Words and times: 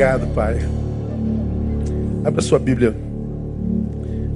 Obrigado, 0.00 0.34
Pai. 0.34 0.56
Abra 2.24 2.40
sua 2.40 2.58
Bíblia. 2.58 2.96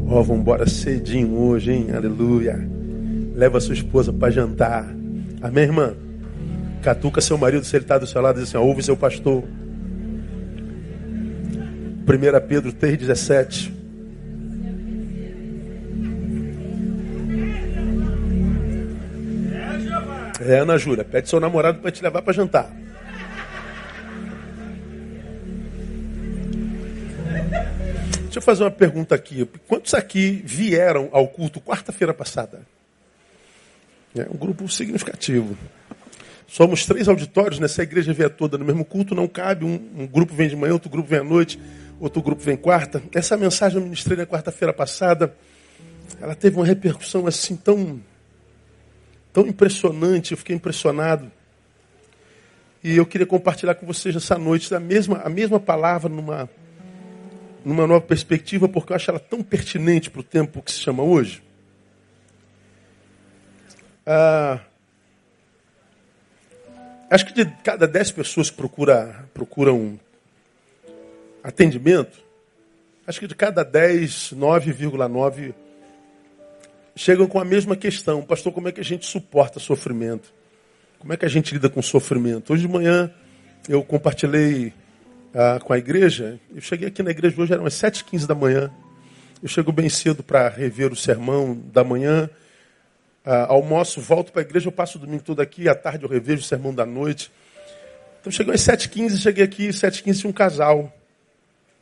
Ó, 0.06 0.20
oh, 0.20 0.22
vamos 0.22 0.42
embora 0.42 0.68
cedinho 0.68 1.38
hoje, 1.38 1.72
hein? 1.72 1.86
Aleluia. 1.96 2.68
Leva 3.34 3.58
sua 3.60 3.72
esposa 3.72 4.12
para 4.12 4.30
jantar. 4.30 4.84
Amém, 5.40 5.64
irmã? 5.64 5.94
Catuca 6.82 7.22
seu 7.22 7.38
marido, 7.38 7.64
se 7.64 7.74
ele 7.74 7.84
está 7.84 7.96
do 7.96 8.06
seu 8.06 8.20
lado, 8.20 8.40
diz 8.40 8.50
assim: 8.50 8.58
ouve 8.58 8.82
seu 8.82 8.94
pastor. 8.94 9.42
1 9.42 9.46
Pedro 12.46 12.70
3,17. 12.70 13.72
É, 20.46 20.58
Ana 20.58 20.76
Júlia, 20.76 21.04
pede 21.04 21.26
seu 21.26 21.40
namorado 21.40 21.78
para 21.78 21.90
te 21.90 22.02
levar 22.02 22.20
para 22.20 22.34
jantar. 22.34 22.83
Fazer 28.44 28.62
uma 28.62 28.70
pergunta 28.70 29.14
aqui. 29.14 29.48
Quantos 29.66 29.94
aqui 29.94 30.42
vieram 30.44 31.08
ao 31.12 31.26
culto 31.28 31.60
quarta-feira 31.60 32.14
passada? 32.14 32.66
É 34.16 34.28
um 34.30 34.36
grupo 34.36 34.68
significativo. 34.68 35.56
Somos 36.46 36.86
três 36.86 37.08
auditórios, 37.08 37.58
nessa 37.58 37.82
igreja 37.82 38.12
vem 38.12 38.28
toda 38.28 38.56
no 38.56 38.64
mesmo 38.64 38.84
culto, 38.84 39.14
não 39.14 39.26
cabe. 39.26 39.64
Um, 39.64 40.02
um, 40.02 40.06
grupo 40.06 40.32
vem 40.34 40.48
de 40.48 40.54
manhã, 40.54 40.72
outro 40.74 40.88
grupo 40.88 41.08
vem 41.08 41.18
à 41.18 41.24
noite, 41.24 41.60
outro 41.98 42.22
grupo 42.22 42.42
vem 42.42 42.56
quarta. 42.56 43.02
Essa 43.12 43.36
mensagem 43.36 43.78
eu 43.78 43.82
ministrei 43.82 44.16
na 44.16 44.24
quarta-feira 44.24 44.72
passada. 44.72 45.34
Ela 46.20 46.34
teve 46.34 46.56
uma 46.56 46.64
repercussão 46.64 47.26
assim 47.26 47.56
tão, 47.56 48.00
tão 49.32 49.46
impressionante, 49.46 50.30
eu 50.30 50.38
fiquei 50.38 50.54
impressionado. 50.54 51.30
E 52.84 52.96
eu 52.96 53.06
queria 53.06 53.26
compartilhar 53.26 53.74
com 53.74 53.86
vocês 53.86 54.14
essa 54.14 54.38
noite 54.38 54.72
a 54.74 54.78
mesma, 54.78 55.22
a 55.24 55.28
mesma 55.28 55.58
palavra 55.58 56.08
numa, 56.08 56.48
numa 57.64 57.86
nova 57.86 58.00
perspectiva, 58.00 58.68
porque 58.68 58.92
eu 58.92 58.96
acho 58.96 59.10
ela 59.10 59.20
tão 59.20 59.42
pertinente 59.42 60.10
para 60.10 60.20
o 60.20 60.24
tempo 60.24 60.62
que 60.62 60.70
se 60.70 60.80
chama 60.80 61.02
hoje. 61.02 61.42
Ah, 64.06 64.60
Acho 67.14 67.26
que 67.26 67.32
de 67.32 67.50
cada 67.62 67.86
dez 67.86 68.10
pessoas 68.10 68.50
que 68.50 68.56
procura, 68.56 69.28
procuram 69.32 70.00
atendimento, 71.44 72.18
acho 73.06 73.20
que 73.20 73.28
de 73.28 73.36
cada 73.36 73.62
10, 73.62 74.32
9,9 74.36 75.54
chegam 76.96 77.28
com 77.28 77.38
a 77.38 77.44
mesma 77.44 77.76
questão. 77.76 78.20
Pastor, 78.22 78.52
como 78.52 78.68
é 78.68 78.72
que 78.72 78.80
a 78.80 78.84
gente 78.84 79.06
suporta 79.06 79.60
sofrimento? 79.60 80.34
Como 80.98 81.12
é 81.12 81.16
que 81.16 81.24
a 81.24 81.28
gente 81.28 81.54
lida 81.54 81.68
com 81.68 81.80
sofrimento? 81.80 82.52
Hoje 82.52 82.66
de 82.66 82.72
manhã 82.72 83.12
eu 83.68 83.84
compartilhei 83.84 84.72
ah, 85.34 85.58
com 85.62 85.72
a 85.72 85.78
igreja. 85.78 86.38
Eu 86.54 86.60
cheguei 86.60 86.88
aqui 86.88 87.02
na 87.02 87.10
igreja 87.10 87.40
hoje, 87.40 87.52
eram 87.52 87.66
as 87.66 87.74
7h15 87.74 88.26
da 88.26 88.34
manhã. 88.34 88.70
Eu 89.42 89.48
chego 89.48 89.72
bem 89.72 89.88
cedo 89.88 90.22
para 90.22 90.48
rever 90.48 90.92
o 90.92 90.96
sermão 90.96 91.60
da 91.72 91.82
manhã 91.82 92.30
ah, 93.24 93.46
almoço, 93.48 94.00
volto 94.00 94.30
para 94.32 94.42
a 94.42 94.44
igreja, 94.44 94.68
eu 94.68 94.72
passo 94.72 94.98
o 94.98 95.00
domingo 95.00 95.22
todo 95.22 95.40
aqui, 95.40 95.66
à 95.68 95.74
tarde 95.74 96.04
eu 96.04 96.10
revejo 96.10 96.42
o 96.42 96.44
sermão 96.44 96.74
da 96.74 96.84
noite. 96.84 97.32
Então 98.20 98.30
chegou 98.30 98.52
às 98.52 98.60
7h15, 98.60 99.16
cheguei 99.16 99.42
aqui, 99.42 99.68
7h15 99.68 100.18
tinha 100.20 100.30
um 100.30 100.32
casal 100.32 100.92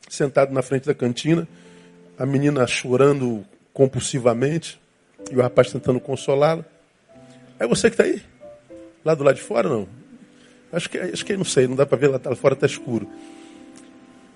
sentado 0.09 0.53
na 0.53 0.61
frente 0.61 0.85
da 0.85 0.93
cantina, 0.93 1.47
a 2.17 2.25
menina 2.25 2.65
chorando 2.65 3.45
compulsivamente, 3.73 4.79
e 5.31 5.35
o 5.35 5.41
rapaz 5.41 5.71
tentando 5.71 5.99
consolá-la. 5.99 6.63
É 7.59 7.67
você 7.67 7.89
que 7.89 7.95
está 7.95 8.03
aí? 8.03 8.21
Lá 9.03 9.15
do 9.15 9.23
lado 9.23 9.35
de 9.35 9.41
fora, 9.41 9.67
não? 9.67 9.87
Acho 10.71 10.89
que, 10.89 10.97
acho 10.97 11.25
que 11.25 11.35
não 11.35 11.45
sei, 11.45 11.67
não 11.67 11.75
dá 11.75 11.85
para 11.85 11.97
ver, 11.97 12.07
lá, 12.07 12.19
lá 12.23 12.35
fora 12.35 12.53
está 12.53 12.65
escuro. 12.65 13.07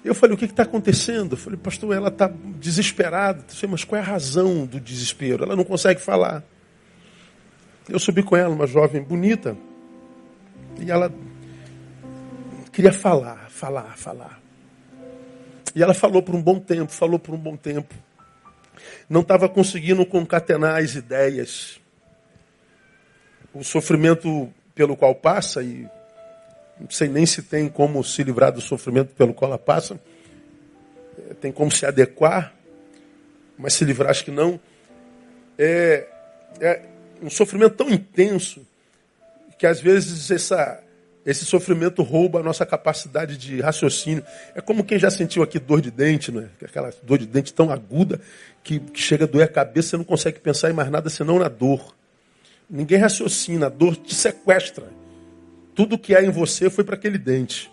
Eu 0.08 0.16
falei, 0.16 0.36
o 0.36 0.38
que 0.38 0.45
está 0.45 0.63
acontecendo? 0.63 1.33
Eu 1.33 1.38
falei, 1.38 1.59
pastor, 1.59 1.94
ela 1.94 2.08
está 2.08 2.31
desesperada. 2.58 3.39
Eu 3.41 3.55
falei, 3.55 3.72
mas 3.72 3.83
qual 3.83 4.00
é 4.00 4.02
a 4.02 4.07
razão 4.07 4.66
do 4.66 4.79
desespero? 4.79 5.44
Ela 5.44 5.56
não 5.56 5.66
consegue 5.66 6.00
falar. 6.00 6.44
Eu 7.90 8.00
subi 8.00 8.23
com 8.23 8.35
ela, 8.35 8.53
uma 8.53 8.68
jovem 8.68 9.01
bonita, 9.01 9.57
e 10.79 10.90
ela 10.90 11.13
queria 12.72 12.94
falar, 12.94 13.50
falar, 13.50 13.97
falar. 13.97 14.41
E 15.75 15.84
ela 15.84 15.94
falou 15.94 16.22
por 16.22 16.35
um 16.35 16.41
bom 16.41 16.59
tempo, 16.59 16.91
falou 16.91 17.19
por 17.19 17.35
um 17.35 17.38
bom 17.38 17.57
tempo. 17.57 17.94
Não 19.09 19.22
estava 19.22 19.50
conseguindo 19.50 20.06
concatenar 20.06 20.78
as 20.78 20.95
ideias. 20.95 21.79
O 23.53 23.63
sofrimento 23.63 24.53
pelo 24.74 24.95
qual 24.95 25.16
passa, 25.16 25.63
e 25.63 25.88
não 26.79 26.89
sei 26.89 27.07
nem 27.07 27.25
se 27.25 27.41
tem 27.41 27.67
como 27.67 28.03
se 28.03 28.23
livrar 28.23 28.51
do 28.51 28.61
sofrimento 28.61 29.13
pelo 29.15 29.33
qual 29.33 29.51
ela 29.51 29.57
passa, 29.57 29.99
é, 31.29 31.33
tem 31.33 31.51
como 31.51 31.71
se 31.71 31.85
adequar, 31.85 32.53
mas 33.57 33.73
se 33.73 33.83
livrar 33.83 34.11
acho 34.11 34.23
que 34.23 34.31
não. 34.31 34.59
É, 35.57 36.07
é, 36.59 36.81
um 37.21 37.29
sofrimento 37.29 37.75
tão 37.75 37.89
intenso 37.89 38.65
que 39.57 39.65
às 39.65 39.79
vezes 39.79 40.29
essa, 40.29 40.83
esse 41.25 41.43
sofrimento 41.45 42.03
rouba 42.03 42.39
a 42.39 42.43
nossa 42.43 42.65
capacidade 42.65 43.38
de 43.38 43.59
raciocínio. 43.59 44.23
É 44.53 44.61
como 44.61 44.83
quem 44.83 44.99
já 44.99 45.09
sentiu 45.09 45.41
aqui 45.41 45.59
dor 45.59 45.81
de 45.81 45.89
dente, 45.89 46.31
não 46.31 46.41
é? 46.41 46.49
Aquela 46.63 46.94
dor 47.01 47.17
de 47.17 47.25
dente 47.25 47.53
tão 47.53 47.71
aguda 47.71 48.21
que, 48.63 48.79
que 48.79 49.01
chega 49.01 49.25
a 49.25 49.27
doer 49.27 49.45
a 49.45 49.47
cabeça, 49.47 49.89
você 49.89 49.97
não 49.97 50.03
consegue 50.03 50.39
pensar 50.39 50.69
em 50.69 50.73
mais 50.73 50.89
nada 50.91 51.09
senão 51.09 51.39
na 51.39 51.47
dor. 51.49 51.95
Ninguém 52.69 52.99
raciocina, 52.99 53.65
a 53.65 53.69
dor 53.69 53.95
te 53.95 54.13
sequestra. 54.13 54.85
Tudo 55.77 55.95
que 55.95 56.15
há 56.15 56.23
em 56.23 56.31
você 56.31 56.71
foi 56.71 56.83
para 56.83 56.95
aquele 56.95 57.19
dente. 57.19 57.71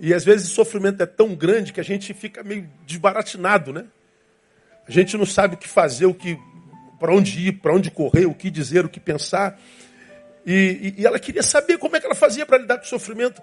E 0.00 0.12
às 0.12 0.24
vezes 0.24 0.50
o 0.50 0.54
sofrimento 0.54 1.00
é 1.00 1.06
tão 1.06 1.32
grande 1.32 1.72
que 1.72 1.78
a 1.78 1.84
gente 1.84 2.12
fica 2.12 2.42
meio 2.42 2.68
desbaratinado, 2.84 3.72
né? 3.72 3.84
A 4.84 4.90
gente 4.90 5.16
não 5.16 5.24
sabe 5.24 5.54
o 5.54 5.58
que 5.58 5.68
fazer, 5.68 6.06
o 6.06 6.14
que 6.14 6.36
para 6.98 7.14
onde 7.14 7.38
ir, 7.38 7.52
para 7.52 7.72
onde 7.72 7.88
correr, 7.88 8.26
o 8.26 8.34
que 8.34 8.50
dizer, 8.50 8.84
o 8.84 8.88
que 8.88 8.98
pensar. 8.98 9.60
E, 10.44 10.94
e, 10.96 11.02
e, 11.02 11.06
ela 11.06 11.20
queria 11.20 11.44
saber 11.44 11.78
como 11.78 11.94
é 11.94 12.00
que 12.00 12.06
ela 12.06 12.16
fazia 12.16 12.44
para 12.44 12.58
lidar 12.58 12.78
com 12.78 12.84
o 12.84 12.88
sofrimento. 12.88 13.40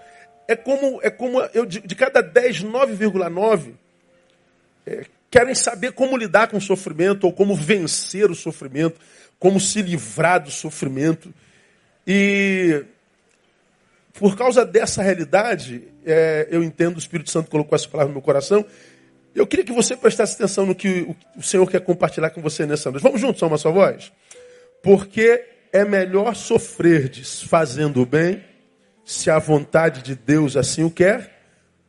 É 0.49 0.57
como, 0.57 0.99
é 1.01 1.09
como 1.09 1.39
eu, 1.53 1.66
de, 1.66 1.79
de 1.79 1.95
cada 1.95 2.22
10, 2.22 2.61
9,9 2.66 3.72
é, 4.85 5.05
querem 5.31 5.55
saber 5.55 5.93
como 5.93 6.17
lidar 6.17 6.49
com 6.49 6.57
o 6.57 6.61
sofrimento, 6.61 7.23
ou 7.23 7.31
como 7.31 7.55
vencer 7.55 8.29
o 8.29 8.35
sofrimento, 8.35 8.99
como 9.39 9.61
se 9.61 9.81
livrar 9.81 10.43
do 10.43 10.51
sofrimento. 10.51 11.33
E 12.05 12.83
por 14.20 14.38
causa 14.38 14.66
dessa 14.66 15.02
realidade, 15.02 15.84
é, 16.06 16.48
eu 16.50 16.64
entendo, 16.64 16.96
o 16.96 17.00
Espírito 17.00 17.30
Santo 17.30 17.50
colocou 17.52 17.76
essa 17.76 17.88
palavra 17.88 18.09
no 18.09 18.16
meu 18.16 18.22
coração, 18.22 18.66
eu 19.34 19.46
queria 19.46 19.66
que 19.66 19.74
você 19.74 19.98
prestasse 19.98 20.36
atenção 20.36 20.66
no 20.66 20.74
que 20.74 21.14
o 21.36 21.44
Senhor 21.44 21.70
quer 21.70 21.81
compartilhar 21.81 22.30
com 22.30 22.42
você 22.42 22.66
nessa 22.66 22.90
noite. 22.90 23.03
Vamos 23.03 23.20
juntos, 23.20 23.42
uma 23.42 23.58
só 23.58 23.70
voz? 23.70 24.14
Porque 24.81 25.44
é 25.74 25.84
melhor 25.84 26.34
sofrer 26.36 27.12
fazendo 27.46 28.02
o 28.02 28.06
bem, 28.06 28.42
se 29.03 29.30
a 29.30 29.38
vontade 29.38 30.02
de 30.02 30.16
Deus 30.16 30.56
assim 30.56 30.86
o 30.86 30.90
quer, 30.90 31.36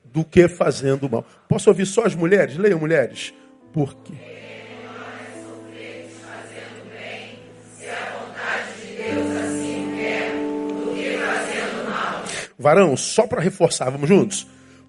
do 0.04 0.24
que 0.24 0.48
fazendo 0.48 1.06
o 1.06 1.10
mal. 1.10 1.24
Posso 1.48 1.70
ouvir 1.70 1.86
só 1.86 2.04
as 2.04 2.14
mulheres? 2.14 2.56
Leiam, 2.56 2.80
mulheres. 2.80 3.32
Por 3.72 3.94
Varão, 12.58 12.96
só 12.96 13.26
para 13.26 13.40
reforçar, 13.40 13.90
vamos 13.90 14.08
juntos? 14.08 14.46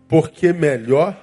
Porque 0.07 0.53
melhor 0.53 1.15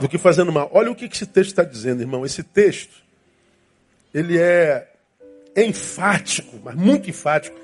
do 0.00 0.08
que 0.08 0.18
fazendo 0.18 0.50
mal. 0.50 0.70
Olha 0.72 0.90
o 0.90 0.94
que 0.94 1.04
esse 1.04 1.26
texto 1.26 1.50
está 1.50 1.62
dizendo, 1.62 2.00
irmão. 2.00 2.24
Esse 2.24 2.42
texto, 2.42 2.96
ele 4.12 4.38
é 4.38 4.88
enfático, 5.54 6.58
mas 6.64 6.74
muito 6.74 7.10
enfático, 7.10 7.58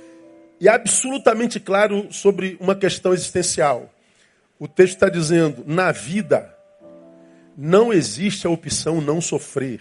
e 0.61 0.69
absolutamente 0.69 1.59
claro 1.59 2.13
sobre 2.13 2.57
uma 2.61 2.75
questão 2.75 3.13
existencial. 3.13 3.93
O 4.59 4.69
texto 4.69 4.95
está 4.95 5.09
dizendo: 5.09 5.65
na 5.67 5.91
vida 5.91 6.55
não 7.57 7.93
existe 7.93 8.47
a 8.47 8.51
opção 8.51 9.01
não 9.01 9.21
sofrer. 9.21 9.81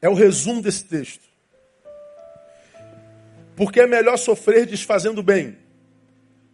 É 0.00 0.08
o 0.08 0.14
resumo 0.14 0.62
desse 0.62 0.84
texto. 0.84 1.22
Porque 3.54 3.80
é 3.80 3.86
melhor 3.86 4.16
sofrer 4.16 4.66
desfazendo 4.66 5.22
bem. 5.22 5.58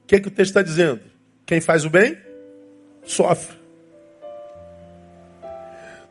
O 0.03 0.07
que, 0.07 0.17
é 0.17 0.21
que 0.21 0.29
o 0.29 0.31
texto 0.31 0.51
está 0.51 0.63
dizendo? 0.63 1.01
Quem 1.45 1.61
faz 1.61 1.85
o 1.85 1.91
bem, 1.91 2.19
sofre. 3.05 3.57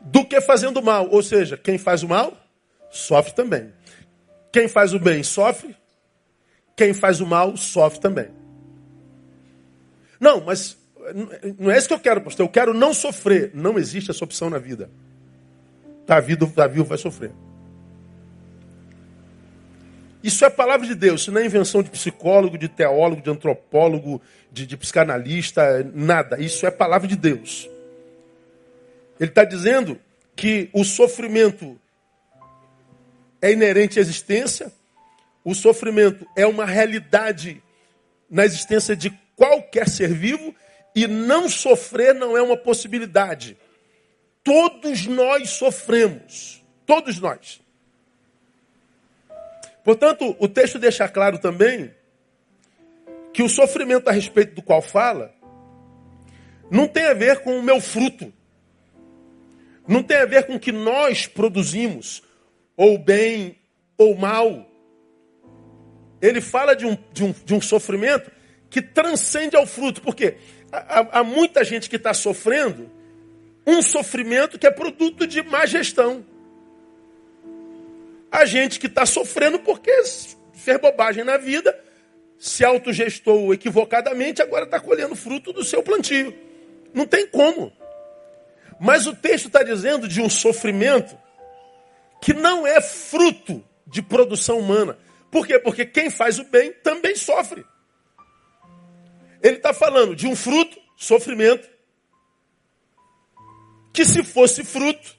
Do 0.00 0.24
que 0.24 0.40
fazendo 0.40 0.82
mal. 0.82 1.08
Ou 1.10 1.22
seja, 1.22 1.56
quem 1.56 1.76
faz 1.76 2.02
o 2.02 2.08
mal, 2.08 2.34
sofre 2.90 3.34
também. 3.34 3.72
Quem 4.50 4.68
faz 4.68 4.94
o 4.94 4.98
bem, 4.98 5.22
sofre. 5.22 5.76
Quem 6.74 6.94
faz 6.94 7.20
o 7.20 7.26
mal, 7.26 7.56
sofre 7.56 8.00
também. 8.00 8.28
Não, 10.18 10.40
mas 10.42 10.78
não 11.58 11.70
é 11.70 11.78
isso 11.78 11.88
que 11.88 11.94
eu 11.94 12.00
quero, 12.00 12.22
pastor. 12.22 12.46
Eu 12.46 12.50
quero 12.50 12.72
não 12.72 12.94
sofrer. 12.94 13.50
Não 13.54 13.78
existe 13.78 14.10
essa 14.10 14.24
opção 14.24 14.48
na 14.48 14.58
vida. 14.58 14.90
Tá 16.06 16.20
vivo, 16.20 16.46
vai 16.84 16.96
sofrer. 16.96 17.32
Isso 20.22 20.44
é 20.44 20.50
palavra 20.50 20.86
de 20.86 20.94
Deus, 20.94 21.20
isso 21.20 21.32
não 21.32 21.40
é 21.40 21.46
invenção 21.46 21.82
de 21.82 21.90
psicólogo, 21.90 22.58
de 22.58 22.68
teólogo, 22.68 23.22
de 23.22 23.30
antropólogo, 23.30 24.20
de, 24.50 24.66
de 24.66 24.76
psicanalista, 24.76 25.88
nada. 25.94 26.40
Isso 26.40 26.66
é 26.66 26.70
palavra 26.70 27.06
de 27.06 27.14
Deus. 27.14 27.68
Ele 29.20 29.30
está 29.30 29.44
dizendo 29.44 29.98
que 30.34 30.68
o 30.72 30.84
sofrimento 30.84 31.78
é 33.40 33.52
inerente 33.52 33.98
à 33.98 34.02
existência, 34.02 34.72
o 35.44 35.54
sofrimento 35.54 36.26
é 36.36 36.46
uma 36.46 36.64
realidade 36.64 37.62
na 38.28 38.44
existência 38.44 38.96
de 38.96 39.10
qualquer 39.36 39.88
ser 39.88 40.12
vivo 40.12 40.54
e 40.94 41.06
não 41.06 41.48
sofrer 41.48 42.14
não 42.14 42.36
é 42.36 42.42
uma 42.42 42.56
possibilidade. 42.56 43.56
Todos 44.46 45.06
nós 45.06 45.50
sofremos. 45.50 46.62
Todos 46.86 47.18
nós. 47.18 47.60
Portanto, 49.82 50.36
o 50.38 50.46
texto 50.46 50.78
deixa 50.78 51.08
claro 51.08 51.36
também 51.36 51.92
que 53.32 53.42
o 53.42 53.48
sofrimento 53.48 54.08
a 54.08 54.12
respeito 54.12 54.54
do 54.54 54.62
qual 54.62 54.80
fala 54.80 55.34
não 56.70 56.86
tem 56.86 57.06
a 57.06 57.12
ver 57.12 57.40
com 57.40 57.58
o 57.58 57.62
meu 57.62 57.80
fruto. 57.80 58.32
Não 59.84 60.00
tem 60.00 60.18
a 60.18 60.26
ver 60.26 60.46
com 60.46 60.54
o 60.54 60.60
que 60.60 60.70
nós 60.70 61.26
produzimos, 61.26 62.22
ou 62.76 62.98
bem 62.98 63.58
ou 63.98 64.16
mal. 64.16 64.64
Ele 66.22 66.40
fala 66.40 66.76
de 66.76 66.86
um, 66.86 66.96
de 67.12 67.24
um, 67.24 67.32
de 67.32 67.52
um 67.52 67.60
sofrimento 67.60 68.30
que 68.70 68.80
transcende 68.80 69.56
ao 69.56 69.66
fruto. 69.66 70.00
Por 70.00 70.14
quê? 70.14 70.36
Há, 70.70 71.18
há 71.18 71.24
muita 71.24 71.64
gente 71.64 71.90
que 71.90 71.96
está 71.96 72.14
sofrendo 72.14 72.94
um 73.66 73.82
sofrimento 73.82 74.58
que 74.58 74.66
é 74.66 74.70
produto 74.70 75.26
de 75.26 75.42
má 75.42 75.66
gestão. 75.66 76.24
A 78.30 78.44
gente 78.44 78.78
que 78.78 78.86
está 78.86 79.04
sofrendo 79.04 79.58
porque 79.58 79.90
fez 80.52 80.80
bobagem 80.80 81.24
na 81.24 81.36
vida, 81.36 81.78
se 82.38 82.64
autogestou 82.64 83.52
equivocadamente, 83.52 84.40
agora 84.40 84.64
está 84.64 84.78
colhendo 84.78 85.16
fruto 85.16 85.52
do 85.52 85.64
seu 85.64 85.82
plantio. 85.82 86.34
Não 86.94 87.06
tem 87.06 87.26
como. 87.26 87.72
Mas 88.78 89.06
o 89.06 89.14
texto 89.14 89.46
está 89.46 89.62
dizendo 89.62 90.06
de 90.06 90.20
um 90.20 90.28
sofrimento 90.28 91.16
que 92.20 92.32
não 92.32 92.66
é 92.66 92.80
fruto 92.80 93.64
de 93.86 94.02
produção 94.02 94.58
humana. 94.58 94.98
Por 95.30 95.46
quê? 95.46 95.58
Porque 95.58 95.84
quem 95.84 96.10
faz 96.10 96.38
o 96.38 96.44
bem 96.44 96.72
também 96.72 97.14
sofre. 97.16 97.64
Ele 99.42 99.56
está 99.56 99.72
falando 99.72 100.14
de 100.14 100.26
um 100.26 100.34
fruto, 100.34 100.78
sofrimento, 100.96 101.68
que 103.96 104.04
se 104.04 104.22
fosse 104.22 104.62
fruto, 104.62 105.16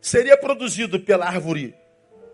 seria 0.00 0.36
produzido 0.36 0.98
pela 0.98 1.26
árvore 1.26 1.76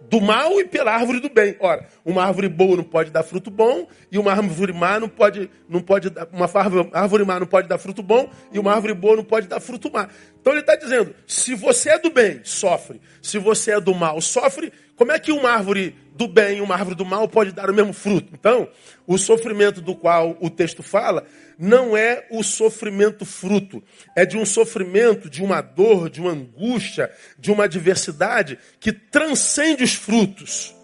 do 0.09 0.23
mal 0.23 0.59
e 0.59 0.65
pela 0.65 0.91
árvore 0.95 1.21
do 1.21 1.29
bem. 1.29 1.55
Ora, 1.61 1.87
uma 2.03 2.25
árvore 2.25 2.49
boa 2.49 2.79
não 2.79 2.85
pode 2.85 3.11
dar 3.11 3.23
fruto 3.23 3.51
bom 3.51 3.87
e 4.11 4.19
uma 4.19 4.33
árvore 4.33 4.73
má 4.73 4.99
não 4.99 5.07
pode, 5.07 5.51
não 5.69 5.83
pode 5.83 6.09
dar, 6.09 6.27
uma 6.33 6.49
árvore 6.95 7.27
má 7.27 7.39
não 7.39 7.47
pode 7.47 7.69
dar 7.69 7.77
fruto 7.77 8.03
bom 8.03 8.31
e 8.51 8.59
uma 8.59 8.73
árvore 8.73 8.95
boa 8.95 9.17
não 9.17 9.25
pode 9.25 9.49
dar 9.49 9.61
fruto 9.61 9.93
má. 9.93 10.09
Então 10.41 10.55
ele 10.55 10.61
está 10.61 10.77
dizendo: 10.77 11.15
se 11.27 11.55
você 11.55 11.91
é 11.91 11.99
do 11.99 12.09
bem, 12.09 12.41
sofre. 12.43 12.99
Se 13.21 13.39
você 13.39 13.73
é 13.73 13.81
do 13.81 13.95
mal, 13.95 14.19
sofre. 14.23 14.73
Como 14.99 15.13
é 15.13 15.19
que 15.21 15.31
uma 15.31 15.51
árvore 15.51 15.95
do 16.17 16.27
bem 16.27 16.59
e 16.59 16.61
uma 16.61 16.75
árvore 16.75 16.97
do 16.97 17.05
mal 17.07 17.29
pode 17.29 17.53
dar 17.53 17.71
o 17.71 17.75
mesmo 17.75 17.93
fruto? 17.93 18.33
Então, 18.35 18.69
o 19.07 19.17
sofrimento 19.17 19.81
do 19.81 19.95
qual 19.95 20.37
o 20.41 20.51
texto 20.51 20.83
fala 20.83 21.25
não 21.57 21.97
é 21.97 22.27
o 22.33 22.43
sofrimento 22.43 23.25
fruto, 23.25 23.83
é 24.17 24.27
de 24.27 24.37
um 24.37 24.45
sofrimento, 24.45 25.31
de 25.31 25.41
uma 25.41 25.61
dor, 25.61 26.11
de 26.11 26.21
uma 26.21 26.33
angústia, 26.33 27.13
de 27.39 27.53
uma 27.53 27.65
adversidade 27.65 28.59
que 28.81 28.93
transcende 28.93 29.85
os 29.85 29.95
frutos, 29.95 30.75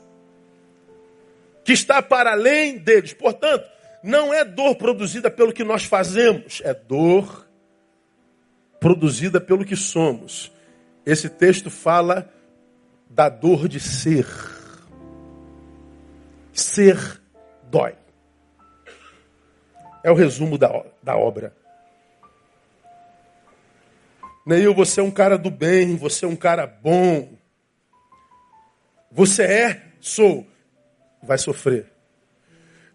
que 1.64 1.72
está 1.72 2.00
para 2.00 2.32
além 2.32 2.78
deles. 2.78 3.12
Portanto, 3.12 3.68
não 4.00 4.32
é 4.32 4.44
dor 4.44 4.76
produzida 4.76 5.28
pelo 5.28 5.52
que 5.52 5.64
nós 5.64 5.84
fazemos, 5.84 6.62
é 6.64 6.72
dor 6.72 7.48
produzida 8.78 9.40
pelo 9.40 9.64
que 9.64 9.74
somos. 9.74 10.52
Esse 11.04 11.28
texto 11.28 11.68
fala 11.68 12.32
da 13.14 13.28
dor 13.28 13.68
de 13.68 13.78
ser. 13.78 14.26
Ser 16.52 16.98
dói. 17.70 17.94
É 20.02 20.10
o 20.10 20.14
resumo 20.14 20.58
da, 20.58 20.84
da 21.00 21.16
obra. 21.16 21.54
Neil, 24.44 24.74
você 24.74 25.00
é 25.00 25.02
um 25.02 25.12
cara 25.12 25.38
do 25.38 25.50
bem, 25.50 25.96
você 25.96 26.24
é 26.24 26.28
um 26.28 26.36
cara 26.36 26.66
bom. 26.66 27.32
Você 29.10 29.44
é, 29.44 29.82
sou, 30.00 30.46
vai 31.22 31.38
sofrer. 31.38 31.90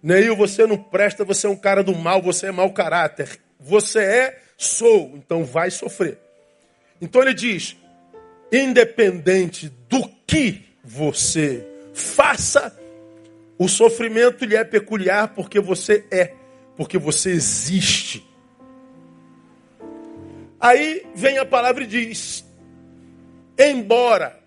Neil, 0.03 0.35
você 0.35 0.67
não 0.67 0.77
presta, 0.77 1.23
você 1.23 1.47
é 1.47 1.49
um 1.49 1.55
cara 1.55 1.81
do 1.81 1.95
mal, 1.95 2.21
você 2.21 2.47
é 2.47 2.51
mau 2.51 2.71
caráter. 2.73 3.39
Você 3.57 3.99
é, 3.99 4.43
sou, 4.57 5.13
então 5.15 5.45
vai 5.45 5.71
sofrer. 5.71 6.19
Então 7.01 7.21
ele 7.21 7.33
diz: 7.33 7.77
independente 8.51 9.69
do 9.87 10.07
que 10.25 10.63
você 10.83 11.65
faça, 11.93 12.77
o 13.57 13.67
sofrimento 13.67 14.45
lhe 14.45 14.55
é 14.55 14.63
peculiar 14.63 15.29
porque 15.29 15.59
você 15.59 16.05
é 16.11 16.33
porque 16.75 16.97
você 16.97 17.31
existe. 17.31 18.25
Aí 20.59 21.05
vem 21.13 21.37
a 21.37 21.45
palavra 21.45 21.83
e 21.83 21.87
diz: 21.87 22.45
embora 23.57 24.39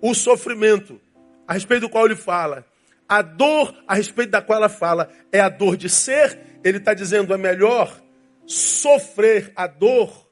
o 0.00 0.14
sofrimento 0.14 1.00
a 1.46 1.54
respeito 1.54 1.82
do 1.82 1.88
qual 1.88 2.06
ele 2.06 2.16
fala, 2.16 2.64
a 3.08 3.22
dor 3.22 3.74
a 3.86 3.94
respeito 3.94 4.30
da 4.30 4.42
qual 4.42 4.58
ela 4.58 4.68
fala 4.68 5.10
é 5.32 5.40
a 5.40 5.48
dor 5.48 5.76
de 5.76 5.88
ser, 5.88 6.38
ele 6.62 6.78
está 6.78 6.94
dizendo 6.94 7.34
é 7.34 7.38
melhor 7.38 8.00
sofrer 8.46 9.52
a 9.54 9.66
dor 9.66 10.28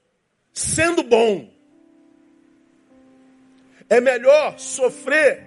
sendo 0.52 1.02
bom. 1.02 1.57
É 3.88 4.00
melhor 4.00 4.58
sofrer 4.58 5.46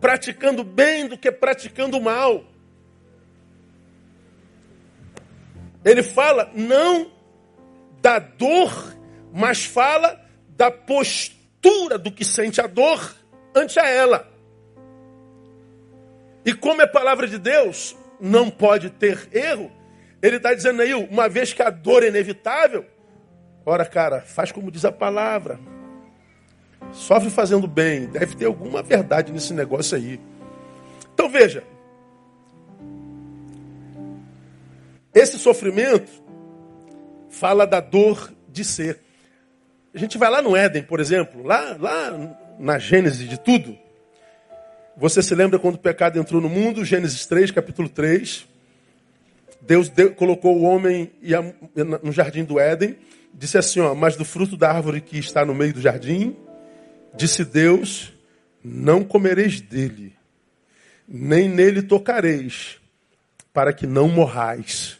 praticando 0.00 0.64
bem 0.64 1.06
do 1.06 1.16
que 1.16 1.30
praticando 1.30 2.00
mal. 2.00 2.44
Ele 5.84 6.02
fala 6.02 6.50
não 6.54 7.10
da 8.00 8.18
dor, 8.18 8.96
mas 9.32 9.64
fala 9.64 10.20
da 10.48 10.70
postura 10.70 11.98
do 11.98 12.10
que 12.10 12.24
sente 12.24 12.60
a 12.60 12.66
dor 12.66 13.16
ante 13.54 13.78
a 13.78 13.88
ela. 13.88 14.28
E 16.44 16.52
como 16.52 16.82
é 16.82 16.86
palavra 16.86 17.28
de 17.28 17.38
Deus, 17.38 17.96
não 18.20 18.50
pode 18.50 18.90
ter 18.90 19.28
erro. 19.32 19.70
Ele 20.20 20.36
está 20.36 20.52
dizendo 20.52 20.82
aí, 20.82 20.94
uma 20.94 21.28
vez 21.28 21.52
que 21.52 21.62
a 21.62 21.70
dor 21.70 22.02
é 22.02 22.08
inevitável, 22.08 22.84
ora, 23.64 23.84
cara, 23.84 24.20
faz 24.20 24.50
como 24.50 24.70
diz 24.70 24.84
a 24.84 24.92
palavra. 24.92 25.58
Sofre 26.92 27.30
fazendo 27.30 27.66
bem. 27.66 28.06
Deve 28.06 28.36
ter 28.36 28.46
alguma 28.46 28.82
verdade 28.82 29.32
nesse 29.32 29.52
negócio 29.52 29.96
aí. 29.96 30.20
Então 31.14 31.28
veja, 31.28 31.64
Esse 35.14 35.38
sofrimento 35.38 36.10
fala 37.28 37.66
da 37.66 37.80
dor 37.80 38.32
de 38.48 38.64
ser. 38.64 38.98
A 39.94 39.98
gente 39.98 40.16
vai 40.16 40.30
lá 40.30 40.40
no 40.40 40.56
Éden, 40.56 40.82
por 40.82 41.00
exemplo, 41.00 41.42
lá, 41.42 41.76
lá 41.78 42.36
na 42.58 42.78
Gênesis 42.78 43.28
de 43.28 43.38
tudo. 43.38 43.76
Você 44.96 45.22
se 45.22 45.34
lembra 45.34 45.58
quando 45.58 45.74
o 45.74 45.78
pecado 45.78 46.18
entrou 46.18 46.40
no 46.40 46.48
mundo? 46.48 46.84
Gênesis 46.84 47.26
3, 47.26 47.50
capítulo 47.50 47.88
3. 47.90 48.46
Deus 49.60 49.88
deu, 49.90 50.14
colocou 50.14 50.56
o 50.56 50.62
homem 50.62 51.12
no 52.02 52.10
jardim 52.10 52.44
do 52.44 52.58
Éden. 52.58 52.96
Disse 53.34 53.58
assim: 53.58 53.80
ó, 53.80 53.94
Mas 53.94 54.16
do 54.16 54.24
fruto 54.24 54.56
da 54.56 54.70
árvore 54.70 55.02
que 55.02 55.18
está 55.18 55.44
no 55.44 55.54
meio 55.54 55.74
do 55.74 55.80
jardim, 55.80 56.36
disse 57.14 57.44
Deus: 57.44 58.12
Não 58.62 59.04
comereis 59.04 59.60
dele, 59.60 60.16
nem 61.06 61.48
nele 61.48 61.82
tocareis, 61.82 62.78
para 63.52 63.72
que 63.72 63.86
não 63.86 64.08
morrais. 64.08 64.98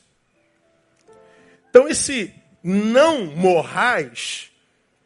Então, 1.71 1.89
esse 1.89 2.33
não 2.63 3.27
morrais, 3.27 4.51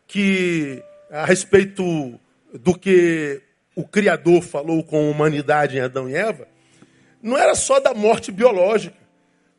que 0.07 0.83
a 1.11 1.25
respeito 1.25 2.19
do 2.53 2.77
que 2.77 3.41
o 3.75 3.87
Criador 3.87 4.43
falou 4.43 4.83
com 4.83 4.97
a 4.97 5.11
humanidade 5.11 5.77
em 5.77 5.81
Adão 5.81 6.09
e 6.09 6.15
Eva, 6.15 6.49
não 7.23 7.37
era 7.37 7.55
só 7.55 7.79
da 7.81 7.95
morte 7.95 8.33
biológica. 8.33 8.97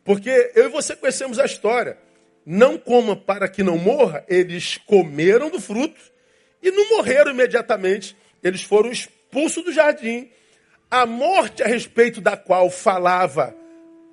Porque 0.03 0.51
eu 0.55 0.65
e 0.65 0.69
você 0.69 0.95
conhecemos 0.95 1.37
a 1.37 1.45
história. 1.45 1.97
Não 2.45 2.77
coma 2.77 3.15
para 3.15 3.49
que 3.49 3.61
não 3.61 3.77
morra, 3.77 4.23
eles 4.27 4.77
comeram 4.77 5.49
do 5.49 5.59
fruto 5.59 5.99
e 6.61 6.71
não 6.71 6.89
morreram 6.89 7.31
imediatamente. 7.31 8.15
Eles 8.43 8.61
foram 8.61 8.91
expulsos 8.91 9.63
do 9.63 9.71
jardim. 9.71 10.29
A 10.89 11.05
morte 11.05 11.63
a 11.63 11.67
respeito 11.67 12.21
da 12.21 12.37
qual 12.37 12.69
falava 12.69 13.55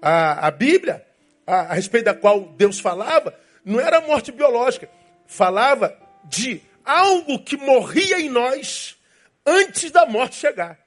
a, 0.02 0.48
a 0.48 0.50
Bíblia 0.50 1.04
a, 1.46 1.60
a 1.60 1.74
respeito 1.74 2.06
da 2.06 2.14
qual 2.14 2.40
Deus 2.56 2.80
falava, 2.80 3.34
não 3.64 3.80
era 3.80 4.00
morte 4.00 4.32
biológica. 4.32 4.88
Falava 5.26 5.96
de 6.24 6.60
algo 6.84 7.38
que 7.38 7.56
morria 7.56 8.20
em 8.20 8.28
nós 8.28 8.96
antes 9.44 9.90
da 9.90 10.06
morte 10.06 10.36
chegar. 10.36 10.78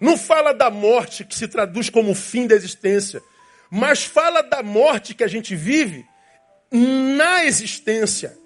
Não 0.00 0.16
fala 0.16 0.52
da 0.52 0.70
morte 0.70 1.24
que 1.24 1.34
se 1.34 1.48
traduz 1.48 1.90
como 1.90 2.14
fim 2.14 2.46
da 2.46 2.54
existência, 2.54 3.20
mas 3.70 4.04
fala 4.04 4.42
da 4.42 4.62
morte 4.62 5.14
que 5.14 5.24
a 5.24 5.28
gente 5.28 5.56
vive 5.56 6.06
na 6.70 7.44
existência. 7.44 8.38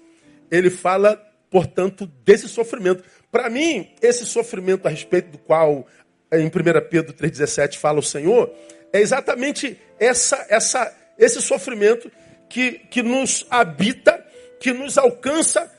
Ele 0.55 0.69
fala, 0.69 1.15
portanto, 1.49 2.05
desse 2.23 2.47
sofrimento. 2.47 3.03
Para 3.31 3.49
mim, 3.49 3.91
esse 3.99 4.23
sofrimento 4.23 4.85
a 4.85 4.89
respeito 4.91 5.31
do 5.31 5.39
qual 5.39 5.87
em 6.31 6.45
1 6.45 6.49
Pedro 6.89 7.11
3,17 7.13 7.77
fala 7.77 7.99
o 7.99 8.03
Senhor, 8.03 8.53
é 8.91 9.01
exatamente 9.01 9.79
essa, 9.99 10.45
essa, 10.47 10.95
esse 11.17 11.41
sofrimento 11.41 12.11
que, 12.47 12.73
que 12.89 13.01
nos 13.01 13.47
habita, 13.49 14.23
que 14.59 14.71
nos 14.71 14.95
alcança 14.95 15.71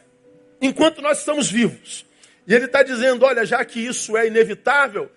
enquanto 0.60 1.00
nós 1.00 1.20
estamos 1.20 1.48
vivos. 1.48 2.04
E 2.46 2.52
ele 2.52 2.64
está 2.64 2.82
dizendo: 2.82 3.24
olha, 3.24 3.46
já 3.46 3.64
que 3.64 3.78
isso 3.78 4.16
é 4.16 4.26
inevitável, 4.26 5.08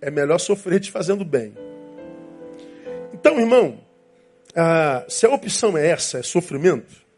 é 0.00 0.10
melhor 0.10 0.38
sofrer 0.38 0.78
te 0.80 0.90
fazendo 0.90 1.24
bem. 1.24 1.54
Então, 3.14 3.40
irmão, 3.40 3.80
ah, 4.54 5.04
se 5.08 5.24
a 5.24 5.30
opção 5.30 5.76
é 5.76 5.88
essa, 5.88 6.18
é 6.18 6.22
sofrimento, 6.22 7.09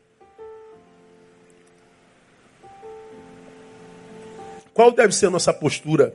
qual 4.75 4.91
deve 4.93 5.15
ser 5.15 5.27
a 5.27 5.31
nossa 5.31 5.53
postura 5.53 6.15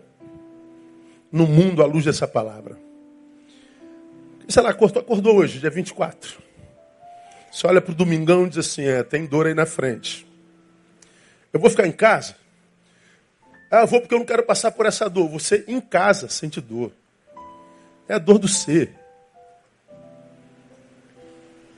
no 1.32 1.46
mundo 1.46 1.84
à 1.84 1.86
luz 1.86 2.06
dessa 2.06 2.28
palavra? 2.28 2.78
Sei 4.48 4.64
lá, 4.64 4.70
acordou, 4.70 5.02
acordou 5.02 5.36
hoje, 5.38 5.60
dia 5.60 5.70
24. 5.70 6.38
Você 7.52 7.68
olha 7.68 7.82
para 7.82 7.92
o 7.92 7.96
domingão 7.96 8.46
e 8.46 8.50
diz 8.50 8.60
assim: 8.60 8.84
é, 8.84 9.04
tem 9.04 9.26
dor 9.26 9.48
aí 9.48 9.54
na 9.54 9.66
frente. 9.66 10.26
Eu 11.52 11.60
vou 11.60 11.70
ficar 11.70 11.88
em 11.88 11.92
casa? 11.92 12.36
Ah, 13.70 13.82
eu 13.82 13.88
vou 13.88 14.00
porque 14.00 14.14
eu 14.14 14.20
não 14.20 14.26
quero 14.26 14.44
passar 14.44 14.72
por 14.72 14.86
essa 14.86 15.10
dor. 15.10 15.30
Você 15.30 15.66
em 15.68 15.82
casa 15.82 16.30
sente 16.30 16.62
dor. 16.62 16.92
É 18.08 18.14
a 18.14 18.20
dor 18.20 18.38
do 18.38 18.48
ser. 18.48 18.94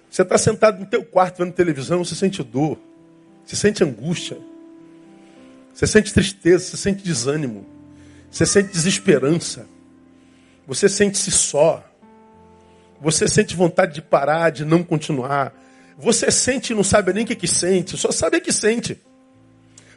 Você 0.09 0.21
está 0.21 0.37
sentado 0.37 0.79
no 0.79 0.85
teu 0.85 1.03
quarto 1.03 1.43
vendo 1.43 1.53
televisão, 1.53 2.03
você 2.03 2.15
sente 2.15 2.43
dor. 2.43 2.77
Você 3.45 3.55
sente 3.55 3.83
angústia. 3.83 4.37
Você 5.79 5.87
sente 5.87 6.13
tristeza, 6.13 6.65
você 6.65 6.75
sente 6.75 7.01
desânimo. 7.01 7.65
Você 8.29 8.45
sente 8.45 8.67
desesperança. 8.67 9.65
Você 10.67 10.89
sente-se 10.89 11.31
só. 11.31 11.81
Você 12.99 13.29
sente 13.29 13.55
vontade 13.55 13.93
de 13.93 14.01
parar, 14.01 14.49
de 14.49 14.65
não 14.65 14.83
continuar. 14.83 15.53
Você 15.97 16.29
sente 16.31 16.73
e 16.73 16.75
não 16.75 16.83
sabe 16.83 17.13
nem 17.13 17.23
o 17.23 17.27
que, 17.27 17.33
que 17.33 17.47
sente, 17.47 17.95
só 17.95 18.11
sabe 18.11 18.41
que 18.41 18.51
sente. 18.51 18.99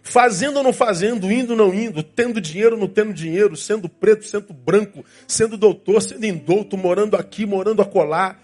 Fazendo 0.05 0.59
ou 0.59 0.63
não 0.63 0.73
fazendo, 0.73 1.33
indo 1.33 1.51
ou 1.51 1.57
não 1.57 1.75
indo, 1.75 2.01
tendo 2.01 2.41
dinheiro 2.41 2.77
ou 2.77 2.81
não 2.81 2.89
tendo 2.89 3.13
dinheiro, 3.13 3.57
sendo 3.57 3.89
preto, 3.89 4.25
sendo 4.25 4.53
branco, 4.53 5.05
sendo 5.27 5.57
doutor, 5.57 6.01
sendo 6.01 6.25
indouto, 6.25 6.77
morando 6.77 7.17
aqui, 7.17 7.45
morando 7.45 7.83
acolá. 7.83 8.39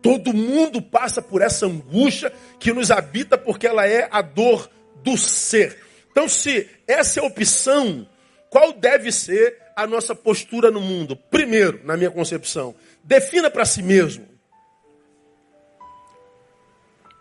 Todo 0.00 0.32
mundo 0.32 0.80
passa 0.80 1.20
por 1.20 1.42
essa 1.42 1.66
angústia 1.66 2.32
que 2.60 2.72
nos 2.72 2.92
habita 2.92 3.36
porque 3.36 3.66
ela 3.66 3.84
é 3.84 4.06
a 4.12 4.22
dor 4.22 4.70
do 5.02 5.16
ser. 5.16 5.83
Então, 6.14 6.28
se 6.28 6.70
essa 6.86 7.18
é 7.18 7.22
a 7.22 7.26
opção, 7.26 8.08
qual 8.48 8.72
deve 8.72 9.10
ser 9.10 9.60
a 9.74 9.84
nossa 9.84 10.14
postura 10.14 10.70
no 10.70 10.80
mundo? 10.80 11.16
Primeiro, 11.16 11.80
na 11.84 11.96
minha 11.96 12.10
concepção, 12.10 12.72
Defina 13.04 13.50
para 13.50 13.66
si 13.66 13.82
mesmo. 13.82 14.26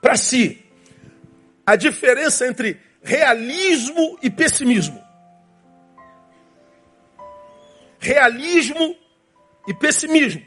Para 0.02 0.16
si. 0.16 0.64
A 1.66 1.76
diferença 1.76 2.48
entre 2.48 2.80
realismo 3.02 4.18
e 4.24 4.30
pessimismo. 4.30 5.04
Realismo 8.00 8.96
e 9.68 9.74
pessimismo. 9.74 10.42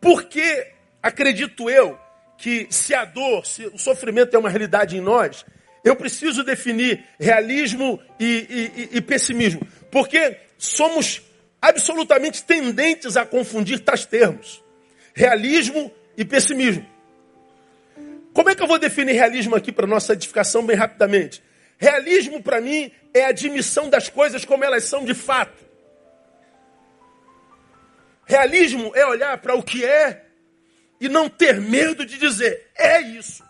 Porque 0.00 0.72
acredito 1.02 1.68
eu 1.68 1.98
que 2.38 2.66
se 2.70 2.94
a 2.94 3.04
dor, 3.04 3.44
se 3.44 3.66
o 3.66 3.78
sofrimento 3.78 4.34
é 4.34 4.38
uma 4.38 4.48
realidade 4.48 4.96
em 4.96 5.00
nós, 5.02 5.44
eu 5.84 5.96
preciso 5.96 6.44
definir 6.44 7.04
realismo 7.18 8.00
e, 8.18 8.90
e, 8.92 8.96
e 8.98 9.00
pessimismo. 9.00 9.66
Porque 9.90 10.36
somos 10.58 11.22
absolutamente 11.60 12.42
tendentes 12.42 13.16
a 13.16 13.24
confundir 13.24 13.80
tais 13.80 14.04
termos: 14.04 14.62
realismo 15.14 15.90
e 16.16 16.24
pessimismo. 16.24 16.86
Como 18.32 18.48
é 18.48 18.54
que 18.54 18.62
eu 18.62 18.66
vou 18.66 18.78
definir 18.78 19.12
realismo 19.12 19.56
aqui 19.56 19.72
para 19.72 19.86
nossa 19.86 20.12
edificação 20.12 20.64
bem 20.64 20.76
rapidamente? 20.76 21.42
Realismo 21.76 22.42
para 22.42 22.60
mim 22.60 22.92
é 23.12 23.24
a 23.24 23.28
admissão 23.28 23.88
das 23.88 24.08
coisas 24.08 24.44
como 24.44 24.64
elas 24.64 24.84
são 24.84 25.04
de 25.04 25.14
fato. 25.14 25.64
Realismo 28.26 28.92
é 28.94 29.04
olhar 29.04 29.38
para 29.38 29.56
o 29.56 29.62
que 29.62 29.84
é 29.84 30.24
e 31.00 31.08
não 31.08 31.28
ter 31.28 31.60
medo 31.60 32.04
de 32.04 32.18
dizer, 32.18 32.70
é 32.76 33.00
isso. 33.00 33.42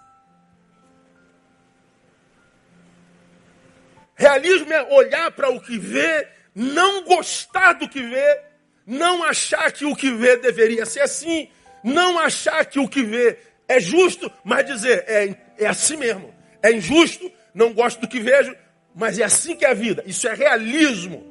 Realismo 4.20 4.70
é 4.70 4.82
olhar 4.94 5.30
para 5.30 5.48
o 5.48 5.58
que 5.58 5.78
vê 5.78 6.28
não 6.54 7.04
gostar 7.04 7.72
do 7.72 7.88
que 7.88 8.02
vê, 8.02 8.42
não 8.86 9.24
achar 9.24 9.72
que 9.72 9.86
o 9.86 9.96
que 9.96 10.12
vê 10.12 10.36
deveria 10.36 10.84
ser 10.84 11.00
assim, 11.00 11.48
não 11.82 12.18
achar 12.18 12.66
que 12.66 12.78
o 12.78 12.86
que 12.86 13.02
vê 13.02 13.38
é 13.66 13.80
justo, 13.80 14.30
mas 14.44 14.66
dizer, 14.66 15.06
é, 15.08 15.34
é 15.56 15.66
assim 15.66 15.96
mesmo, 15.96 16.34
é 16.62 16.70
injusto, 16.70 17.32
não 17.54 17.72
gosto 17.72 18.02
do 18.02 18.08
que 18.08 18.20
vejo, 18.20 18.54
mas 18.94 19.18
é 19.18 19.24
assim 19.24 19.56
que 19.56 19.64
é 19.64 19.70
a 19.70 19.74
vida. 19.74 20.02
Isso 20.04 20.28
é 20.28 20.34
realismo. 20.34 21.26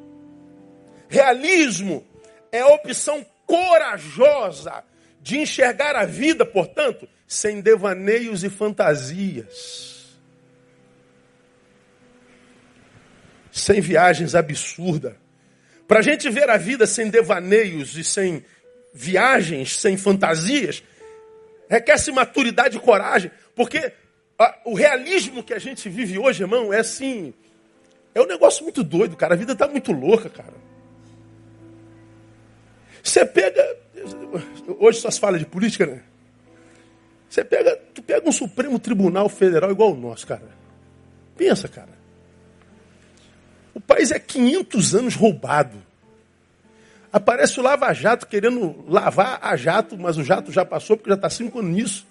Realismo 1.08 2.04
é 2.52 2.62
a 2.62 2.68
opção 2.70 3.24
corajosa 3.46 4.84
de 5.22 5.38
enxergar 5.38 5.96
a 5.96 6.06
vida, 6.06 6.44
portanto, 6.44 7.08
sem 7.28 7.62
devaneios 7.62 8.44
e 8.44 8.50
fantasias. 8.50 9.99
Sem 13.52 13.82
viagens 13.82 14.36
absurdas. 14.36 15.14
Para 15.88 16.00
a 16.00 16.04
gente 16.04 16.30
ver 16.30 16.50
a 16.50 16.58
vida 16.58 16.86
sem 16.86 17.10
devaneios 17.10 17.98
e 17.98 18.04
sem 18.04 18.46
viagens, 18.94 19.80
sem 19.80 19.98
fantasias, 19.98 20.84
requer-se 21.70 22.12
maturidade 22.12 22.78
e 22.78 22.80
coragem, 22.80 23.32
porque 23.56 23.92
a, 24.38 24.58
o 24.66 24.74
realismo 24.74 25.44
que 25.44 25.54
a 25.54 25.60
gente 25.60 25.90
vive 25.90 26.18
hoje, 26.18 26.44
irmão, 26.44 26.74
é 26.74 26.80
assim. 26.80 27.34
É 28.16 28.22
um 28.22 28.26
negócio 28.26 28.64
muito 28.64 28.84
doido, 28.84 29.16
cara. 29.16 29.34
A 29.34 29.38
vida 29.38 29.54
está 29.54 29.68
muito 29.68 29.92
louca, 29.92 30.30
cara. 30.30 30.54
Você 33.04 33.26
pega. 33.26 33.78
Hoje 34.80 35.00
só 35.00 35.12
se 35.12 35.20
fala 35.20 35.38
de 35.38 35.46
política, 35.46 35.86
né? 35.86 36.02
Você 37.30 37.44
pega, 37.44 37.76
tu 37.94 38.02
pega 38.02 38.28
um 38.28 38.32
Supremo 38.32 38.80
Tribunal 38.80 39.30
Federal 39.30 39.70
igual 39.70 39.92
o 39.92 39.98
nosso, 39.98 40.26
cara. 40.26 40.50
Pensa, 41.38 41.68
cara. 41.68 41.99
O 43.80 43.82
país 43.82 44.12
é 44.12 44.20
500 44.20 44.94
anos 44.94 45.16
roubado. 45.16 45.82
Aparece 47.14 47.62
o 47.62 47.64
Lava 47.64 47.94
Jato 47.94 48.28
querendo 48.28 48.84
lavar 48.90 49.40
a 49.42 49.56
jato, 49.56 49.98
mas 49.98 50.18
o 50.18 50.24
jato 50.24 50.52
já 50.52 50.66
passou 50.66 50.98
porque 50.98 51.10
já 51.10 51.16
está 51.16 51.30
cinco 51.30 51.60
anos 51.60 51.72
nisso. 51.72 52.08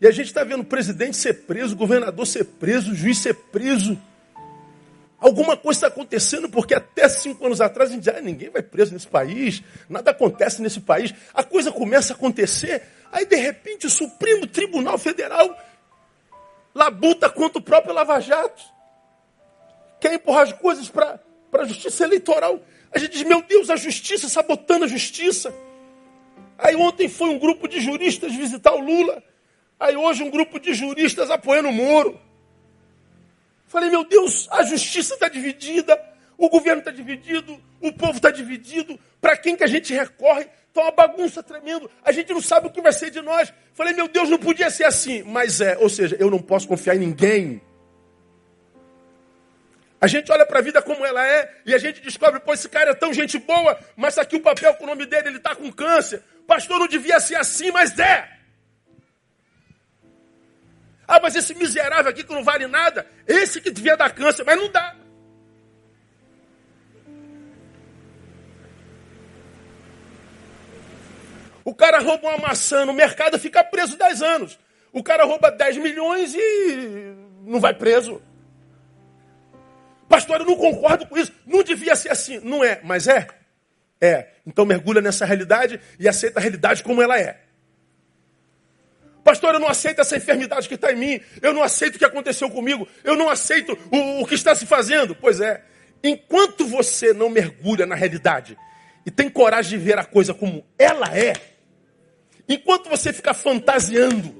E 0.00 0.08
a 0.08 0.10
gente 0.10 0.26
está 0.26 0.42
vendo 0.42 0.62
o 0.62 0.64
presidente 0.64 1.16
ser 1.16 1.44
preso, 1.44 1.74
o 1.74 1.78
governador 1.78 2.26
ser 2.26 2.44
preso, 2.44 2.90
o 2.90 2.94
juiz 2.96 3.18
ser 3.18 3.34
preso. 3.34 3.96
Alguma 5.20 5.56
coisa 5.56 5.78
está 5.78 5.86
acontecendo, 5.86 6.48
porque 6.48 6.74
até 6.74 7.08
cinco 7.08 7.46
anos 7.46 7.60
atrás 7.60 7.90
a 7.90 7.92
gente 7.92 8.02
dizia, 8.02 8.20
ninguém 8.20 8.50
vai 8.50 8.62
preso 8.62 8.92
nesse 8.92 9.06
país, 9.06 9.62
nada 9.88 10.10
acontece 10.10 10.60
nesse 10.60 10.80
país. 10.80 11.14
A 11.32 11.44
coisa 11.44 11.70
começa 11.70 12.12
a 12.12 12.16
acontecer, 12.16 12.82
aí 13.12 13.24
de 13.24 13.36
repente 13.36 13.86
o 13.86 13.90
Supremo 13.90 14.48
Tribunal 14.48 14.98
Federal 14.98 15.56
labuta 16.74 17.30
contra 17.30 17.60
o 17.60 17.62
próprio 17.62 17.94
Lava 17.94 18.18
Jato 18.18 18.79
quer 20.00 20.14
empurrar 20.14 20.42
as 20.42 20.52
coisas 20.52 20.88
para 20.88 21.20
a 21.52 21.64
justiça 21.64 22.04
eleitoral. 22.04 22.60
A 22.92 22.98
gente 22.98 23.12
diz, 23.12 23.22
meu 23.22 23.42
Deus, 23.42 23.70
a 23.70 23.76
justiça, 23.76 24.28
sabotando 24.28 24.84
a 24.84 24.88
justiça. 24.88 25.54
Aí 26.58 26.74
ontem 26.74 27.08
foi 27.08 27.28
um 27.28 27.38
grupo 27.38 27.68
de 27.68 27.80
juristas 27.80 28.34
visitar 28.34 28.72
o 28.72 28.80
Lula. 28.80 29.22
Aí 29.78 29.96
hoje 29.96 30.22
um 30.22 30.30
grupo 30.30 30.58
de 30.58 30.74
juristas 30.74 31.30
apoiando 31.30 31.68
o 31.68 31.72
Moro. 31.72 32.20
Falei, 33.66 33.88
meu 33.88 34.04
Deus, 34.04 34.48
a 34.50 34.64
justiça 34.64 35.14
está 35.14 35.28
dividida, 35.28 35.98
o 36.36 36.48
governo 36.48 36.80
está 36.80 36.90
dividido, 36.90 37.56
o 37.80 37.92
povo 37.92 38.16
está 38.16 38.30
dividido. 38.30 38.98
Para 39.20 39.36
quem 39.36 39.56
que 39.56 39.62
a 39.62 39.68
gente 39.68 39.94
recorre? 39.94 40.48
Está 40.68 40.82
uma 40.82 40.90
bagunça 40.90 41.42
tremendo. 41.42 41.90
A 42.04 42.12
gente 42.12 42.32
não 42.32 42.40
sabe 42.40 42.66
o 42.66 42.70
que 42.70 42.80
vai 42.80 42.92
ser 42.92 43.10
de 43.10 43.20
nós. 43.20 43.52
Falei, 43.72 43.92
meu 43.92 44.08
Deus, 44.08 44.28
não 44.28 44.38
podia 44.38 44.70
ser 44.70 44.84
assim. 44.84 45.22
Mas 45.22 45.60
é, 45.60 45.78
ou 45.78 45.88
seja, 45.88 46.16
eu 46.18 46.30
não 46.30 46.40
posso 46.40 46.66
confiar 46.66 46.96
em 46.96 47.00
ninguém. 47.00 47.60
A 50.00 50.06
gente 50.06 50.32
olha 50.32 50.46
para 50.46 50.60
a 50.60 50.62
vida 50.62 50.80
como 50.80 51.04
ela 51.04 51.26
é 51.26 51.56
e 51.66 51.74
a 51.74 51.78
gente 51.78 52.00
descobre, 52.00 52.40
pô, 52.40 52.54
esse 52.54 52.68
cara 52.68 52.92
é 52.92 52.94
tão 52.94 53.12
gente 53.12 53.38
boa, 53.38 53.78
mas 53.94 54.16
aqui 54.16 54.36
o 54.36 54.40
papel 54.40 54.72
com 54.74 54.84
o 54.84 54.86
nome 54.86 55.04
dele, 55.04 55.28
ele 55.28 55.36
está 55.36 55.54
com 55.54 55.70
câncer. 55.70 56.22
Pastor, 56.46 56.78
não 56.78 56.88
devia 56.88 57.20
ser 57.20 57.34
assim, 57.34 57.70
mas 57.70 57.98
é. 57.98 58.28
Ah, 61.06 61.20
mas 61.20 61.34
esse 61.36 61.54
miserável 61.54 62.10
aqui 62.10 62.24
que 62.24 62.32
não 62.32 62.42
vale 62.42 62.66
nada, 62.66 63.06
esse 63.26 63.60
que 63.60 63.70
devia 63.70 63.96
dar 63.96 64.14
câncer, 64.14 64.42
mas 64.44 64.56
não 64.56 64.70
dá. 64.70 64.96
O 71.62 71.74
cara 71.74 71.98
rouba 71.98 72.28
uma 72.28 72.38
maçã 72.38 72.86
no 72.86 72.92
mercado 72.94 73.38
fica 73.38 73.62
preso 73.62 73.98
10 73.98 74.22
anos. 74.22 74.58
O 74.92 75.02
cara 75.02 75.24
rouba 75.24 75.50
10 75.50 75.76
milhões 75.76 76.34
e 76.34 77.14
não 77.42 77.60
vai 77.60 77.74
preso. 77.74 78.22
Pastor, 80.10 80.40
eu 80.40 80.46
não 80.46 80.56
concordo 80.56 81.06
com 81.06 81.16
isso. 81.16 81.32
Não 81.46 81.62
devia 81.62 81.94
ser 81.94 82.10
assim. 82.10 82.40
Não 82.42 82.64
é, 82.64 82.80
mas 82.82 83.06
é. 83.06 83.28
É. 84.00 84.26
Então 84.44 84.66
mergulha 84.66 85.00
nessa 85.00 85.24
realidade 85.24 85.78
e 86.00 86.08
aceita 86.08 86.40
a 86.40 86.42
realidade 86.42 86.82
como 86.82 87.00
ela 87.00 87.16
é. 87.16 87.38
Pastor, 89.22 89.54
eu 89.54 89.60
não 89.60 89.68
aceito 89.68 90.00
essa 90.00 90.16
enfermidade 90.16 90.66
que 90.68 90.74
está 90.74 90.92
em 90.92 90.96
mim. 90.96 91.20
Eu 91.40 91.54
não 91.54 91.62
aceito 91.62 91.94
o 91.94 91.98
que 92.00 92.04
aconteceu 92.04 92.50
comigo. 92.50 92.88
Eu 93.04 93.14
não 93.14 93.30
aceito 93.30 93.78
o, 93.88 94.22
o 94.22 94.26
que 94.26 94.34
está 94.34 94.52
se 94.52 94.66
fazendo. 94.66 95.14
Pois 95.14 95.40
é. 95.40 95.62
Enquanto 96.02 96.66
você 96.66 97.12
não 97.12 97.30
mergulha 97.30 97.86
na 97.86 97.94
realidade 97.94 98.58
e 99.06 99.12
tem 99.12 99.30
coragem 99.30 99.78
de 99.78 99.84
ver 99.84 99.96
a 99.96 100.04
coisa 100.04 100.34
como 100.34 100.66
ela 100.76 101.16
é, 101.16 101.34
enquanto 102.48 102.88
você 102.88 103.12
fica 103.12 103.32
fantasiando, 103.32 104.34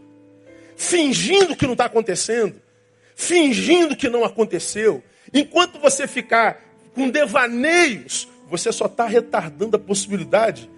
fingindo 0.74 1.54
que 1.54 1.64
não 1.64 1.74
está 1.74 1.84
acontecendo, 1.84 2.60
fingindo 3.14 3.94
que 3.94 4.08
não 4.08 4.24
aconteceu, 4.24 5.04
enquanto 5.32 5.78
você 5.78 6.06
ficar 6.06 6.62
com 6.94 7.08
devaneios, 7.08 8.28
você 8.48 8.72
só 8.72 8.86
está 8.86 9.06
retardando 9.06 9.76
a 9.76 9.80
possibilidade 9.80 10.68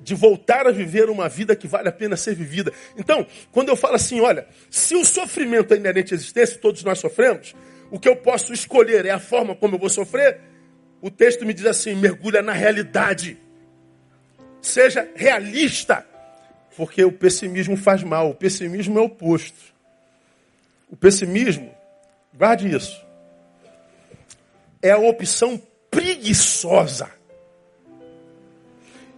de 0.00 0.14
voltar 0.14 0.66
a 0.66 0.70
viver 0.70 1.10
uma 1.10 1.28
vida 1.28 1.54
que 1.54 1.66
vale 1.66 1.88
a 1.88 1.92
pena 1.92 2.16
ser 2.16 2.34
vivida. 2.34 2.72
Então, 2.96 3.26
quando 3.52 3.68
eu 3.68 3.76
falo 3.76 3.96
assim, 3.96 4.20
olha, 4.20 4.46
se 4.70 4.94
o 4.94 5.04
sofrimento 5.04 5.74
é 5.74 5.76
inerente 5.76 6.14
à 6.14 6.16
existência, 6.16 6.58
todos 6.58 6.82
nós 6.82 6.98
sofremos, 6.98 7.54
o 7.90 7.98
que 7.98 8.08
eu 8.08 8.16
posso 8.16 8.52
escolher 8.52 9.04
é 9.04 9.10
a 9.10 9.18
forma 9.18 9.54
como 9.54 9.74
eu 9.74 9.78
vou 9.78 9.90
sofrer, 9.90 10.40
o 11.00 11.10
texto 11.10 11.46
me 11.46 11.54
diz 11.54 11.66
assim: 11.66 11.94
mergulha 11.94 12.42
na 12.42 12.52
realidade. 12.52 13.38
Seja 14.60 15.08
realista, 15.14 16.04
porque 16.76 17.04
o 17.04 17.12
pessimismo 17.12 17.76
faz 17.76 18.02
mal. 18.02 18.30
O 18.30 18.34
pessimismo 18.34 18.98
é 18.98 19.02
oposto. 19.02 19.74
O 20.90 20.96
pessimismo, 20.96 21.72
guarde 22.34 22.74
isso, 22.74 23.04
é 24.82 24.90
a 24.90 24.98
opção 24.98 25.60
preguiçosa 25.90 27.10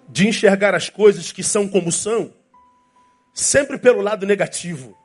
de 0.08 0.26
enxergar 0.26 0.74
as 0.74 0.88
coisas 0.88 1.30
que 1.30 1.42
são 1.42 1.68
como 1.68 1.92
são, 1.92 2.32
sempre 3.32 3.78
pelo 3.78 4.00
lado 4.00 4.26
negativo. 4.26 4.96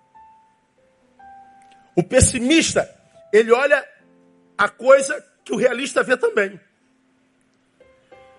O 1.95 2.03
pessimista, 2.03 2.89
ele 3.31 3.51
olha 3.51 3.88
a 4.57 4.67
coisa 4.67 5.24
que 5.43 5.53
o 5.53 5.57
realista 5.57 6.03
vê 6.03 6.17
também. 6.17 6.59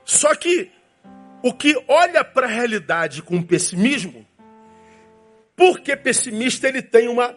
Só 0.05 0.35
que 0.35 0.71
o 1.43 1.53
que 1.53 1.77
olha 1.87 2.25
para 2.25 2.47
a 2.47 2.51
realidade 2.51 3.23
com 3.23 3.43
pessimismo, 3.43 4.27
porque 5.55 5.97
pessimista 5.97 6.69
ele 6.69 6.83
tem 6.83 7.09
uma 7.09 7.37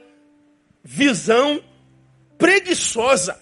visão 0.83 1.63
preguiçosa 2.37 3.39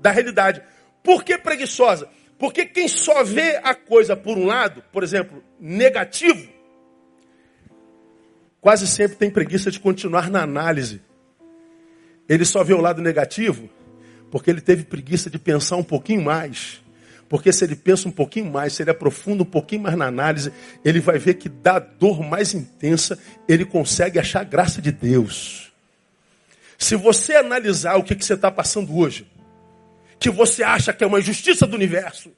da 0.00 0.10
realidade. 0.10 0.62
Por 1.02 1.22
que 1.22 1.38
preguiçosa? 1.38 2.08
Porque 2.38 2.64
quem 2.64 2.88
só 2.88 3.22
vê 3.22 3.60
a 3.62 3.74
coisa 3.74 4.16
por 4.16 4.38
um 4.38 4.46
lado, 4.46 4.82
por 4.90 5.02
exemplo, 5.02 5.44
negativo, 5.60 6.48
quase 8.60 8.86
sempre 8.86 9.16
tem 9.16 9.30
preguiça 9.30 9.70
de 9.70 9.78
continuar 9.78 10.30
na 10.30 10.42
análise. 10.42 11.02
Ele 12.28 12.44
só 12.44 12.64
vê 12.64 12.72
o 12.72 12.80
lado 12.80 13.02
negativo 13.02 13.68
porque 14.30 14.50
ele 14.50 14.60
teve 14.60 14.84
preguiça 14.84 15.28
de 15.28 15.38
pensar 15.38 15.76
um 15.76 15.82
pouquinho 15.82 16.22
mais. 16.22 16.80
Porque 17.28 17.52
se 17.52 17.64
ele 17.64 17.76
pensa 17.76 18.08
um 18.08 18.12
pouquinho 18.12 18.50
mais, 18.50 18.72
se 18.72 18.82
ele 18.82 18.90
aprofunda 18.90 19.42
um 19.42 19.46
pouquinho 19.46 19.82
mais 19.82 19.96
na 19.96 20.06
análise, 20.06 20.52
ele 20.84 20.98
vai 20.98 21.18
ver 21.18 21.34
que 21.34 21.48
da 21.48 21.78
dor 21.78 22.22
mais 22.22 22.54
intensa, 22.54 23.18
ele 23.46 23.64
consegue 23.64 24.18
achar 24.18 24.40
a 24.40 24.44
graça 24.44 24.80
de 24.80 24.90
Deus. 24.90 25.72
Se 26.78 26.96
você 26.96 27.36
analisar 27.36 27.96
o 27.96 28.02
que, 28.02 28.16
que 28.16 28.24
você 28.24 28.34
está 28.34 28.50
passando 28.50 28.96
hoje, 28.96 29.26
que 30.20 30.30
você 30.30 30.62
acha 30.62 30.92
que 30.92 31.02
é 31.02 31.06
uma 31.06 31.18
injustiça 31.18 31.66
do 31.66 31.74
universo, 31.74 32.30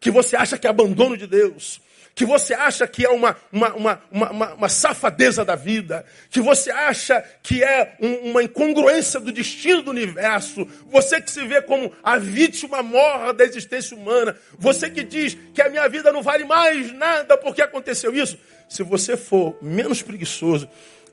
que 0.00 0.10
você 0.10 0.34
acha 0.34 0.56
que 0.56 0.66
é 0.66 0.70
abandono 0.70 1.16
de 1.16 1.26
Deus, 1.26 1.80
que 2.14 2.24
você 2.24 2.52
acha 2.52 2.84
que 2.88 3.06
é 3.06 3.10
uma, 3.10 3.36
uma, 3.52 3.74
uma, 3.74 4.02
uma, 4.10 4.54
uma 4.54 4.68
safadeza 4.68 5.44
da 5.44 5.54
vida, 5.54 6.04
que 6.30 6.40
você 6.40 6.70
acha 6.70 7.22
que 7.42 7.62
é 7.62 7.96
um, 8.00 8.30
uma 8.30 8.42
incongruência 8.42 9.20
do 9.20 9.30
destino 9.30 9.82
do 9.82 9.92
universo, 9.92 10.66
você 10.90 11.20
que 11.20 11.30
se 11.30 11.44
vê 11.46 11.62
como 11.62 11.92
a 12.02 12.18
vítima 12.18 12.82
morra 12.82 13.32
da 13.32 13.44
existência 13.44 13.96
humana, 13.96 14.34
você 14.58 14.90
que 14.90 15.04
diz 15.04 15.36
que 15.54 15.62
a 15.62 15.68
minha 15.68 15.88
vida 15.88 16.10
não 16.10 16.22
vale 16.22 16.44
mais 16.44 16.92
nada 16.92 17.36
porque 17.36 17.62
aconteceu 17.62 18.12
isso, 18.12 18.36
se 18.68 18.82
você 18.82 19.16
for 19.16 19.56
menos 19.62 20.02
preguiçoso, 20.02 20.68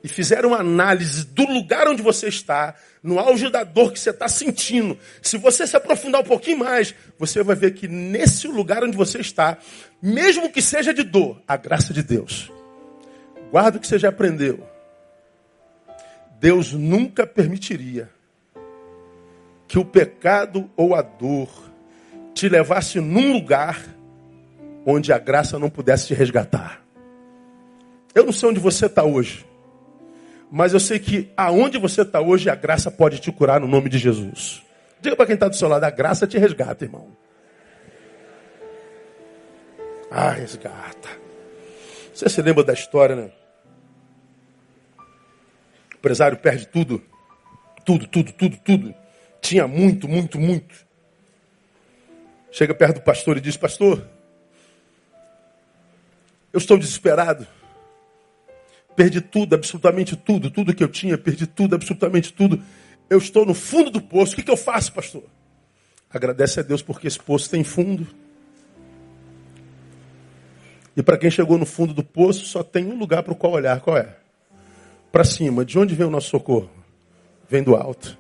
e 0.06 0.08
fizer 0.08 0.46
uma 0.46 0.58
análise 0.58 1.26
do 1.26 1.48
lugar 1.52 1.88
onde 1.88 2.04
você 2.04 2.28
está, 2.28 2.76
no 3.02 3.18
auge 3.18 3.50
da 3.50 3.64
dor 3.64 3.92
que 3.92 4.00
você 4.00 4.12
está 4.12 4.28
sentindo, 4.28 4.96
se 5.20 5.36
você 5.36 5.66
se 5.66 5.76
aprofundar 5.76 6.22
um 6.22 6.24
pouquinho 6.24 6.60
mais, 6.60 6.94
você 7.18 7.42
vai 7.42 7.56
ver 7.56 7.74
que 7.74 7.88
nesse 7.88 8.48
lugar 8.48 8.84
onde 8.84 8.96
você 8.96 9.18
está, 9.18 9.58
mesmo 10.00 10.52
que 10.52 10.62
seja 10.62 10.94
de 10.94 11.02
dor, 11.02 11.42
a 11.48 11.58
graça 11.58 11.92
de 11.92 12.04
Deus. 12.04 12.52
Guarda 13.50 13.80
o 13.80 13.82
que 13.82 13.88
você 13.88 13.98
já 13.98 14.10
aprendeu. 14.10 14.64
Deus 16.40 16.72
nunca 16.72 17.26
permitiria 17.26 18.08
que 19.68 19.80
o 19.80 19.86
pecado 19.86 20.70
ou 20.78 20.94
a 20.94 21.02
dor 21.02 21.50
te 22.36 22.48
levasse 22.48 23.00
num 23.00 23.34
lugar 23.34 23.84
onde 24.86 25.12
a 25.12 25.18
graça 25.18 25.58
não 25.58 25.72
pudesse 25.72 26.06
te 26.06 26.14
resgatar. 26.14 26.80
Eu 28.14 28.24
não 28.24 28.32
sei 28.32 28.50
onde 28.50 28.60
você 28.60 28.86
está 28.86 29.04
hoje. 29.04 29.44
Mas 30.52 30.74
eu 30.74 30.80
sei 30.80 31.00
que 31.00 31.32
aonde 31.36 31.78
você 31.78 32.02
está 32.02 32.22
hoje, 32.22 32.50
a 32.50 32.56
graça 32.56 32.92
pode 32.92 33.20
te 33.20 33.32
curar 33.32 33.60
no 33.60 33.68
nome 33.68 33.90
de 33.90 33.98
Jesus. 33.98 34.64
Diga 35.02 35.16
para 35.16 35.26
quem 35.26 35.36
está 35.36 35.48
do 35.48 35.56
seu 35.56 35.68
lado, 35.68 35.84
a 35.84 35.90
graça 35.90 36.26
te 36.26 36.38
resgata, 36.38 36.86
irmão. 36.86 37.16
Ah, 40.10 40.30
resgata. 40.30 41.10
Você 42.14 42.30
se 42.30 42.42
lembra 42.42 42.64
da 42.64 42.74
história, 42.74 43.16
né? 43.16 43.32
O 45.94 45.98
empresário 45.98 46.38
perde 46.38 46.68
tudo. 46.68 47.04
Tudo, 47.84 48.08
tudo, 48.08 48.32
tudo, 48.32 48.58
tudo. 48.64 48.96
Tinha 49.42 49.68
muito, 49.68 50.08
muito, 50.08 50.40
muito. 50.40 50.86
Chega 52.52 52.74
perto 52.74 52.96
do 52.96 53.02
pastor 53.02 53.38
e 53.38 53.42
diz: 53.42 53.58
Pastor, 53.58 54.08
eu 56.54 56.58
estou 56.58 56.78
desesperado. 56.78 57.46
Perdi 58.96 59.20
tudo, 59.20 59.56
absolutamente 59.56 60.16
tudo, 60.16 60.50
tudo 60.50 60.74
que 60.74 60.84
eu 60.84 60.88
tinha, 60.88 61.18
perdi 61.18 61.46
tudo, 61.46 61.76
absolutamente 61.76 62.32
tudo. 62.32 62.64
Eu 63.10 63.18
estou 63.18 63.46
no 63.46 63.54
fundo 63.54 63.92
do 63.92 64.02
poço. 64.02 64.34
O 64.34 64.36
que, 64.38 64.44
que 64.44 64.52
eu 64.52 64.58
faço, 64.58 64.94
pastor? 64.94 65.24
Agradece 66.10 66.62
a 66.62 66.64
Deus 66.64 66.82
porque 66.82 67.08
esse 67.08 67.20
poço 67.20 67.50
tem 67.50 67.64
fundo. 67.64 68.08
E 70.96 71.04
para 71.04 71.18
quem 71.18 71.30
chegou 71.30 71.58
no 71.58 71.66
fundo 71.66 71.94
do 71.94 72.04
poço, 72.04 72.46
só 72.46 72.64
tem 72.64 72.86
um 72.86 72.98
lugar 72.98 73.22
para 73.22 73.34
o 73.34 73.36
qual 73.36 73.52
olhar. 73.52 73.82
Qual 73.82 73.98
é? 73.98 74.16
Para 75.12 75.26
cima. 75.26 75.66
De 75.66 75.78
onde 75.78 75.94
vem 75.94 76.08
o 76.08 76.10
nosso 76.10 76.30
socorro? 76.30 76.70
Vem 77.50 77.62
do 77.62 77.76
alto. 77.76 78.18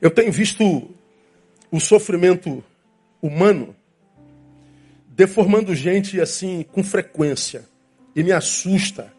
Eu 0.00 0.10
tenho 0.10 0.32
visto 0.32 0.90
o 1.70 1.78
sofrimento 1.78 2.64
humano 3.20 3.76
deformando 5.08 5.74
gente 5.74 6.20
assim 6.20 6.62
com 6.62 6.82
frequência 6.82 7.64
e 8.16 8.22
me 8.22 8.32
assusta. 8.32 9.12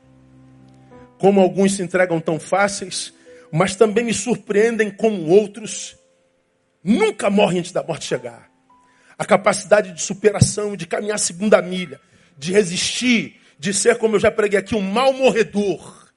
Como 1.20 1.40
alguns 1.40 1.76
se 1.76 1.84
entregam 1.84 2.20
tão 2.20 2.40
fáceis, 2.40 3.14
mas 3.52 3.76
também 3.76 4.04
me 4.04 4.14
surpreendem 4.14 4.90
como 4.90 5.28
outros 5.28 5.96
nunca 6.84 7.30
morrem 7.30 7.60
antes 7.60 7.72
da 7.72 7.84
morte 7.84 8.06
chegar. 8.06 8.50
A 9.18 9.24
capacidade 9.24 9.94
de 9.94 10.02
superação, 10.02 10.76
de 10.76 10.88
caminhar 10.88 11.20
segunda 11.20 11.62
milha, 11.62 12.02
de 12.38 12.52
resistir, 12.52 13.40
de 13.60 13.74
ser, 13.74 13.98
como 13.98 14.16
eu 14.16 14.20
já 14.20 14.32
preguei 14.32 14.60
aqui, 14.60 14.76
um 14.76 14.82
mal 14.82 15.14
morredor. 15.14 16.08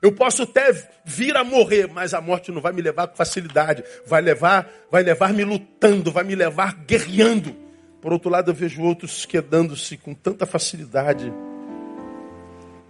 Eu 0.00 0.12
posso 0.12 0.42
até 0.42 0.72
vir 1.04 1.36
a 1.36 1.44
morrer, 1.44 1.86
mas 1.86 2.12
a 2.12 2.20
morte 2.20 2.50
não 2.50 2.60
vai 2.60 2.72
me 2.72 2.82
levar 2.82 3.06
com 3.06 3.16
facilidade. 3.16 3.84
Vai 4.06 4.20
levar, 4.20 4.70
vai 4.90 5.02
levar 5.02 5.32
me 5.32 5.44
lutando, 5.44 6.10
vai 6.10 6.24
me 6.24 6.34
levar 6.34 6.74
guerreando. 6.84 7.56
Por 8.00 8.12
outro 8.12 8.28
lado, 8.28 8.50
eu 8.50 8.54
vejo 8.54 8.82
outros 8.82 9.24
quedando-se 9.24 9.96
com 9.96 10.12
tanta 10.12 10.44
facilidade 10.44 11.32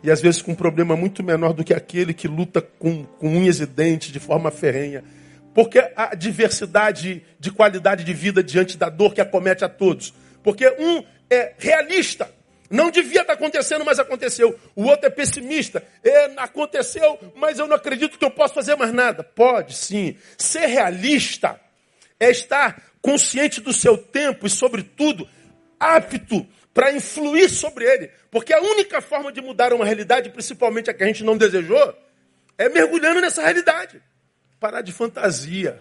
e 0.02 0.10
às 0.10 0.20
vezes 0.20 0.42
com 0.42 0.52
um 0.52 0.56
problema 0.56 0.96
muito 0.96 1.22
menor 1.22 1.52
do 1.52 1.62
que 1.62 1.72
aquele 1.72 2.12
que 2.12 2.26
luta 2.26 2.60
com, 2.60 3.04
com 3.04 3.28
unhas 3.28 3.60
e 3.60 3.66
dentes 3.66 4.12
de 4.12 4.18
forma 4.18 4.50
ferrenha. 4.50 5.04
Porque 5.54 5.78
a 5.94 6.14
diversidade 6.14 7.22
de 7.38 7.50
qualidade 7.50 8.04
de 8.04 8.14
vida 8.14 8.42
diante 8.42 8.76
da 8.76 8.88
dor 8.88 9.14
que 9.14 9.20
acomete 9.20 9.64
a 9.64 9.68
todos. 9.68 10.12
Porque 10.42 10.66
um 10.78 11.04
é 11.30 11.54
realista, 11.58 12.30
não 12.72 12.90
devia 12.90 13.20
estar 13.20 13.34
acontecendo, 13.34 13.84
mas 13.84 13.98
aconteceu. 13.98 14.58
O 14.74 14.84
outro 14.84 15.06
é 15.06 15.10
pessimista. 15.10 15.84
É, 16.02 16.32
aconteceu, 16.38 17.18
mas 17.36 17.58
eu 17.58 17.68
não 17.68 17.76
acredito 17.76 18.18
que 18.18 18.24
eu 18.24 18.30
possa 18.30 18.54
fazer 18.54 18.74
mais 18.76 18.94
nada. 18.94 19.22
Pode 19.22 19.76
sim. 19.76 20.16
Ser 20.38 20.66
realista 20.66 21.60
é 22.18 22.30
estar 22.30 22.82
consciente 23.02 23.60
do 23.60 23.74
seu 23.74 23.98
tempo 23.98 24.46
e, 24.46 24.50
sobretudo, 24.50 25.28
apto 25.78 26.46
para 26.74 26.92
influir 26.92 27.48
sobre 27.48 27.84
ele. 27.84 28.10
Porque 28.30 28.52
a 28.52 28.60
única 28.60 29.00
forma 29.00 29.32
de 29.32 29.40
mudar 29.40 29.72
uma 29.72 29.84
realidade, 29.84 30.30
principalmente 30.30 30.90
a 30.90 30.94
que 30.94 31.02
a 31.02 31.06
gente 31.06 31.24
não 31.24 31.36
desejou, 31.36 31.94
é 32.56 32.68
mergulhando 32.68 33.20
nessa 33.20 33.42
realidade. 33.42 34.02
Parar 34.58 34.82
de 34.82 34.92
fantasia. 34.92 35.78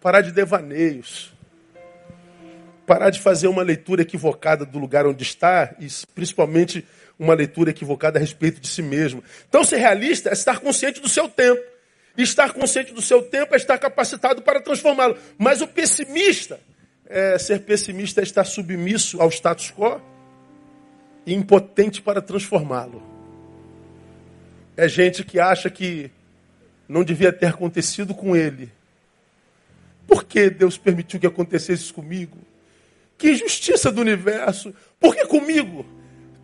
Parar 0.00 0.20
de 0.20 0.32
devaneios. 0.32 1.32
Parar 2.86 3.10
de 3.10 3.20
fazer 3.20 3.48
uma 3.48 3.62
leitura 3.62 4.02
equivocada 4.02 4.64
do 4.64 4.78
lugar 4.78 5.06
onde 5.06 5.22
está 5.22 5.74
e 5.80 5.88
principalmente 6.14 6.86
uma 7.18 7.34
leitura 7.34 7.70
equivocada 7.70 8.18
a 8.18 8.20
respeito 8.20 8.60
de 8.60 8.68
si 8.68 8.82
mesmo. 8.82 9.24
Então, 9.48 9.64
ser 9.64 9.78
realista 9.78 10.30
é 10.30 10.32
estar 10.32 10.60
consciente 10.60 11.00
do 11.00 11.08
seu 11.08 11.28
tempo. 11.28 11.60
E 12.16 12.22
estar 12.22 12.52
consciente 12.52 12.94
do 12.94 13.02
seu 13.02 13.22
tempo 13.22 13.54
é 13.54 13.56
estar 13.56 13.76
capacitado 13.78 14.42
para 14.42 14.60
transformá-lo. 14.60 15.18
Mas 15.36 15.60
o 15.60 15.66
pessimista, 15.66 16.60
é, 17.08 17.38
ser 17.38 17.60
pessimista 17.60 18.20
é 18.20 18.24
estar 18.24 18.44
submisso 18.44 19.20
ao 19.20 19.28
status 19.28 19.70
quo 19.70 20.00
e 21.24 21.34
impotente 21.34 22.02
para 22.02 22.20
transformá-lo. 22.20 23.02
É 24.76 24.88
gente 24.88 25.24
que 25.24 25.40
acha 25.40 25.70
que 25.70 26.10
não 26.88 27.02
devia 27.02 27.32
ter 27.32 27.46
acontecido 27.46 28.14
com 28.14 28.36
ele. 28.36 28.70
Por 30.06 30.24
que 30.24 30.50
Deus 30.50 30.76
permitiu 30.78 31.18
que 31.18 31.26
acontecesse 31.26 31.92
comigo? 31.92 32.36
Que 33.18 33.30
injustiça 33.30 33.90
do 33.90 34.00
universo. 34.00 34.74
Por 35.00 35.14
que 35.14 35.26
comigo? 35.26 35.84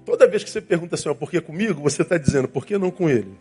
Toda 0.04 0.26
vez 0.26 0.42
que 0.42 0.50
você 0.50 0.60
pergunta 0.60 0.94
assim, 0.94 1.08
ó, 1.08 1.14
por 1.14 1.30
que 1.30 1.40
comigo? 1.40 1.82
Você 1.82 2.02
está 2.02 2.18
dizendo, 2.18 2.48
por 2.48 2.66
que 2.66 2.76
não 2.76 2.90
com 2.90 3.08
ele? 3.08 3.32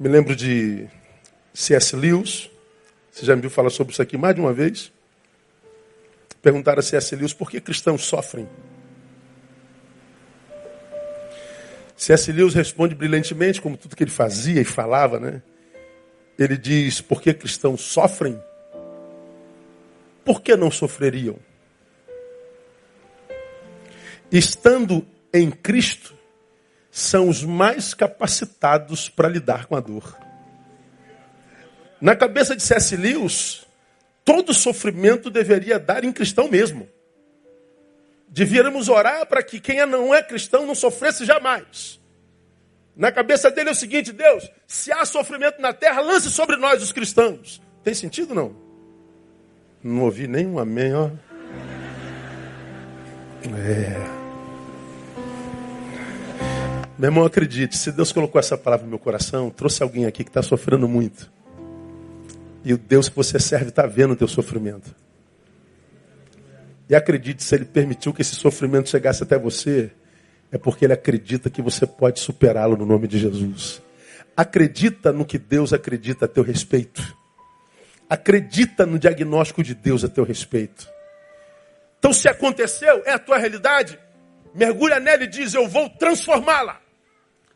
Me 0.00 0.08
lembro 0.08 0.34
de 0.34 0.88
C.S. 1.52 1.94
Lewis. 1.94 2.50
Você 3.10 3.26
já 3.26 3.36
me 3.36 3.42
viu 3.42 3.50
falar 3.50 3.68
sobre 3.68 3.92
isso 3.92 4.00
aqui 4.00 4.16
mais 4.16 4.34
de 4.34 4.40
uma 4.40 4.50
vez? 4.50 4.90
Perguntaram 6.40 6.78
a 6.78 6.82
C.S. 6.82 7.14
Lewis 7.14 7.34
por 7.34 7.50
que 7.50 7.60
cristãos 7.60 8.02
sofrem. 8.06 8.48
C.S. 11.94 12.32
Lewis 12.32 12.54
responde 12.54 12.94
brilhantemente, 12.94 13.60
como 13.60 13.76
tudo 13.76 13.94
que 13.94 14.02
ele 14.02 14.10
fazia 14.10 14.62
e 14.62 14.64
falava, 14.64 15.20
né? 15.20 15.42
Ele 16.38 16.56
diz: 16.56 17.02
por 17.02 17.20
que 17.20 17.34
cristãos 17.34 17.82
sofrem? 17.82 18.42
Por 20.24 20.40
que 20.40 20.56
não 20.56 20.70
sofreriam? 20.70 21.36
Estando 24.32 25.06
em 25.30 25.50
Cristo, 25.50 26.14
são 26.90 27.28
os 27.28 27.44
mais 27.44 27.94
capacitados 27.94 29.08
para 29.08 29.28
lidar 29.28 29.66
com 29.66 29.76
a 29.76 29.80
dor. 29.80 30.18
Na 32.00 32.16
cabeça 32.16 32.56
de 32.56 32.62
C.S. 32.62 32.96
Lewis, 32.96 33.66
todo 34.24 34.54
sofrimento 34.54 35.30
deveria 35.30 35.78
dar 35.78 36.02
em 36.02 36.12
cristão 36.12 36.48
mesmo. 36.48 36.88
Devíamos 38.28 38.88
orar 38.88 39.26
para 39.26 39.42
que 39.42 39.60
quem 39.60 39.84
não 39.86 40.14
é 40.14 40.22
cristão 40.22 40.66
não 40.66 40.74
sofresse 40.74 41.24
jamais. 41.24 42.00
Na 42.96 43.10
cabeça 43.12 43.50
dele 43.50 43.70
é 43.70 43.72
o 43.72 43.76
seguinte: 43.76 44.12
Deus, 44.12 44.50
se 44.66 44.92
há 44.92 45.04
sofrimento 45.04 45.60
na 45.60 45.72
terra, 45.72 46.00
lance 46.00 46.30
sobre 46.30 46.56
nós, 46.56 46.82
os 46.82 46.92
cristãos. 46.92 47.60
Tem 47.82 47.94
sentido 47.94 48.34
não? 48.34 48.54
Não 49.82 50.02
ouvi 50.02 50.26
nenhum 50.26 50.58
amém, 50.58 50.94
ó. 50.94 51.10
É. 53.56 54.19
Meu 57.00 57.08
irmão, 57.08 57.24
acredite, 57.24 57.78
se 57.78 57.90
Deus 57.90 58.12
colocou 58.12 58.38
essa 58.38 58.58
palavra 58.58 58.84
no 58.84 58.90
meu 58.90 58.98
coração, 58.98 59.48
trouxe 59.48 59.82
alguém 59.82 60.04
aqui 60.04 60.22
que 60.22 60.28
está 60.28 60.42
sofrendo 60.42 60.86
muito. 60.86 61.32
E 62.62 62.74
o 62.74 62.76
Deus 62.76 63.08
que 63.08 63.16
você 63.16 63.40
serve 63.40 63.70
está 63.70 63.86
vendo 63.86 64.10
o 64.10 64.16
teu 64.16 64.28
sofrimento. 64.28 64.94
E 66.90 66.94
acredite, 66.94 67.42
se 67.42 67.54
Ele 67.54 67.64
permitiu 67.64 68.12
que 68.12 68.20
esse 68.20 68.34
sofrimento 68.34 68.90
chegasse 68.90 69.22
até 69.22 69.38
você, 69.38 69.90
é 70.52 70.58
porque 70.58 70.84
Ele 70.84 70.92
acredita 70.92 71.48
que 71.48 71.62
você 71.62 71.86
pode 71.86 72.20
superá-lo 72.20 72.76
no 72.76 72.84
nome 72.84 73.08
de 73.08 73.18
Jesus. 73.18 73.80
Acredita 74.36 75.10
no 75.10 75.24
que 75.24 75.38
Deus 75.38 75.72
acredita 75.72 76.26
a 76.26 76.28
teu 76.28 76.42
respeito. 76.42 77.16
Acredita 78.10 78.84
no 78.84 78.98
diagnóstico 78.98 79.62
de 79.62 79.74
Deus 79.74 80.04
a 80.04 80.08
teu 80.10 80.22
respeito. 80.22 80.86
Então, 81.98 82.12
se 82.12 82.28
aconteceu, 82.28 83.02
é 83.06 83.12
a 83.12 83.18
tua 83.18 83.38
realidade, 83.38 83.98
mergulha 84.54 85.00
nela 85.00 85.24
e 85.24 85.26
diz: 85.26 85.54
Eu 85.54 85.66
vou 85.66 85.88
transformá-la. 85.88 86.89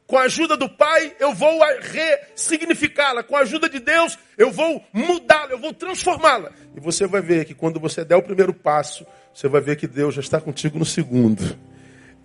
Com 0.07 0.19
a 0.19 0.23
ajuda 0.23 0.57
do 0.57 0.69
Pai, 0.69 1.15
eu 1.19 1.33
vou 1.33 1.61
ressignificá-la. 1.81 3.23
Com 3.23 3.37
a 3.37 3.41
ajuda 3.41 3.69
de 3.69 3.81
Deus, 3.81 4.19
eu 4.37 4.51
vou 4.51 4.85
mudá-la, 4.93 5.53
eu 5.53 5.59
vou 5.59 5.73
transformá-la. 5.73 6.53
E 6.77 6.81
você 6.81 7.07
vai 7.07 7.23
ver 7.23 7.47
que 7.47 7.55
quando 7.55 7.81
você 7.81 8.05
der 8.05 8.17
o 8.17 8.23
primeiro 8.23 8.53
passo, 8.53 9.07
você 9.33 9.49
vai 9.49 9.63
ver 9.63 9.77
que 9.77 9.87
Deus 9.87 10.15
já 10.15 10.21
está 10.21 10.41
contigo 10.41 10.79
no 10.79 10.85
segundo. 10.85 11.59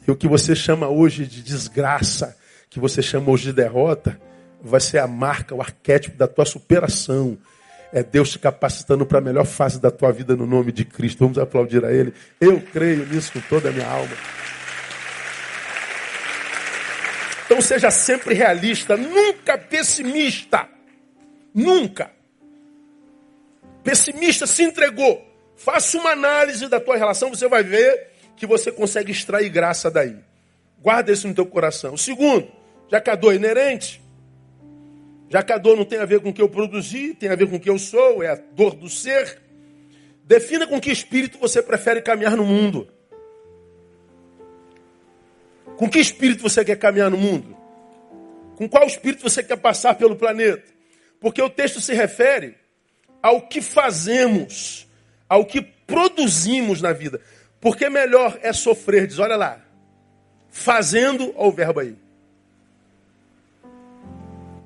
E 0.05 0.11
o 0.11 0.15
que 0.15 0.27
você 0.27 0.55
chama 0.55 0.89
hoje 0.89 1.25
de 1.25 1.41
desgraça, 1.41 2.35
que 2.69 2.79
você 2.79 3.01
chama 3.01 3.31
hoje 3.31 3.45
de 3.45 3.53
derrota, 3.53 4.19
vai 4.61 4.81
ser 4.81 4.99
a 4.99 5.07
marca, 5.07 5.55
o 5.55 5.61
arquétipo 5.61 6.17
da 6.17 6.27
tua 6.27 6.45
superação. 6.45 7.37
É 7.93 8.03
Deus 8.03 8.29
te 8.29 8.37
capacitando 8.37 9.05
para 9.05 9.19
a 9.19 9.21
melhor 9.21 9.45
fase 9.45 9.79
da 9.79 9.89
tua 9.89 10.11
vida 10.11 10.35
no 10.35 10.45
nome 10.45 10.71
de 10.71 10.83
Cristo. 10.83 11.19
Vamos 11.19 11.37
aplaudir 11.37 11.83
a 11.85 11.91
Ele. 11.91 12.13
Eu 12.41 12.61
creio 12.61 13.05
nisso 13.05 13.31
com 13.31 13.39
toda 13.41 13.69
a 13.69 13.71
minha 13.71 13.87
alma. 13.87 14.15
Então 17.49 17.63
seja 17.63 17.89
sempre 17.89 18.35
realista, 18.35 18.95
nunca 18.95 19.57
pessimista. 19.57 20.69
Nunca. 21.51 22.11
Pessimista 23.83 24.45
se 24.45 24.61
entregou. 24.61 25.27
Faça 25.55 25.97
uma 25.97 26.11
análise 26.11 26.67
da 26.67 26.79
tua 26.79 26.95
relação, 26.95 27.31
você 27.31 27.47
vai 27.47 27.63
ver 27.63 28.11
que 28.37 28.45
você 28.45 28.71
consegue 28.71 29.11
extrair 29.11 29.49
graça 29.49 29.89
daí. 29.89 30.15
Guarda 30.77 31.11
isso 31.11 31.27
no 31.27 31.33
teu 31.33 31.47
coração. 31.47 31.95
O 31.95 31.97
segundo, 31.97 32.47
já 32.87 33.01
que 33.01 33.09
a 33.09 33.15
dor 33.15 33.33
é 33.33 33.37
inerente, 33.37 33.99
já 35.27 35.41
que 35.41 35.51
a 35.51 35.57
dor 35.57 35.75
não 35.75 35.85
tem 35.85 35.97
a 35.97 36.05
ver 36.05 36.19
com 36.19 36.29
o 36.29 36.33
que 36.33 36.43
eu 36.43 36.49
produzi, 36.49 37.15
tem 37.15 37.29
a 37.29 37.35
ver 37.35 37.49
com 37.49 37.55
o 37.55 37.59
que 37.59 37.71
eu 37.71 37.79
sou, 37.79 38.21
é 38.21 38.27
a 38.27 38.35
dor 38.35 38.75
do 38.75 38.87
ser. 38.87 39.41
Defina 40.23 40.67
com 40.67 40.79
que 40.79 40.91
espírito 40.91 41.39
você 41.39 41.63
prefere 41.63 41.99
caminhar 41.99 42.37
no 42.37 42.45
mundo. 42.45 42.87
Com 45.79 45.89
que 45.89 45.97
espírito 45.97 46.41
você 46.41 46.65
quer 46.65 46.75
caminhar 46.75 47.09
no 47.09 47.15
mundo? 47.15 47.55
Com 48.57 48.67
qual 48.67 48.85
espírito 48.85 49.23
você 49.23 49.41
quer 49.41 49.55
passar 49.55 49.95
pelo 49.95 50.13
planeta? 50.13 50.69
Porque 51.21 51.41
o 51.41 51.49
texto 51.49 51.79
se 51.79 51.93
refere 51.93 52.57
ao 53.23 53.47
que 53.47 53.61
fazemos, 53.61 54.85
ao 55.29 55.45
que 55.45 55.61
produzimos 55.61 56.81
na 56.81 56.91
vida. 56.91 57.21
Porque 57.61 57.89
melhor 57.89 58.37
é 58.41 58.51
sofrer, 58.51 59.07
diz, 59.07 59.19
olha 59.19 59.37
lá, 59.37 59.65
fazendo, 60.49 61.33
olha 61.37 61.47
o 61.47 61.51
verbo 61.53 61.79
aí, 61.79 61.95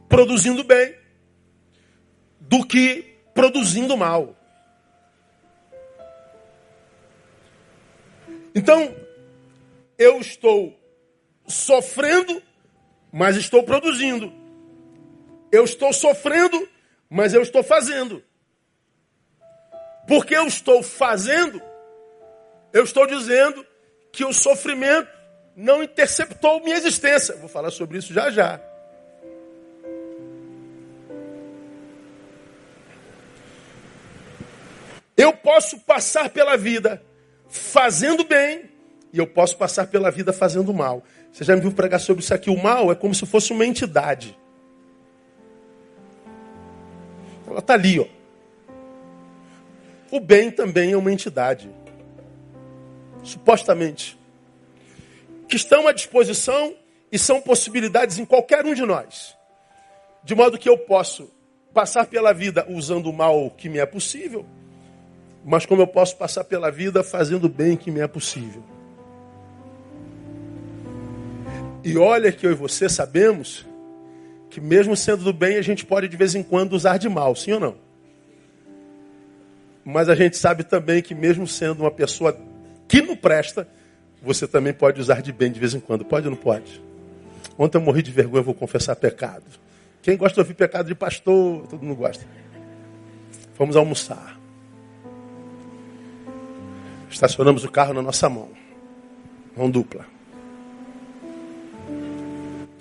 produzindo 0.10 0.63
bem, 0.63 0.95
do 2.39 2.65
que 2.65 3.19
produzindo 3.36 3.95
mal. 3.95 4.36
Então, 8.56 8.95
eu 9.95 10.19
estou 10.19 10.83
sofrendo, 11.48 12.42
mas 13.12 13.36
estou 13.36 13.64
produzindo. 13.64 14.32
Eu 15.52 15.64
estou 15.64 15.94
sofrendo, 15.94 16.68
mas 17.10 17.34
eu 17.34 17.42
estou 17.42 17.64
fazendo. 17.64 18.24
Porque 20.08 20.36
eu 20.36 20.48
estou 20.48 20.84
fazendo, 20.84 21.62
eu 22.74 22.84
estou 22.84 23.08
dizendo 23.08 23.66
que 24.12 24.26
o 24.26 24.34
sofrimento 24.34 25.10
não 25.56 25.84
interceptou 25.84 26.60
minha 26.62 26.76
existência. 26.76 27.36
Vou 27.36 27.48
falar 27.48 27.72
sobre 27.72 27.98
isso 27.98 28.14
já 28.14 28.30
já. 28.30 28.60
Eu 35.16 35.32
posso 35.32 35.80
passar 35.80 36.30
pela 36.30 36.58
vida 36.58 37.02
fazendo 37.48 38.24
bem 38.24 38.70
e 39.14 39.20
eu 39.20 39.28
posso 39.28 39.56
passar 39.56 39.88
pela 39.88 40.10
vida 40.10 40.34
fazendo 40.34 40.74
mal. 40.74 41.04
Você 41.34 41.43
já 41.43 41.56
me 41.56 41.62
viu 41.62 41.72
pregar 41.72 42.00
sobre 42.00 42.24
isso 42.24 42.32
aqui? 42.32 42.52
O 42.52 42.62
mal 42.62 42.91
é 42.91 42.96
como 42.96 43.15
se 43.15 43.26
fosse 43.26 43.52
uma 43.52 43.65
entidade. 43.65 44.38
Ela 47.48 47.58
está 47.58 47.74
ali, 47.74 48.00
ó. 48.00 48.06
O 50.12 50.19
bem 50.19 50.52
também 50.52 50.91
é 50.91 50.98
uma 50.98 51.12
entidade. 51.12 51.72
Supostamente. 53.24 54.15
Que 55.48 55.56
estão 55.56 55.88
à 55.88 55.91
disposição 55.91 56.76
e 57.12 57.17
são 57.17 57.41
possibilidades 57.41 58.19
em 58.19 58.26
qualquer 58.26 58.63
um 58.63 58.76
de 58.76 58.86
nós. 58.86 59.36
De 60.24 60.36
modo 60.36 60.60
que 60.60 60.69
eu 60.69 60.78
posso 60.78 61.32
passar 61.74 62.06
pela 62.06 62.32
vida 62.32 62.63
usando 62.69 63.08
o 63.08 63.13
mal 63.13 63.50
que 63.50 63.69
me 63.69 63.80
é 63.80 63.88
possível, 63.88 64.46
mas 65.43 65.65
como 65.65 65.82
eu 65.82 65.88
posso 65.88 66.15
passar 66.15 66.43
pela 66.43 66.69
vida 66.69 67.04
fazendo 67.04 67.46
o 67.46 67.50
bem 67.50 67.76
que 67.76 67.89
me 67.89 68.02
é 68.02 68.08
possível. 68.08 68.63
E 71.84 71.98
olha 71.98 72.32
que 72.32 72.46
eu 72.46 72.52
e 72.52 72.56
você 72.56 72.88
sabemos 72.88 73.65
que 74.50 74.62
mesmo 74.62 74.96
sendo 74.96 75.24
do 75.24 75.34
bem, 75.34 75.58
a 75.58 75.62
gente 75.62 75.86
pode 75.86 76.08
de 76.08 76.15
vez 76.15 76.36
em 76.36 76.43
quando 76.43 76.74
usar 76.74 76.98
de 76.98 77.10
mal, 77.10 77.36
sim 77.36 77.54
ou 77.54 77.60
não? 77.60 77.76
Mas 79.84 80.08
a 80.08 80.15
gente 80.15 80.38
sabe 80.38 80.63
também 80.63 81.02
que 81.02 81.13
mesmo 81.13 81.46
sendo 81.48 81.82
uma 81.82 81.91
pessoa 81.91 82.39
que 82.88 83.02
não 83.02 83.15
presta, 83.15 83.67
você 84.22 84.48
também 84.48 84.72
pode 84.72 85.02
usar 85.02 85.22
de 85.22 85.34
bem 85.34 85.52
de 85.52 85.60
vez 85.60 85.74
em 85.74 85.80
quando. 85.80 86.06
Pode 86.06 86.28
ou 86.28 86.32
não 86.32 86.38
pode? 86.38 86.82
Ontem 87.58 87.78
eu 87.78 87.82
morri 87.82 88.02
de 88.02 88.12
vergonha, 88.12 88.41
vou 88.41 88.54
confessar 88.54 88.96
pecado. 88.96 89.43
Quem 90.02 90.15
gosta 90.15 90.36
de 90.36 90.39
ouvir 90.41 90.54
pecado 90.54 90.88
de 90.88 90.96
pastor, 90.96 91.67
todo 91.67 91.84
mundo 91.84 91.98
gosta. 91.98 92.26
Fomos 93.56 93.76
almoçar. 93.76 94.39
Estacionamos 97.10 97.63
o 97.63 97.72
carro 97.72 97.93
na 97.93 98.02
nossa 98.02 98.30
mão. 98.30 98.50
Mão 99.56 99.69
dupla. 99.69 100.12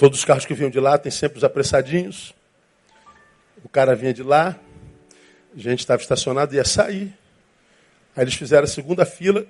Todos 0.02 0.18
os 0.18 0.24
carros 0.24 0.44
que 0.44 0.52
vinham 0.52 0.68
de 0.68 0.80
lá 0.80 0.98
tem 0.98 1.12
sempre 1.12 1.38
os 1.38 1.44
apressadinhos. 1.44 2.34
O 3.64 3.68
cara 3.68 3.94
vinha 3.94 4.12
de 4.12 4.24
lá, 4.24 4.58
a 5.54 5.60
gente 5.60 5.78
estava 5.78 6.02
estacionado 6.02 6.52
e 6.52 6.56
ia 6.56 6.64
sair. 6.64 7.16
Aí 8.16 8.24
eles 8.24 8.34
fizeram 8.34 8.64
a 8.64 8.66
segunda 8.66 9.06
fila, 9.06 9.46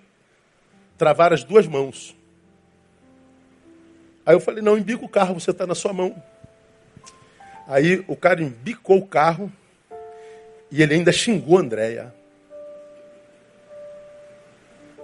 travaram 0.98 1.32
as 1.32 1.42
duas 1.42 1.66
mãos. 1.66 2.14
Aí 4.26 4.34
eu 4.34 4.40
falei, 4.40 4.62
não, 4.62 4.76
embica 4.76 5.02
o 5.02 5.08
carro, 5.08 5.40
você 5.40 5.52
está 5.52 5.66
na 5.66 5.74
sua 5.74 5.94
mão. 5.94 6.22
Aí 7.66 8.04
o 8.06 8.14
cara 8.14 8.42
embicou 8.42 8.98
o 8.98 9.06
carro 9.06 9.50
e 10.70 10.82
ele 10.82 10.92
ainda 10.92 11.12
xingou 11.12 11.56
a 11.56 11.62
Andréia. 11.62 12.14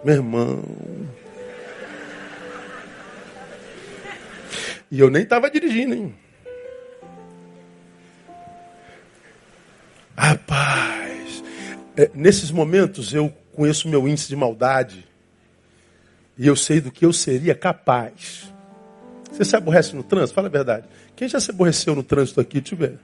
Meu 0.04 0.16
irmão, 0.16 0.62
E 4.90 5.00
eu 5.00 5.10
nem 5.10 5.22
estava 5.22 5.50
dirigindo, 5.50 5.94
hein? 5.94 6.14
Rapaz, 10.16 11.44
é, 11.96 12.10
nesses 12.14 12.50
momentos 12.50 13.14
eu 13.14 13.32
conheço 13.52 13.88
meu 13.88 14.08
índice 14.08 14.28
de 14.28 14.34
maldade 14.36 15.06
e 16.36 16.46
eu 16.46 16.56
sei 16.56 16.80
do 16.80 16.90
que 16.90 17.04
eu 17.04 17.12
seria 17.12 17.54
capaz. 17.54 18.52
Você 19.30 19.44
se 19.44 19.56
aborrece 19.56 19.94
no 19.94 20.02
trânsito? 20.02 20.34
Fala 20.34 20.48
a 20.48 20.50
verdade. 20.50 20.86
Quem 21.14 21.28
já 21.28 21.38
se 21.38 21.50
aborreceu 21.50 21.94
no 21.94 22.02
trânsito 22.02 22.40
aqui? 22.40 22.60
Deixa 22.60 22.74
eu 22.74 22.78
ver. 22.78 22.98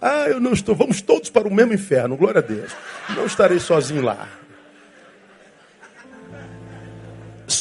Ah, 0.00 0.28
eu 0.28 0.40
não 0.40 0.52
estou. 0.52 0.74
Vamos 0.74 1.00
todos 1.00 1.30
para 1.30 1.48
o 1.48 1.54
mesmo 1.54 1.72
inferno, 1.72 2.16
glória 2.16 2.40
a 2.40 2.42
Deus. 2.42 2.72
Não 3.16 3.24
estarei 3.24 3.58
sozinho 3.58 4.02
lá. 4.02 4.28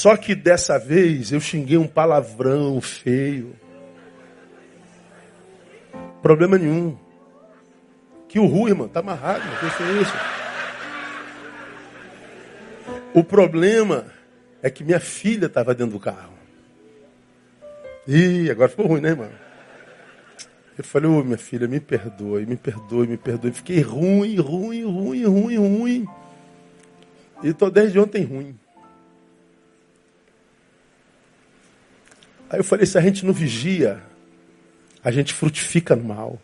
Só 0.03 0.17
que 0.17 0.35
dessa 0.35 0.77
vez 0.77 1.31
eu 1.31 1.39
xinguei 1.39 1.77
um 1.77 1.87
palavrão 1.87 2.81
feio. 2.81 3.55
Problema 6.21 6.57
nenhum. 6.57 6.97
Que 8.27 8.37
o 8.37 8.45
ruim, 8.45 8.71
irmão, 8.71 8.89
tá 8.89 8.99
amarrado, 8.99 9.43
é 9.45 10.01
isso? 10.01 10.13
O 13.13 13.23
problema 13.23 14.07
é 14.61 14.69
que 14.69 14.83
minha 14.83 14.99
filha 14.99 15.45
estava 15.45 15.73
dentro 15.73 15.93
do 15.93 16.01
carro. 16.01 16.33
Ih, 18.05 18.51
agora 18.51 18.67
ficou 18.67 18.87
ruim, 18.87 18.99
né, 18.99 19.11
irmão? 19.11 19.29
Eu 20.77 20.83
falei, 20.83 21.09
ô 21.09 21.19
oh, 21.19 21.23
minha 21.23 21.37
filha, 21.37 21.65
me 21.65 21.79
perdoe, 21.79 22.45
me 22.45 22.57
perdoe, 22.57 23.07
me 23.07 23.15
perdoe. 23.15 23.53
Fiquei 23.53 23.79
ruim, 23.79 24.35
ruim, 24.35 24.83
ruim, 24.83 25.23
ruim, 25.23 25.55
ruim. 25.55 26.07
E 27.41 27.47
estou 27.47 27.71
desde 27.71 27.97
ontem 27.97 28.25
ruim. 28.25 28.59
Aí 32.53 32.59
eu 32.59 32.63
falei, 32.63 32.85
se 32.85 32.95
a 32.99 33.01
gente 33.01 33.25
não 33.25 33.33
vigia, 33.33 33.99
a 35.03 35.09
gente 35.09 35.33
frutifica 35.33 35.95
no 35.95 36.03
mal. 36.03 36.39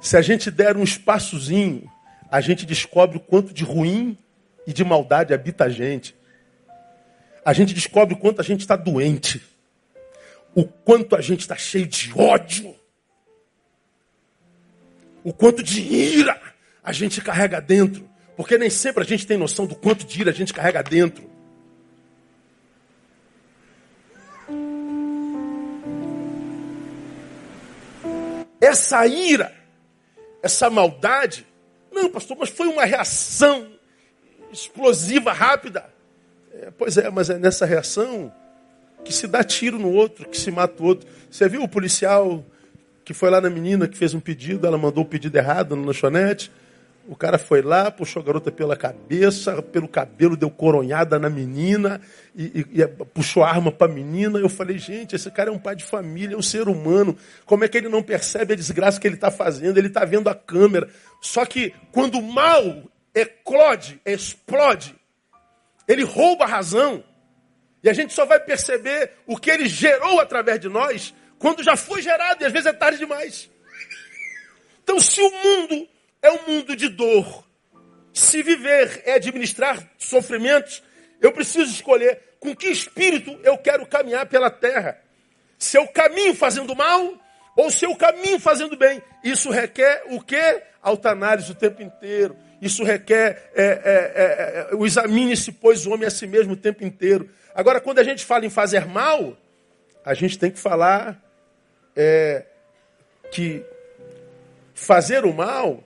Se 0.00 0.16
a 0.16 0.22
gente 0.22 0.50
der 0.50 0.74
um 0.74 0.82
espaçozinho, 0.82 1.86
a 2.30 2.40
gente 2.40 2.64
descobre 2.64 3.18
o 3.18 3.20
quanto 3.20 3.52
de 3.52 3.62
ruim 3.62 4.16
e 4.66 4.72
de 4.72 4.82
maldade 4.82 5.34
habita 5.34 5.64
a 5.64 5.68
gente. 5.68 6.16
A 7.44 7.52
gente 7.52 7.74
descobre 7.74 8.14
o 8.14 8.16
quanto 8.16 8.40
a 8.40 8.42
gente 8.42 8.60
está 8.60 8.74
doente. 8.74 9.42
O 10.54 10.64
quanto 10.64 11.14
a 11.14 11.20
gente 11.20 11.40
está 11.40 11.54
cheio 11.54 11.86
de 11.86 12.10
ódio. 12.18 12.74
O 15.22 15.30
quanto 15.30 15.62
de 15.62 15.82
ira 15.82 16.40
a 16.82 16.90
gente 16.90 17.20
carrega 17.20 17.60
dentro. 17.60 18.08
Porque 18.34 18.56
nem 18.56 18.70
sempre 18.70 19.02
a 19.02 19.06
gente 19.06 19.26
tem 19.26 19.36
noção 19.36 19.66
do 19.66 19.74
quanto 19.74 20.06
de 20.06 20.18
ira 20.22 20.30
a 20.30 20.34
gente 20.34 20.54
carrega 20.54 20.82
dentro. 20.82 21.30
Essa 28.62 29.04
ira, 29.06 29.52
essa 30.42 30.70
maldade. 30.70 31.44
Não, 31.90 32.08
pastor, 32.08 32.36
mas 32.38 32.48
foi 32.48 32.68
uma 32.68 32.84
reação 32.84 33.66
explosiva, 34.52 35.32
rápida. 35.32 35.84
É, 36.54 36.70
pois 36.70 36.96
é, 36.96 37.10
mas 37.10 37.28
é 37.28 37.38
nessa 37.38 37.66
reação 37.66 38.32
que 39.04 39.12
se 39.12 39.26
dá 39.26 39.42
tiro 39.42 39.78
no 39.78 39.92
outro, 39.92 40.28
que 40.28 40.38
se 40.38 40.50
mata 40.50 40.80
o 40.80 40.86
outro. 40.86 41.08
Você 41.28 41.48
viu 41.48 41.62
o 41.64 41.68
policial 41.68 42.44
que 43.04 43.12
foi 43.12 43.30
lá 43.30 43.40
na 43.40 43.50
menina 43.50 43.88
que 43.88 43.98
fez 43.98 44.14
um 44.14 44.20
pedido, 44.20 44.64
ela 44.64 44.78
mandou 44.78 45.02
o 45.02 45.06
pedido 45.06 45.36
errado 45.36 45.74
na 45.74 45.84
lanchonete? 45.84 46.52
O 47.08 47.16
cara 47.16 47.36
foi 47.36 47.62
lá, 47.62 47.90
puxou 47.90 48.22
a 48.22 48.24
garota 48.24 48.52
pela 48.52 48.76
cabeça, 48.76 49.60
pelo 49.60 49.88
cabelo, 49.88 50.36
deu 50.36 50.50
coronhada 50.50 51.18
na 51.18 51.28
menina 51.28 52.00
e, 52.34 52.66
e, 52.72 52.80
e 52.80 52.86
puxou 52.86 53.42
a 53.42 53.48
arma 53.48 53.72
para 53.72 53.90
a 53.90 53.94
menina. 53.94 54.38
Eu 54.38 54.48
falei, 54.48 54.78
gente, 54.78 55.16
esse 55.16 55.30
cara 55.30 55.50
é 55.50 55.52
um 55.52 55.58
pai 55.58 55.74
de 55.74 55.84
família, 55.84 56.34
é 56.34 56.38
um 56.38 56.42
ser 56.42 56.68
humano. 56.68 57.16
Como 57.44 57.64
é 57.64 57.68
que 57.68 57.76
ele 57.76 57.88
não 57.88 58.02
percebe 58.02 58.54
a 58.54 58.56
desgraça 58.56 59.00
que 59.00 59.06
ele 59.06 59.16
está 59.16 59.30
fazendo? 59.30 59.78
Ele 59.78 59.88
está 59.88 60.04
vendo 60.04 60.28
a 60.28 60.34
câmera. 60.34 60.88
Só 61.20 61.44
que 61.44 61.74
quando 61.90 62.18
o 62.18 62.22
mal 62.22 62.84
eclode, 63.14 64.00
explode, 64.06 64.94
ele 65.88 66.04
rouba 66.04 66.44
a 66.44 66.48
razão. 66.48 67.02
E 67.82 67.90
a 67.90 67.92
gente 67.92 68.12
só 68.12 68.24
vai 68.24 68.38
perceber 68.38 69.10
o 69.26 69.36
que 69.36 69.50
ele 69.50 69.66
gerou 69.66 70.20
através 70.20 70.60
de 70.60 70.68
nós 70.68 71.12
quando 71.36 71.64
já 71.64 71.76
foi 71.76 72.00
gerado, 72.00 72.44
e 72.44 72.46
às 72.46 72.52
vezes 72.52 72.66
é 72.66 72.72
tarde 72.72 72.98
demais. 72.98 73.50
Então, 74.84 75.00
se 75.00 75.20
o 75.20 75.30
mundo 75.30 75.88
é 76.22 76.30
um 76.30 76.46
mundo 76.46 76.76
de 76.76 76.88
dor. 76.88 77.44
Se 78.12 78.42
viver 78.42 79.02
é 79.04 79.14
administrar 79.14 79.90
sofrimentos, 79.98 80.82
eu 81.20 81.32
preciso 81.32 81.72
escolher 81.72 82.20
com 82.38 82.54
que 82.54 82.68
espírito 82.68 83.38
eu 83.42 83.58
quero 83.58 83.86
caminhar 83.86 84.26
pela 84.26 84.50
terra. 84.50 84.98
Se 85.58 85.76
eu 85.76 85.86
caminho 85.88 86.34
fazendo 86.34 86.74
mal 86.74 87.20
ou 87.56 87.70
se 87.70 87.84
eu 87.84 87.94
caminho 87.96 88.38
fazendo 88.38 88.76
bem. 88.76 89.02
Isso 89.22 89.50
requer 89.50 90.04
o 90.10 90.20
quê? 90.20 90.62
Altanálise 90.82 91.52
o 91.52 91.54
tempo 91.54 91.82
inteiro. 91.82 92.36
Isso 92.60 92.84
requer 92.84 93.50
é, 93.54 93.64
é, 93.64 93.66
é, 93.66 94.68
é, 94.70 94.74
o 94.74 94.86
examine-se, 94.86 95.52
pois, 95.52 95.84
o 95.86 95.92
homem 95.92 96.06
a 96.06 96.10
si 96.10 96.26
mesmo 96.26 96.52
o 96.52 96.56
tempo 96.56 96.84
inteiro. 96.84 97.28
Agora, 97.54 97.80
quando 97.80 97.98
a 97.98 98.04
gente 98.04 98.24
fala 98.24 98.46
em 98.46 98.50
fazer 98.50 98.86
mal, 98.86 99.36
a 100.04 100.14
gente 100.14 100.38
tem 100.38 100.50
que 100.50 100.58
falar 100.58 101.20
é, 101.94 102.44
que 103.30 103.64
fazer 104.74 105.24
o 105.24 105.32
mal 105.32 105.82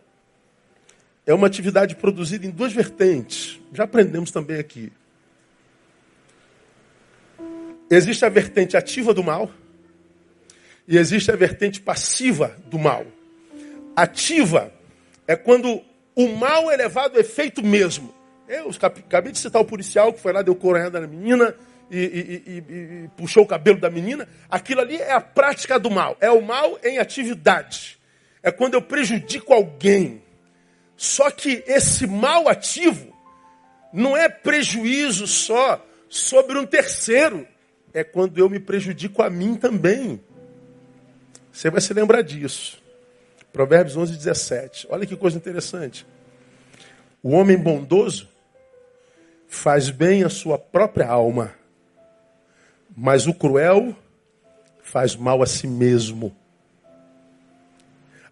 é 1.27 1.35
uma 1.35 1.49
atividade 1.49 1.97
produzida 1.97 2.47
em 2.47 2.51
duas 2.51 2.73
vertentes. 2.73 3.61
Já 3.73 3.85
aprendemos 3.85 4.31
também 4.31 4.59
aqui. 4.59 4.93
Existe 7.91 8.25
a 8.25 8.29
vertente 8.29 8.77
ativa 8.77 9.13
do 9.13 9.23
mal 9.23 9.51
e 10.87 10.97
existe 10.97 11.31
a 11.31 11.37
vertente 11.37 11.81
passiva 11.81 12.57
do 12.67 12.79
mal. 12.79 13.05
Ativa 13.95 14.73
é 15.27 15.35
quando 15.35 15.83
o 16.15 16.29
mal 16.29 16.71
é 16.71 16.77
levado 16.77 17.17
a 17.17 17.21
efeito 17.21 17.63
mesmo. 17.63 18.15
Eu 18.49 18.71
acabei 18.71 19.33
de 19.33 19.39
citar 19.39 19.61
o 19.61 19.65
policial 19.65 20.13
que 20.13 20.21
foi 20.21 20.33
lá, 20.33 20.43
deu 20.43 20.55
coronhada 20.55 21.01
na 21.01 21.07
menina 21.07 21.55
e, 21.91 21.99
e, 21.99 22.51
e, 22.51 22.59
e, 22.59 23.09
puxou 23.17 23.43
o 23.43 23.47
cabelo 23.47 23.81
da 23.81 23.91
menina. 23.91 24.29
Aquilo 24.49 24.81
ali 24.81 24.97
é 24.97 25.13
a 25.13 25.21
prática 25.21 25.79
do 25.79 25.91
mal. 25.91 26.17
É 26.21 26.31
o 26.31 26.41
mal 26.41 26.79
em 26.85 26.99
atividade. 26.99 27.99
É 28.43 28.53
quando 28.53 28.75
eu 28.75 28.83
prejudico 28.83 29.53
alguém. 29.53 30.23
Só 30.97 31.31
que 31.31 31.63
esse 31.67 32.07
mal 32.07 32.49
ativo 32.49 33.15
não 33.93 34.17
é 34.17 34.29
prejuízo 34.29 35.27
só 35.27 35.85
sobre 36.09 36.59
um 36.59 36.67
terceiro, 36.67 37.47
é 37.93 38.03
quando 38.05 38.39
eu 38.39 38.49
me 38.49 38.59
prejudico 38.59 39.23
a 39.23 39.31
mim 39.31 39.55
também. 39.57 40.21
Você 41.53 41.71
vai 41.71 41.81
se 41.81 41.93
lembrar 41.95 42.23
disso. 42.23 42.83
Provérbios 43.53 43.97
11, 43.97 44.17
17. 44.17 44.87
Olha 44.91 45.07
que 45.07 45.17
coisa 45.17 45.37
interessante. 45.37 46.07
O 47.23 47.31
homem 47.31 47.57
bondoso 47.57 48.29
faz 49.49 49.89
bem 49.91 50.23
a 50.25 50.29
sua 50.29 50.59
própria 50.59 51.09
alma, 51.09 51.55
mas 52.95 53.27
o 53.27 53.35
cruel 53.35 53.97
faz 54.83 55.17
mal 55.17 55.43
a 55.43 55.47
si 55.47 55.67
mesmo. 55.67 56.37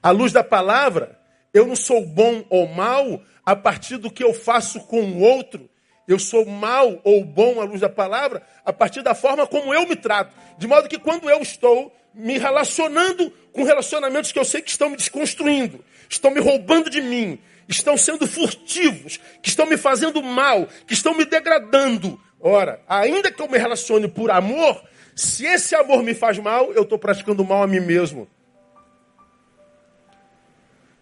À 0.03 0.11
luz 0.11 0.33
da 0.33 0.44
palavra, 0.44 1.18
eu 1.55 1.67
não 1.67 1.77
sou 1.77 2.05
bom 2.05 2.45
ou 2.51 2.67
mal 2.67 3.23
a 3.47 3.55
partir 3.55 3.97
do 3.97 4.11
que 4.11 4.25
eu 4.25 4.35
faço 4.35 4.81
com 4.81 5.01
o 5.01 5.21
outro 5.21 5.71
Eu 6.07 6.19
sou 6.19 6.45
mal 6.45 7.01
ou 7.05 7.25
bom 7.25 7.61
à 7.61 7.64
luz 7.64 7.81
da 7.81 7.88
palavra 7.88 8.43
a 8.64 8.73
partir 8.73 9.03
da 9.03 9.14
forma 9.14 9.47
como 9.47 9.73
eu 9.73 9.88
me 9.88 9.97
trato. 9.97 10.35
De 10.59 10.67
modo 10.67 10.88
que 10.88 10.99
quando 10.99 11.31
eu 11.31 11.40
estou 11.40 11.95
me 12.12 12.37
relacionando 12.38 13.31
com 13.53 13.64
relacionamentos 13.64 14.31
que 14.31 14.38
eu 14.38 14.45
sei 14.45 14.61
que 14.61 14.71
estão 14.71 14.90
me 14.90 14.97
desconstruindo, 14.97 15.83
estão 16.09 16.31
me 16.31 16.40
roubando 16.40 16.90
de 16.90 17.01
mim, 17.01 17.38
estão 17.69 17.97
sendo 17.97 18.27
furtivos, 18.27 19.19
que 19.43 19.49
estão 19.49 19.67
me 19.67 19.77
fazendo 19.77 20.23
mal, 20.23 20.69
que 20.87 20.93
estão 20.93 21.14
me 21.14 21.25
degradando. 21.25 22.21
Ora, 22.40 22.83
ainda 22.87 23.33
que 23.33 23.40
eu 23.40 23.49
me 23.49 23.57
relacione 23.57 24.07
por 24.07 24.31
amor, 24.31 24.83
se 25.17 25.47
esse 25.47 25.75
amor 25.75 26.03
me 26.03 26.14
faz 26.14 26.38
mal, 26.38 26.73
eu 26.73 26.83
estou 26.83 26.99
praticando 26.99 27.45
mal 27.45 27.62
a 27.62 27.67
mim 27.67 27.81
mesmo. 27.81 28.29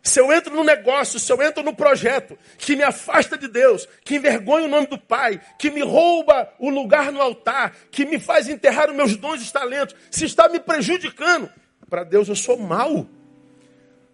Se 0.02 0.18
eu 0.18 0.32
entro 0.32 0.54
no 0.54 0.64
negócio, 0.64 1.20
se 1.20 1.32
eu 1.32 1.40
entro 1.40 1.62
no 1.62 1.74
projeto 1.74 2.36
que 2.58 2.74
me 2.74 2.82
afasta 2.82 3.38
de 3.38 3.46
Deus, 3.46 3.88
que 4.04 4.16
envergonha 4.16 4.66
o 4.66 4.70
nome 4.70 4.88
do 4.88 4.98
Pai, 4.98 5.40
que 5.56 5.70
me 5.70 5.80
rouba 5.80 6.52
o 6.58 6.68
lugar 6.68 7.12
no 7.12 7.22
altar, 7.22 7.72
que 7.90 8.04
me 8.04 8.18
faz 8.18 8.48
enterrar 8.48 8.90
os 8.90 8.96
meus 8.96 9.16
dons 9.16 9.46
e 9.46 9.52
talentos, 9.52 9.94
se 10.10 10.24
está 10.24 10.48
me 10.48 10.58
prejudicando, 10.58 11.48
para 11.88 12.02
Deus 12.02 12.28
eu 12.28 12.34
sou 12.34 12.58
mal. 12.58 13.06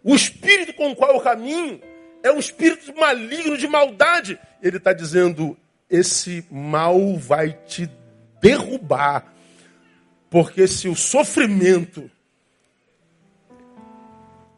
O 0.05 0.15
espírito 0.15 0.75
com 0.75 0.91
o 0.91 0.97
qual 0.97 1.15
eu 1.15 1.21
caminho 1.21 1.81
é 2.23 2.31
um 2.31 2.39
espírito 2.39 2.95
maligno 2.95 3.57
de 3.57 3.67
maldade. 3.67 4.39
Ele 4.63 4.77
está 4.77 4.93
dizendo: 4.93 5.57
esse 5.89 6.45
mal 6.51 7.17
vai 7.17 7.53
te 7.67 7.89
derrubar. 8.41 9.33
Porque 10.29 10.67
se 10.67 10.89
o 10.89 10.95
sofrimento 10.95 12.11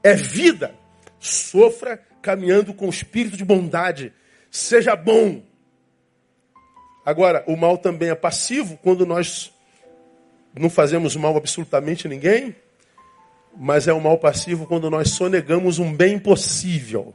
é 0.02 0.14
vida, 0.14 0.74
Sofra 1.20 2.02
caminhando 2.22 2.74
com 2.74 2.86
o 2.86 2.90
espírito 2.90 3.36
de 3.36 3.44
bondade. 3.44 4.12
Seja 4.50 4.96
bom. 4.96 5.42
Agora, 7.04 7.44
o 7.46 7.56
mal 7.56 7.78
também 7.78 8.08
é 8.08 8.14
passivo 8.14 8.78
quando 8.82 9.06
nós 9.06 9.52
não 10.58 10.68
fazemos 10.68 11.14
mal 11.14 11.36
absolutamente 11.36 12.06
a 12.06 12.10
ninguém, 12.10 12.56
mas 13.56 13.86
é 13.86 13.94
um 13.94 14.00
mal 14.00 14.18
passivo 14.18 14.66
quando 14.66 14.90
nós 14.90 15.10
sonegamos 15.10 15.78
um 15.78 15.94
bem 15.94 16.18
possível. 16.18 17.14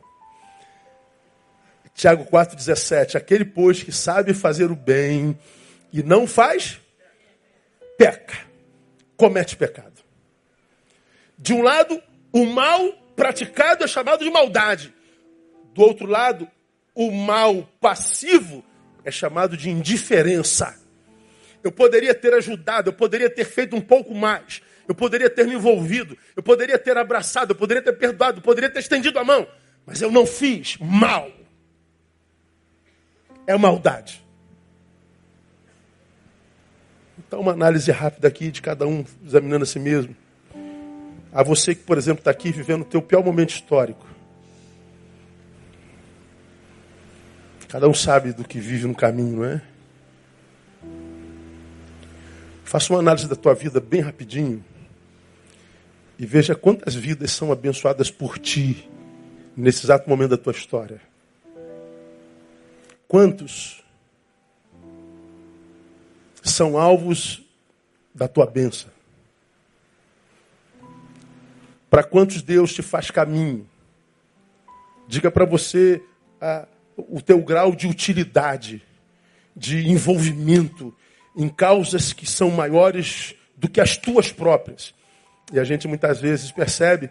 Tiago 1.93 2.25
4,17: 2.25 3.15
Aquele, 3.15 3.45
pois, 3.45 3.81
que 3.81 3.91
sabe 3.91 4.33
fazer 4.33 4.69
o 4.69 4.75
bem 4.75 5.37
e 5.91 6.03
não 6.03 6.27
faz, 6.27 6.79
peca, 7.97 8.37
comete 9.15 9.55
pecado. 9.55 10.03
De 11.37 11.53
um 11.53 11.61
lado, 11.61 12.01
o 12.33 12.45
mal 12.45 12.81
praticado 13.15 13.84
é 13.84 13.88
chamado 13.88 14.23
de 14.23 14.30
maldade. 14.30 14.93
Do 15.73 15.82
outro 15.82 16.06
lado, 16.06 16.47
o 16.93 17.12
mal 17.12 17.69
passivo 17.80 18.63
é 19.04 19.12
chamado 19.12 19.56
de 19.58 19.69
indiferença. 19.69 20.80
Eu 21.63 21.71
poderia 21.71 22.13
ter 22.13 22.34
ajudado, 22.34 22.89
eu 22.89 22.93
poderia 22.93 23.30
ter 23.30 23.45
feito 23.45 23.75
um 23.75 23.82
pouco 23.82 24.13
mais, 24.13 24.62
eu 24.88 24.93
poderia 24.93 25.30
ter 25.30 25.47
me 25.47 25.56
envolvido, 25.56 26.17
eu 26.36 26.43
poderia 26.43 26.78
ter 26.78 26.95
abraçado, 26.97 27.51
eu 27.51 27.56
poderia 27.56 27.82
ter 27.82 27.93
perdoado, 27.93 28.38
eu 28.38 28.43
poderia 28.43 28.69
ter 28.69 28.80
estendido 28.80 29.17
a 29.17 29.23
mão, 29.23 29.47
mas 29.86 30.01
eu 30.01 30.12
não 30.12 30.25
fiz 30.25 30.78
mal. 30.78 31.32
É 33.47 33.58
maldade. 33.58 34.23
Então, 37.17 37.39
uma 37.41 37.51
análise 37.51 37.91
rápida 37.91 38.28
aqui 38.28 38.51
de 38.51 38.62
cada 38.62 38.86
um 38.88 39.04
examinando 39.25 39.63
a 39.63 39.67
si 39.67 39.80
mesmo. 39.80 40.15
A 41.35 41.43
você 41.43 41.75
que, 41.75 41.83
por 41.83 41.97
exemplo, 41.97 42.21
está 42.21 42.31
aqui 42.31 42.49
vivendo 42.49 42.83
o 42.83 42.85
teu 42.85 43.01
pior 43.01 43.21
momento 43.21 43.49
histórico. 43.49 44.07
Cada 47.67 47.89
um 47.89 47.93
sabe 47.93 48.31
do 48.31 48.45
que 48.45 48.57
vive 48.57 48.87
no 48.87 48.95
caminho, 48.95 49.35
não 49.35 49.43
é? 49.43 49.61
Faça 52.63 52.93
uma 52.93 52.99
análise 52.99 53.27
da 53.27 53.35
tua 53.35 53.53
vida 53.53 53.81
bem 53.81 53.99
rapidinho 53.99 54.63
e 56.17 56.25
veja 56.25 56.55
quantas 56.55 56.95
vidas 56.95 57.33
são 57.33 57.51
abençoadas 57.51 58.09
por 58.09 58.39
ti 58.39 58.89
nesse 59.57 59.85
exato 59.85 60.09
momento 60.09 60.29
da 60.29 60.37
tua 60.37 60.53
história. 60.53 61.01
Quantos 63.09 63.83
são 66.41 66.77
alvos 66.77 67.43
da 68.13 68.29
tua 68.29 68.45
bênção? 68.45 68.94
Para 71.95 72.03
quantos 72.03 72.41
Deus 72.41 72.73
te 72.73 72.81
faz 72.81 73.10
caminho? 73.10 73.65
Diga 75.08 75.31
para 75.31 75.45
você 75.45 76.01
ah, 76.41 76.67
o 76.97 77.21
teu 77.21 77.39
grau 77.39 77.73
de 77.73 77.88
utilidade, 77.88 78.84
de 79.55 79.88
envolvimento 79.89 80.93
em 81.38 81.47
causas 81.47 82.12
que 82.12 82.25
são 82.25 82.51
maiores 82.51 83.34
do 83.55 83.69
que 83.69 83.79
as 83.79 83.95
tuas 83.95 84.29
próprias. 84.29 84.93
E 85.53 85.58
a 85.58 85.63
gente 85.63 85.88
muitas 85.88 86.19
vezes 86.19 86.51
percebe 86.51 87.10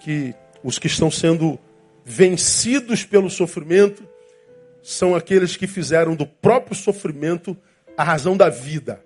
que 0.00 0.34
os 0.62 0.78
que 0.78 0.86
estão 0.86 1.10
sendo 1.10 1.58
vencidos 2.04 3.02
pelo 3.02 3.30
sofrimento 3.30 4.06
são 4.82 5.14
aqueles 5.14 5.56
que 5.56 5.66
fizeram 5.66 6.14
do 6.14 6.26
próprio 6.26 6.76
sofrimento 6.76 7.56
a 7.96 8.04
razão 8.04 8.36
da 8.36 8.50
vida. 8.50 9.02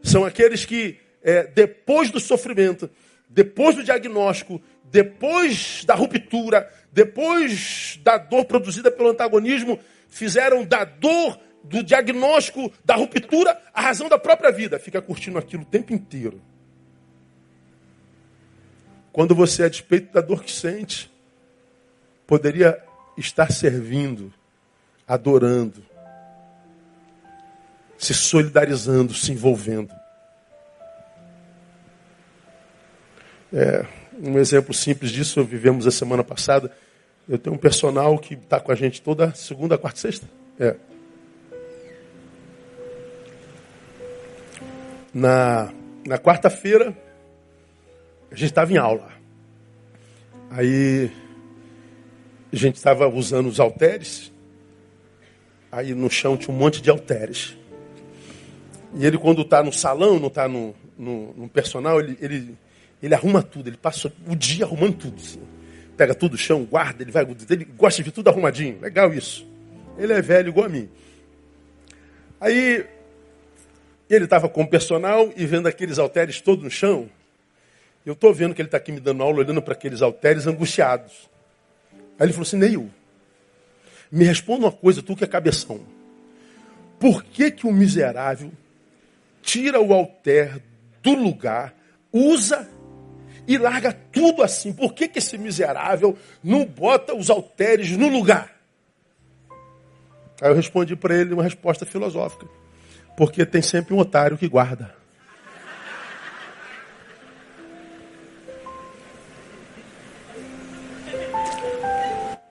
São 0.00 0.24
aqueles 0.24 0.64
que, 0.64 0.96
é, 1.24 1.42
depois 1.42 2.12
do 2.12 2.20
sofrimento, 2.20 2.88
depois 3.28 3.76
do 3.76 3.84
diagnóstico, 3.84 4.60
depois 4.84 5.84
da 5.84 5.94
ruptura, 5.94 6.70
depois 6.92 7.98
da 8.02 8.16
dor 8.16 8.44
produzida 8.44 8.90
pelo 8.90 9.10
antagonismo, 9.10 9.78
fizeram 10.08 10.64
da 10.64 10.84
dor, 10.84 11.38
do 11.62 11.82
diagnóstico, 11.82 12.72
da 12.84 12.94
ruptura, 12.94 13.60
a 13.74 13.82
razão 13.82 14.08
da 14.08 14.18
própria 14.18 14.50
vida. 14.50 14.78
Fica 14.78 15.02
curtindo 15.02 15.38
aquilo 15.38 15.62
o 15.62 15.66
tempo 15.66 15.92
inteiro. 15.92 16.40
Quando 19.12 19.34
você, 19.34 19.64
a 19.64 19.68
despeito 19.68 20.12
da 20.12 20.20
dor 20.20 20.42
que 20.42 20.52
sente, 20.52 21.10
poderia 22.26 22.82
estar 23.16 23.50
servindo, 23.50 24.32
adorando, 25.06 25.84
se 27.98 28.14
solidarizando, 28.14 29.12
se 29.12 29.32
envolvendo. 29.32 29.92
É, 33.52 33.84
um 34.20 34.38
exemplo 34.38 34.74
simples 34.74 35.10
disso, 35.10 35.42
vivemos 35.44 35.86
a 35.86 35.90
semana 35.90 36.22
passada. 36.22 36.70
Eu 37.28 37.38
tenho 37.38 37.54
um 37.54 37.58
personal 37.58 38.18
que 38.18 38.34
está 38.34 38.58
com 38.60 38.72
a 38.72 38.74
gente 38.74 39.00
toda 39.00 39.32
segunda, 39.34 39.78
quarta 39.78 39.98
e 39.98 40.00
sexta. 40.00 40.26
É. 40.58 40.76
Na, 45.12 45.72
na 46.06 46.18
quarta-feira, 46.18 46.96
a 48.30 48.34
gente 48.34 48.50
estava 48.50 48.72
em 48.72 48.76
aula. 48.76 49.08
Aí 50.50 51.10
a 52.52 52.56
gente 52.56 52.76
estava 52.76 53.06
usando 53.08 53.46
os 53.46 53.60
halteres. 53.60 54.32
Aí 55.70 55.94
no 55.94 56.10
chão 56.10 56.36
tinha 56.36 56.54
um 56.54 56.58
monte 56.58 56.80
de 56.80 56.90
halteres. 56.90 57.56
E 58.94 59.04
ele, 59.04 59.18
quando 59.18 59.42
está 59.42 59.62
no 59.62 59.72
salão, 59.72 60.18
não 60.18 60.28
está 60.28 60.48
no, 60.48 60.74
no, 60.96 61.34
no 61.34 61.48
personal, 61.48 62.00
ele, 62.00 62.16
ele 62.20 62.56
ele 63.02 63.14
arruma 63.14 63.42
tudo, 63.42 63.68
ele 63.68 63.76
passa 63.76 64.12
o 64.26 64.34
dia 64.34 64.64
arrumando 64.64 64.96
tudo. 64.96 65.20
Assim. 65.20 65.40
Pega 65.96 66.14
tudo 66.14 66.32
do 66.32 66.38
chão, 66.38 66.64
guarda, 66.64 67.02
ele 67.02 67.10
vai. 67.10 67.26
Ele 67.50 67.64
gosta 67.64 68.02
de 68.02 68.10
tudo 68.10 68.28
arrumadinho. 68.28 68.80
Legal 68.80 69.12
isso. 69.12 69.46
Ele 69.96 70.12
é 70.12 70.22
velho 70.22 70.48
igual 70.48 70.66
a 70.66 70.68
mim. 70.68 70.88
Aí 72.40 72.86
ele 74.08 74.24
estava 74.24 74.48
com 74.48 74.62
o 74.62 74.68
personal 74.68 75.32
e 75.36 75.44
vendo 75.44 75.66
aqueles 75.66 75.98
halteres 75.98 76.40
todos 76.40 76.64
no 76.64 76.70
chão. 76.70 77.08
Eu 78.06 78.14
estou 78.14 78.32
vendo 78.32 78.54
que 78.54 78.62
ele 78.62 78.68
está 78.68 78.78
aqui 78.78 78.90
me 78.90 79.00
dando 79.00 79.22
aula, 79.22 79.38
olhando 79.38 79.60
para 79.60 79.74
aqueles 79.74 80.00
halteres 80.00 80.46
angustiados. 80.46 81.28
Aí 82.18 82.26
ele 82.26 82.32
falou 82.32 82.46
assim, 82.46 82.56
Neil, 82.56 82.90
me 84.10 84.24
responda 84.24 84.66
uma 84.66 84.72
coisa, 84.72 85.02
tu 85.02 85.14
que 85.14 85.24
é 85.24 85.26
cabeção. 85.26 85.80
Por 86.98 87.22
que 87.22 87.50
que 87.50 87.66
o 87.66 87.72
miserável 87.72 88.52
tira 89.42 89.80
o 89.80 89.92
alter 89.92 90.60
do 91.02 91.14
lugar, 91.14 91.74
usa 92.12 92.68
e 93.48 93.56
larga 93.56 93.94
tudo 94.12 94.42
assim. 94.42 94.74
Por 94.74 94.92
que, 94.92 95.08
que 95.08 95.18
esse 95.18 95.38
miserável 95.38 96.16
não 96.44 96.66
bota 96.66 97.14
os 97.14 97.30
halteres 97.30 97.96
no 97.96 98.06
lugar? 98.06 98.54
Aí 100.40 100.50
eu 100.50 100.54
respondi 100.54 100.94
para 100.94 101.16
ele 101.16 101.32
uma 101.32 101.42
resposta 101.42 101.86
filosófica. 101.86 102.46
Porque 103.16 103.46
tem 103.46 103.62
sempre 103.62 103.94
um 103.94 103.98
otário 103.98 104.36
que 104.36 104.46
guarda. 104.46 104.94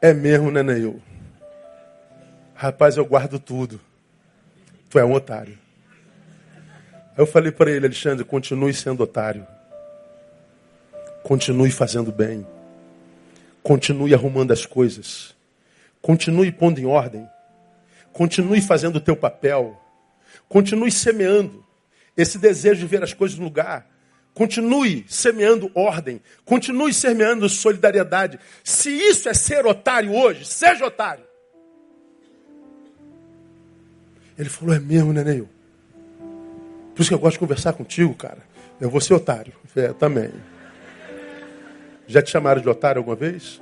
É 0.02 0.14
mesmo, 0.14 0.52
né, 0.52 0.64
Neil? 0.64 1.02
Rapaz, 2.56 2.98
eu 2.98 3.06
guardo 3.06 3.40
tudo. 3.40 3.80
Tu 4.90 4.98
é 4.98 5.06
um 5.06 5.14
otário. 5.14 5.58
Aí 6.94 7.20
eu 7.20 7.28
falei 7.28 7.52
para 7.52 7.70
ele, 7.70 7.86
Alexandre, 7.86 8.26
continue 8.26 8.74
sendo 8.74 9.04
otário. 9.04 9.46
Continue 11.28 11.70
fazendo 11.72 12.10
bem. 12.10 12.48
Continue 13.62 14.14
arrumando 14.14 14.54
as 14.54 14.66
coisas. 14.66 15.36
Continue 16.02 16.54
pondo 16.54 16.80
em 16.80 16.86
ordem. 16.86 17.28
Continue 18.14 18.62
fazendo 18.62 18.96
o 18.96 19.02
teu 19.02 19.14
papel. 19.14 19.78
Continue 20.48 20.90
semeando 20.90 21.66
esse 22.16 22.38
desejo 22.38 22.80
de 22.80 22.86
ver 22.86 23.04
as 23.04 23.14
coisas 23.14 23.38
no 23.38 23.44
lugar. 23.44 23.86
Continue 24.34 25.06
semeando 25.10 25.70
ordem. 25.76 26.22
Continue 26.46 26.94
semeando 26.94 27.50
solidariedade. 27.50 28.40
Se 28.64 28.90
isso 28.90 29.28
é 29.28 29.34
ser 29.34 29.66
otário 29.66 30.16
hoje, 30.16 30.46
seja 30.46 30.86
otário. 30.86 31.26
Ele 34.40 34.48
falou, 34.48 34.74
é 34.74 34.80
mesmo, 34.80 35.12
né, 35.12 35.26
Neil? 35.26 35.50
Por 36.96 37.02
isso 37.02 37.10
que 37.10 37.14
eu 37.16 37.20
gosto 37.20 37.34
de 37.34 37.40
conversar 37.40 37.74
contigo, 37.74 38.16
cara. 38.16 38.40
Eu 38.80 38.90
vou 38.90 39.02
ser 39.02 39.14
otário. 39.14 39.52
É, 39.76 39.92
também. 39.92 40.32
Já 42.08 42.22
te 42.22 42.32
chamaram 42.32 42.62
de 42.62 42.70
otário 42.70 43.00
alguma 43.00 43.16
vez? 43.16 43.62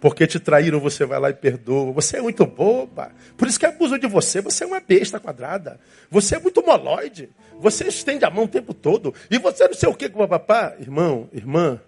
Porque 0.00 0.26
te 0.26 0.38
traíram, 0.38 0.78
você 0.78 1.04
vai 1.04 1.18
lá 1.18 1.30
e 1.30 1.34
perdoa. 1.34 1.92
Você 1.92 2.18
é 2.18 2.22
muito 2.22 2.46
boba. 2.46 3.10
Por 3.36 3.48
isso 3.48 3.58
que 3.58 3.66
abusam 3.66 3.98
de 3.98 4.06
você. 4.06 4.40
Você 4.40 4.62
é 4.62 4.66
uma 4.66 4.80
besta 4.80 5.18
quadrada. 5.18 5.80
Você 6.10 6.36
é 6.36 6.38
muito 6.38 6.64
moloide. 6.64 7.30
Você 7.58 7.88
estende 7.88 8.24
a 8.24 8.30
mão 8.30 8.44
o 8.44 8.48
tempo 8.48 8.72
todo. 8.72 9.12
E 9.30 9.38
você 9.38 9.66
não 9.66 9.74
sei 9.74 9.88
o 9.88 9.94
que 9.94 10.08
com 10.08 10.22
o 10.22 10.28
papá. 10.28 10.74
Irmão, 10.78 11.28
irmã, 11.32 11.80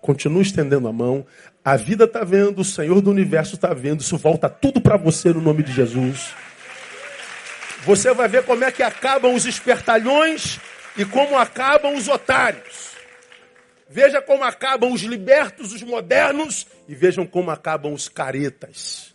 continue 0.00 0.42
estendendo 0.42 0.86
a 0.86 0.92
mão. 0.92 1.26
A 1.64 1.76
vida 1.76 2.04
está 2.04 2.22
vendo, 2.24 2.60
o 2.60 2.64
Senhor 2.64 3.00
do 3.00 3.10
universo 3.10 3.54
está 3.54 3.74
vendo. 3.74 4.00
Isso 4.00 4.16
volta 4.16 4.48
tudo 4.48 4.80
para 4.80 4.96
você 4.96 5.30
no 5.30 5.40
nome 5.40 5.62
de 5.62 5.72
Jesus. 5.72 6.34
Você 7.84 8.12
vai 8.12 8.28
ver 8.28 8.44
como 8.44 8.62
é 8.64 8.70
que 8.70 8.82
acabam 8.82 9.34
os 9.34 9.46
espertalhões 9.46 10.60
e 10.96 11.04
como 11.04 11.38
acabam 11.38 11.96
os 11.96 12.06
otários. 12.08 12.89
Veja 13.92 14.22
como 14.22 14.44
acabam 14.44 14.92
os 14.92 15.00
libertos, 15.00 15.72
os 15.72 15.82
modernos, 15.82 16.64
e 16.86 16.94
vejam 16.94 17.26
como 17.26 17.50
acabam 17.50 17.92
os 17.92 18.08
caretas. 18.08 19.12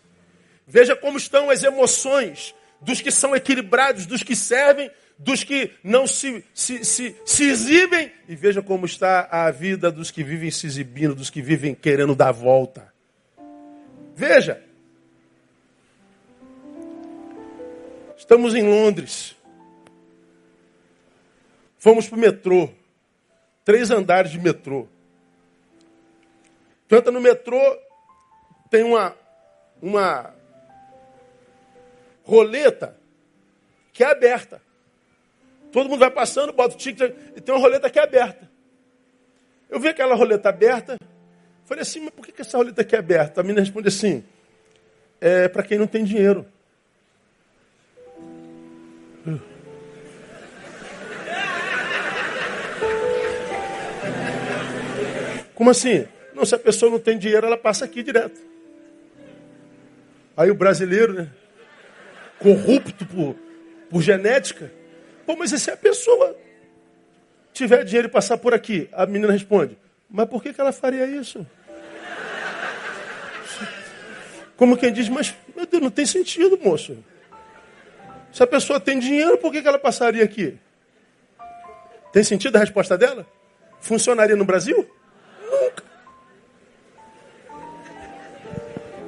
Veja 0.67 0.97
como 0.97 1.17
estão 1.17 1.49
as 1.49 1.63
emoções 1.63 2.53
dos 2.82 2.99
que 2.99 3.09
são 3.09 3.34
equilibrados, 3.34 4.05
dos 4.05 4.21
que 4.21 4.36
servem, 4.36 4.91
dos 5.17 5.45
que 5.45 5.71
não 5.82 6.05
se, 6.05 6.43
se, 6.53 6.84
se, 6.84 7.15
se 7.26 7.43
exibem, 7.45 8.11
e 8.28 8.36
veja 8.36 8.61
como 8.61 8.86
está 8.86 9.30
a 9.32 9.49
vida 9.49 9.89
dos 9.89 10.11
que 10.11 10.26
vivem 10.26 10.51
se 10.51 10.67
exibindo, 10.67 11.15
dos 11.15 11.30
que 11.30 11.41
vivem 11.41 11.73
querendo 11.73 12.13
dar 12.13 12.34
volta. 12.34 12.93
Veja. 14.13 14.61
Estamos 18.17 18.53
em 18.53 18.67
Londres. 18.67 19.38
Fomos 21.78 22.09
para 22.09 22.17
o 22.17 22.19
metrô 22.19 22.69
três 23.66 23.89
andares 23.89 24.32
de 24.32 24.39
metrô. 24.39 24.88
Tu 26.88 26.95
entra 26.95 27.11
no 27.11 27.20
metrô, 27.20 27.59
tem 28.70 28.84
uma, 28.84 29.16
uma 29.82 30.34
roleta 32.24 32.95
que 33.91 34.03
é 34.03 34.07
aberta. 34.07 34.61
Todo 35.72 35.89
mundo 35.89 35.99
vai 35.99 36.11
passando, 36.11 36.53
bota 36.53 36.76
o 36.76 36.78
ticket 36.78 37.11
e 37.36 37.41
tem 37.41 37.53
uma 37.53 37.59
roleta 37.59 37.89
que 37.89 37.97
é 37.99 38.03
aberta. 38.03 38.49
Eu 39.68 39.80
vi 39.80 39.89
aquela 39.89 40.13
roleta 40.13 40.47
aberta, 40.47 40.97
falei 41.66 41.82
assim, 41.82 42.01
mas 42.01 42.11
por 42.11 42.26
que 42.26 42.39
essa 42.39 42.57
roleta 42.57 42.82
aqui 42.82 42.95
é 42.95 42.99
aberta? 42.99 43.41
A 43.41 43.43
menina 43.43 43.61
responde 43.61 43.88
assim, 43.88 44.24
é 45.20 45.47
para 45.47 45.63
quem 45.63 45.80
não 45.80 45.88
tem 45.88 46.03
dinheiro. 46.03 46.45
Como 55.56 55.70
assim? 55.70 56.06
Não, 56.34 56.45
se 56.45 56.53
a 56.53 56.60
pessoa 56.60 56.91
não 56.91 56.99
tem 56.99 57.18
dinheiro, 57.18 57.47
ela 57.47 57.58
passa 57.58 57.86
aqui 57.86 58.03
direto. 58.03 58.39
Aí 60.36 60.51
o 60.51 60.56
brasileiro, 60.56 61.14
né? 61.14 61.30
Corrupto 62.38 63.06
por, 63.06 63.36
por 63.89 64.01
genética. 64.01 64.72
Pô, 65.26 65.36
mas 65.36 65.53
e 65.53 65.60
se 65.60 65.72
a 65.72 65.78
pessoa 65.78 66.38
tiver 67.53 67.86
dinheiro 67.86 68.10
e 68.10 68.12
passar 68.12 68.38
por 68.38 68.53
aqui? 68.53 68.89
A 68.91 69.06
menina 69.06 69.32
responde, 69.32 69.78
mas 70.10 70.28
por 70.28 70.43
que, 70.43 70.53
que 70.53 70.60
ela 70.60 70.74
faria 70.74 71.06
isso? 71.06 71.47
Como 74.58 74.78
quem 74.78 74.91
diz, 74.91 75.08
mas 75.10 75.34
meu 75.56 75.66
Deus, 75.66 75.82
não 75.82 75.89
tem 75.89 76.06
sentido, 76.06 76.60
moço. 76.62 76.97
Se 78.32 78.43
a 78.43 78.47
pessoa 78.47 78.80
tem 78.80 78.99
dinheiro, 78.99 79.38
por 79.38 79.51
que, 79.51 79.62
que 79.62 79.68
ela 79.68 79.80
passaria 79.80 80.24
aqui? 80.24 80.58
Tem 82.12 82.24
sentido 82.24 82.58
a 82.58 82.60
resposta 82.60 82.97
dela? 82.97 83.26
Funcionaria 83.80 84.36
no 84.36 84.45
Brasil? 84.45 84.89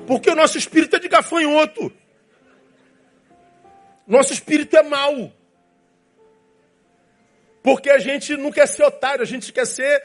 Porque 0.08 0.30
o 0.30 0.36
nosso 0.36 0.58
espírito 0.58 0.96
é 0.96 1.00
de 1.00 1.10
gafanhoto. 1.10 1.92
Nosso 4.08 4.32
espírito 4.32 4.78
é 4.78 4.82
mau. 4.82 5.34
Porque 7.62 7.90
a 7.90 8.00
gente 8.00 8.38
não 8.38 8.50
quer 8.50 8.66
ser 8.68 8.84
otário, 8.86 9.22
a 9.22 9.26
gente 9.26 9.52
quer 9.52 9.68
ser 9.68 10.02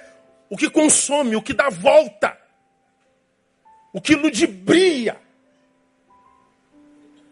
o 0.50 0.56
que 0.56 0.68
consome, 0.68 1.36
o 1.36 1.42
que 1.42 1.54
dá 1.54 1.68
volta, 1.70 2.36
o 3.92 4.00
que 4.00 4.16
ludibria, 4.16 5.20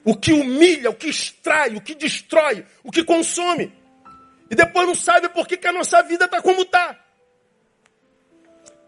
o 0.04 0.16
que 0.16 0.32
humilha, 0.32 0.90
o 0.90 0.94
que 0.94 1.08
extrai, 1.08 1.74
o 1.74 1.80
que 1.80 1.96
destrói, 1.96 2.64
o 2.84 2.92
que 2.92 3.02
consome. 3.02 3.74
E 4.48 4.54
depois 4.54 4.86
não 4.86 4.94
sabe 4.94 5.28
por 5.30 5.48
que, 5.48 5.56
que 5.56 5.66
a 5.66 5.72
nossa 5.72 6.00
vida 6.04 6.26
está 6.26 6.40
como 6.40 6.62
está. 6.62 6.96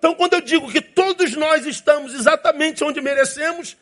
Então, 0.02 0.16
quando 0.16 0.32
eu 0.32 0.40
digo 0.40 0.68
que 0.68 0.80
todos 0.80 1.36
nós 1.36 1.64
estamos 1.64 2.12
exatamente 2.12 2.82
onde 2.82 3.00
merecemos, 3.00 3.76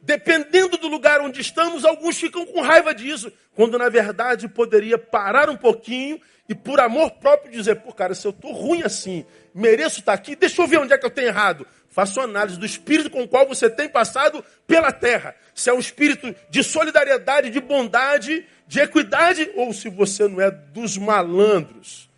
dependendo 0.00 0.76
do 0.76 0.88
lugar 0.88 1.20
onde 1.20 1.40
estamos, 1.40 1.84
alguns 1.84 2.18
ficam 2.18 2.44
com 2.44 2.60
raiva 2.60 2.92
disso, 2.92 3.32
quando 3.54 3.78
na 3.78 3.88
verdade 3.88 4.48
poderia 4.48 4.98
parar 4.98 5.48
um 5.48 5.56
pouquinho 5.56 6.20
e 6.48 6.54
por 6.54 6.80
amor 6.80 7.12
próprio 7.12 7.52
dizer, 7.52 7.76
pô, 7.76 7.92
cara, 7.92 8.12
se 8.12 8.26
eu 8.26 8.32
estou 8.32 8.50
ruim 8.50 8.82
assim, 8.82 9.24
mereço 9.54 10.00
estar 10.00 10.14
aqui, 10.14 10.34
deixa 10.34 10.60
eu 10.60 10.66
ver 10.66 10.78
onde 10.78 10.94
é 10.94 10.98
que 10.98 11.06
eu 11.06 11.10
tenho 11.10 11.28
errado. 11.28 11.64
Faça 11.88 12.18
uma 12.18 12.26
análise 12.26 12.58
do 12.58 12.66
espírito 12.66 13.08
com 13.08 13.22
o 13.22 13.28
qual 13.28 13.46
você 13.46 13.70
tem 13.70 13.88
passado 13.88 14.44
pela 14.66 14.90
terra. 14.90 15.32
Se 15.54 15.70
é 15.70 15.72
um 15.72 15.78
espírito 15.78 16.34
de 16.50 16.64
solidariedade, 16.64 17.50
de 17.50 17.60
bondade, 17.60 18.44
de 18.66 18.80
equidade, 18.80 19.48
ou 19.54 19.72
se 19.72 19.88
você 19.88 20.26
não 20.26 20.40
é 20.40 20.50
dos 20.50 20.98
malandros 20.98 22.10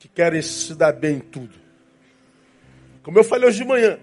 que 0.00 0.08
querem 0.08 0.42
se 0.42 0.74
dar 0.74 0.92
bem 0.92 1.18
em 1.18 1.20
tudo. 1.20 1.63
Como 3.04 3.18
eu 3.18 3.22
falei 3.22 3.46
hoje 3.46 3.58
de 3.58 3.64
manhã, 3.66 3.98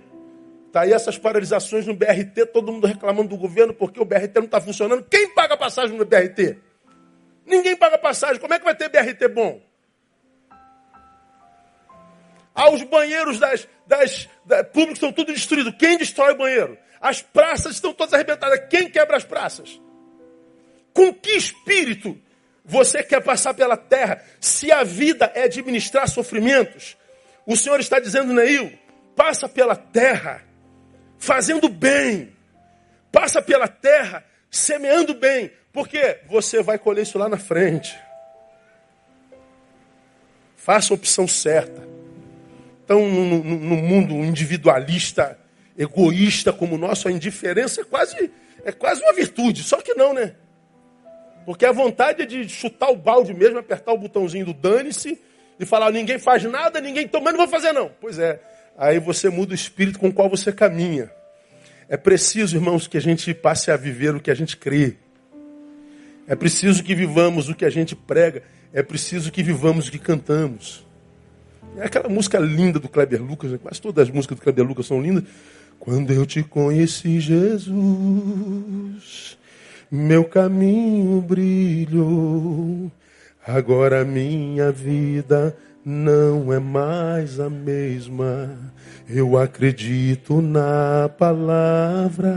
tá 0.72 0.82
aí 0.82 0.94
essas 0.94 1.18
paralisações 1.18 1.88
no 1.88 1.96
BRT, 1.96 2.46
todo 2.54 2.72
mundo 2.72 2.86
reclamando 2.86 3.30
do 3.30 3.38
governo 3.38 3.74
porque 3.74 4.00
o 4.00 4.06
BRT 4.06 4.36
não 4.36 4.46
está 4.46 4.62
funcionando. 4.62 5.04
Quem 5.10 5.34
paga 5.34 5.58
passagem 5.58 5.98
no 5.98 6.06
BRT? 6.06 6.58
Ninguém 7.44 7.76
paga 7.76 7.98
passagem. 7.98 8.40
Como 8.40 8.54
é 8.54 8.60
que 8.60 8.64
vai 8.64 8.76
ter 8.76 8.90
BRT 8.90 9.28
bom? 9.28 9.60
Ah, 12.54 12.70
os 12.70 12.84
banheiros 12.84 13.40
das, 13.40 13.68
das, 13.88 14.30
das 14.46 14.68
públicos 14.68 14.98
estão 14.98 15.12
tudo 15.12 15.34
destruídos. 15.34 15.74
Quem 15.80 15.98
destrói 15.98 16.34
o 16.34 16.38
banheiro? 16.38 16.78
As 17.00 17.24
praças 17.24 17.74
estão 17.74 17.92
todas 17.94 18.14
arrebentadas. 18.14 18.68
Quem 18.70 18.88
quebra 18.88 19.18
as 19.18 19.24
praças? 19.24 19.82
Com 20.94 21.12
que 21.12 21.32
espírito 21.32 22.16
você 22.64 23.02
quer 23.02 23.24
passar 23.24 23.56
pela 23.56 23.76
terra 23.76 24.24
se 24.40 24.72
a 24.72 24.84
vida 24.84 25.32
é 25.34 25.44
administrar 25.44 26.08
sofrimentos? 26.08 26.96
O 27.48 27.56
Senhor 27.56 27.80
está 27.80 28.00
dizendo, 28.00 28.34
Neil, 28.34 28.78
passa 29.16 29.48
pela 29.48 29.76
terra 29.76 30.44
fazendo 31.18 31.70
bem. 31.70 32.36
Passa 33.12 33.42
pela 33.42 33.68
terra 33.68 34.24
semeando 34.50 35.14
bem, 35.14 35.52
porque 35.72 36.20
você 36.28 36.62
vai 36.62 36.78
colher 36.78 37.04
isso 37.04 37.18
lá 37.18 37.28
na 37.28 37.38
frente. 37.38 37.98
Faça 40.56 40.94
a 40.94 40.96
opção 40.96 41.28
certa. 41.28 41.88
Então, 42.84 43.08
no, 43.08 43.44
no, 43.44 43.60
no 43.60 43.76
mundo 43.78 44.14
individualista, 44.16 45.40
egoísta 45.78 46.52
como 46.52 46.76
o 46.76 46.78
nosso, 46.78 47.08
a 47.08 47.12
indiferença 47.12 47.82
é 47.82 47.84
quase, 47.84 48.32
é 48.64 48.72
quase 48.72 49.02
uma 49.02 49.14
virtude. 49.14 49.64
Só 49.64 49.82
que 49.82 49.94
não, 49.94 50.14
né? 50.14 50.36
Porque 51.46 51.66
a 51.66 51.72
vontade 51.72 52.24
é 52.24 52.26
de 52.26 52.48
chutar 52.48 52.90
o 52.90 52.96
balde 52.96 53.34
mesmo, 53.34 53.58
apertar 53.58 53.94
o 53.94 53.98
botãozinho 53.98 54.46
do 54.46 54.54
dane-se 54.54 55.20
e 55.60 55.66
falar, 55.66 55.92
ninguém 55.92 56.20
faz 56.20 56.44
nada, 56.44 56.80
ninguém 56.80 57.08
toma, 57.08 57.32
não 57.32 57.40
vou 57.40 57.48
fazer 57.48 57.72
não. 57.72 57.92
Pois 58.00 58.20
é, 58.20 58.40
aí 58.78 59.00
você 59.00 59.30
muda 59.30 59.52
o 59.52 59.56
espírito 59.56 60.00
com 60.00 60.10
o 60.10 60.14
qual 60.14 60.30
você 60.30 60.52
caminha. 60.52 61.10
É 61.88 61.98
preciso, 61.98 62.56
irmãos, 62.56 62.88
que 62.88 62.98
a 62.98 63.02
gente 63.02 63.34
passe 63.34 63.72
a 63.72 63.78
viver 63.78 64.16
o 64.16 64.20
que 64.20 64.32
a 64.32 64.34
gente 64.34 64.56
crê. 64.58 64.96
É 66.28 66.36
preciso 66.36 66.84
que 66.84 66.96
vivamos 66.96 67.50
o 67.50 67.56
que 67.56 67.66
a 67.66 67.70
gente 67.70 67.96
prega. 67.96 68.44
É 68.74 68.82
preciso 68.82 69.32
que 69.32 69.44
vivamos 69.44 69.88
o 69.88 69.92
que 69.92 70.00
cantamos. 70.00 70.86
É 71.78 71.86
aquela 71.86 72.08
música 72.10 72.40
linda 72.40 72.80
do 72.80 72.88
Kleber 72.88 73.22
Lucas, 73.22 73.52
né? 73.52 73.58
quase 73.62 73.82
todas 73.82 74.08
as 74.08 74.14
músicas 74.14 74.38
do 74.38 74.42
Kleber 74.42 74.66
Lucas 74.66 74.86
são 74.86 75.02
lindas. 75.02 75.24
Quando 75.80 76.12
eu 76.14 76.26
te 76.26 76.44
conheci, 76.44 77.20
Jesus, 77.20 77.78
meu 79.90 80.24
caminho 80.24 81.22
brilhou 81.22 82.92
Agora 83.46 84.06
minha 84.06 84.72
vida 84.72 85.58
não 85.84 86.54
é 86.54 86.60
mais 86.60 87.40
a 87.40 87.50
mesma. 87.50 88.58
Eu 89.10 89.38
acredito 89.38 90.42
na 90.42 91.10
palavra. 91.10 92.36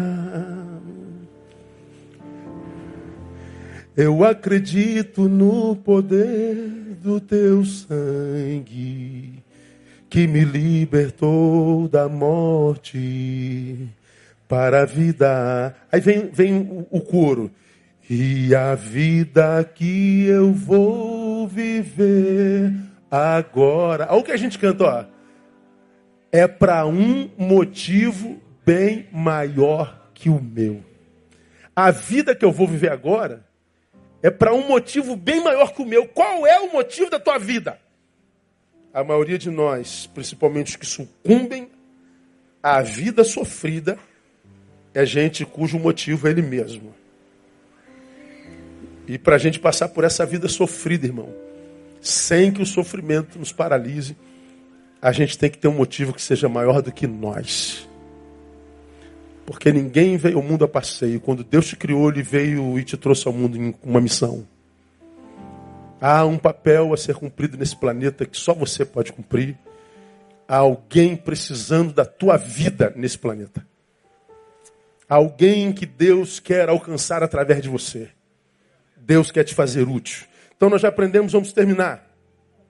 Eu 3.97 4.25
acredito 4.25 5.29
no 5.29 5.77
poder 5.77 6.97
do 7.01 7.21
teu 7.21 7.65
sangue 7.65 9.43
que 10.11 10.27
me 10.27 10.45
libertou 10.45 11.87
da 11.87 12.09
morte 12.09 13.89
para 14.49 14.83
a 14.83 14.85
vida. 14.85 15.75
Aí 15.93 16.01
vem, 16.01 16.29
vem 16.33 16.57
o, 16.57 16.87
o 16.91 17.01
coro. 17.01 17.51
E 18.09 18.55
a 18.55 18.75
vida 18.75 19.65
que 19.75 20.27
eu 20.27 20.53
vou 20.53 21.47
viver 21.47 22.73
agora. 23.15 24.09
Olha 24.11 24.21
o 24.21 24.25
que 24.25 24.33
a 24.33 24.37
gente 24.37 24.59
canta, 24.59 24.85
ó. 24.85 25.05
É 26.33 26.49
para 26.49 26.85
um 26.85 27.31
motivo 27.39 28.41
bem 28.67 29.07
maior 29.13 30.11
que 30.13 30.29
o 30.29 30.41
meu. 30.41 30.83
A 31.77 31.91
vida 31.91 32.35
que 32.35 32.45
eu 32.45 32.51
vou 32.51 32.67
viver 32.67 32.91
agora 32.91 33.45
é 34.23 34.31
para 34.31 34.53
um 34.53 34.67
motivo 34.67 35.15
bem 35.15 35.43
maior 35.43 35.73
que 35.73 35.83
o 35.83 35.87
meu. 35.87 36.09
Qual 36.09 36.47
é 36.47 36.59
o 36.59 36.73
motivo 36.73 37.11
da 37.11 37.21
tua 37.21 37.39
vida? 37.39 37.79
A 38.93 39.05
maioria 39.05 39.39
de 39.39 39.51
nós, 39.51 40.09
principalmente 40.13 40.71
os 40.71 40.77
que 40.77 40.87
sucumbem 40.87 41.69
à 42.63 42.81
vida 42.81 43.23
sofrida, 43.23 43.99
é 44.93 45.05
gente 45.05 45.45
cujo 45.45 45.79
motivo 45.79 46.27
é 46.27 46.31
ele 46.31 46.43
mesmo. 46.43 46.95
E 49.07 49.19
para 49.19 49.37
a 49.37 49.39
gente 49.39 49.61
passar 49.61 49.89
por 49.89 50.03
essa 50.03 50.25
vida 50.25 50.49
sofrida, 50.49 51.07
irmão, 51.07 51.35
sem 52.05 52.53
que 52.53 52.61
o 52.61 52.67
sofrimento 52.67 53.39
nos 53.39 53.51
paralise, 53.51 54.15
a 55.01 55.11
gente 55.11 55.39
tem 55.39 55.51
que 55.51 55.57
ter 55.57 55.69
um 55.69 55.75
motivo 55.75 56.13
que 56.13 56.21
seja 56.21 56.49
maior 56.51 56.83
do 56.83 56.93
que 56.93 57.07
nós. 57.07 57.89
Porque 59.47 59.73
ninguém 59.73 60.19
veio 60.19 60.37
ao 60.37 60.43
mundo 60.43 60.65
a 60.65 60.69
passeio. 60.69 61.21
Quando 61.21 61.43
Deus 61.43 61.67
te 61.67 61.77
criou, 61.77 62.11
Ele 62.11 62.23
veio 62.23 62.79
e 62.79 62.85
te 62.85 62.97
trouxe 62.97 63.27
ao 63.27 63.33
mundo 63.33 63.57
em 63.57 63.75
uma 63.83 64.03
missão. 64.03 64.47
Há 65.99 66.27
um 66.27 66.37
papel 66.37 66.93
a 66.93 66.97
ser 66.97 67.15
cumprido 67.15 67.57
nesse 67.57 67.77
planeta 67.77 68.27
que 68.27 68.37
só 68.37 68.53
você 68.53 68.85
pode 68.85 69.11
cumprir. 69.11 69.57
Há 70.47 70.59
alguém 70.59 71.17
precisando 71.17 71.93
da 71.93 72.05
tua 72.05 72.37
vida 72.37 72.93
nesse 72.95 73.19
planeta. 73.19 73.67
Há 75.09 75.15
alguém 75.15 75.73
que 75.73 75.87
Deus 75.87 76.39
quer 76.39 76.69
alcançar 76.69 77.23
através 77.23 77.63
de 77.63 77.69
você. 77.69 78.11
Deus 78.95 79.31
quer 79.31 79.45
te 79.45 79.55
fazer 79.55 79.89
útil. 79.89 80.27
Então 80.57 80.71
nós 80.71 80.81
já 80.81 80.89
aprendemos, 80.89 81.33
vamos 81.33 81.53
terminar. 81.53 82.11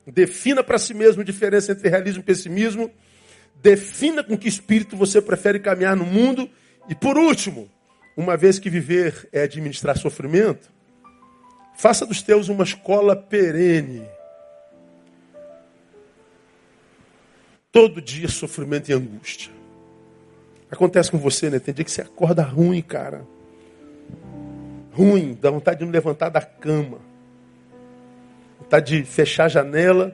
Defina 0.07 0.63
para 0.63 0.79
si 0.79 0.93
mesmo 0.93 1.23
a 1.23 1.25
diferença 1.25 1.73
entre 1.73 1.89
realismo 1.89 2.21
e 2.21 2.25
pessimismo. 2.25 2.91
Defina 3.63 4.23
com 4.23 4.37
que 4.37 4.49
espírito 4.49 4.97
você 4.97 5.21
prefere 5.23 5.59
caminhar 5.59 5.97
no 5.97 6.05
mundo 6.05 6.49
e 6.89 6.95
por 6.95 7.17
último, 7.17 7.71
uma 8.17 8.37
vez 8.37 8.59
que 8.59 8.69
viver 8.69 9.29
é 9.33 9.43
administrar 9.43 9.97
sofrimento, 9.97 10.71
faça 11.77 12.05
dos 12.05 12.23
teus 12.23 12.49
uma 12.49 12.65
escola 12.65 13.17
perene. 13.17 14.07
Todo 17.73 18.01
dia 18.01 18.29
sofrimento 18.29 18.91
e 18.91 18.93
angústia. 18.93 19.51
Acontece 20.71 21.11
com 21.11 21.19
você, 21.19 21.51
né? 21.51 21.59
Tem 21.59 21.73
dia 21.75 21.85
que 21.85 21.91
você 21.91 22.03
acorda 22.03 22.43
ruim, 22.43 22.83
cara. 22.83 23.27
Ruim, 24.93 25.37
dá 25.41 25.51
vontade 25.51 25.81
de 25.81 25.85
não 25.85 25.93
levantar 25.93 26.29
da 26.29 26.41
cama. 26.41 26.99
Vontade 28.75 29.03
de 29.03 29.05
fechar 29.05 29.45
a 29.45 29.49
janela, 29.49 30.13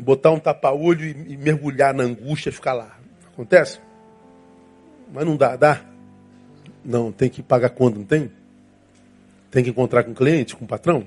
botar 0.00 0.30
um 0.30 0.38
tapa-olho 0.38 1.04
e, 1.04 1.32
e 1.32 1.36
mergulhar 1.36 1.92
na 1.92 2.04
angústia 2.04 2.50
e 2.50 2.52
ficar 2.52 2.72
lá. 2.72 2.96
Acontece? 3.32 3.80
Mas 5.12 5.26
não 5.26 5.36
dá, 5.36 5.56
dá? 5.56 5.84
Não, 6.84 7.10
tem 7.10 7.28
que 7.28 7.42
pagar 7.42 7.70
quando, 7.70 7.96
não 7.96 8.04
tem? 8.04 8.30
Tem 9.50 9.64
que 9.64 9.70
encontrar 9.70 10.04
com 10.04 10.12
o 10.12 10.14
cliente, 10.14 10.54
com 10.54 10.64
o 10.64 10.68
patrão? 10.68 11.04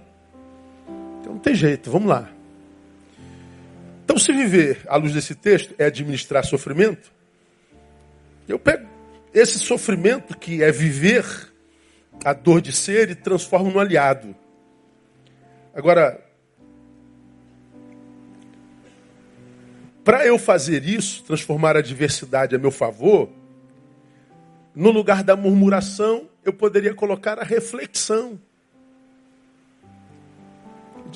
Então 1.22 1.36
não 1.36 1.40
tem 1.40 1.56
jeito, 1.56 1.90
vamos 1.90 2.10
lá. 2.10 2.30
Então, 4.04 4.18
se 4.18 4.34
viver 4.34 4.82
à 4.88 4.98
luz 4.98 5.14
desse 5.14 5.36
texto 5.36 5.74
é 5.78 5.86
administrar 5.86 6.44
sofrimento, 6.44 7.14
eu 8.46 8.60
pego 8.60 8.86
esse 9.34 9.58
sofrimento 9.58 10.38
que 10.38 10.62
é 10.62 10.70
viver 10.70 11.26
a 12.26 12.34
dor 12.34 12.60
de 12.60 12.74
ser 12.74 13.10
e 13.10 13.16
transformo 13.16 13.72
no 13.72 13.80
aliado. 13.80 14.36
Agora, 15.76 16.26
Para 20.06 20.24
eu 20.24 20.38
fazer 20.38 20.88
isso, 20.88 21.24
transformar 21.24 21.76
a 21.76 21.82
diversidade 21.82 22.56
a 22.56 22.60
meu 22.60 22.70
favor, 22.70 23.28
no 24.76 24.92
lugar 24.92 25.24
da 25.24 25.36
murmuração, 25.36 26.30
eu 26.44 26.54
poderia 26.54 26.94
colocar 26.94 27.40
a 27.40 27.44
reflexão. 27.44 28.40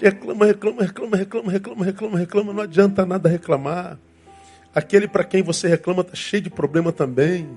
Reclama, 0.01 0.43
reclama, 0.43 0.81
reclama, 0.81 1.17
reclama, 1.17 1.51
reclama, 1.51 1.85
reclama, 1.85 2.17
reclama, 2.17 2.53
não 2.53 2.63
adianta 2.63 3.05
nada 3.05 3.29
reclamar. 3.29 3.99
Aquele 4.73 5.07
para 5.07 5.23
quem 5.23 5.43
você 5.43 5.67
reclama 5.67 6.01
está 6.01 6.15
cheio 6.15 6.41
de 6.41 6.49
problema 6.49 6.91
também. 6.91 7.47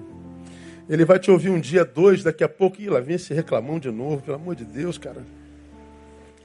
Ele 0.86 1.06
vai 1.06 1.18
te 1.18 1.30
ouvir 1.30 1.48
um 1.48 1.60
dia, 1.60 1.82
dois, 1.82 2.22
daqui 2.22 2.44
a 2.44 2.48
pouco, 2.48 2.78
e 2.78 2.90
lá 2.90 3.00
vem 3.00 3.16
esse 3.16 3.32
reclamão 3.32 3.78
de 3.78 3.90
novo, 3.90 4.20
pelo 4.20 4.36
amor 4.36 4.54
de 4.54 4.66
Deus, 4.66 4.98
cara. 4.98 5.24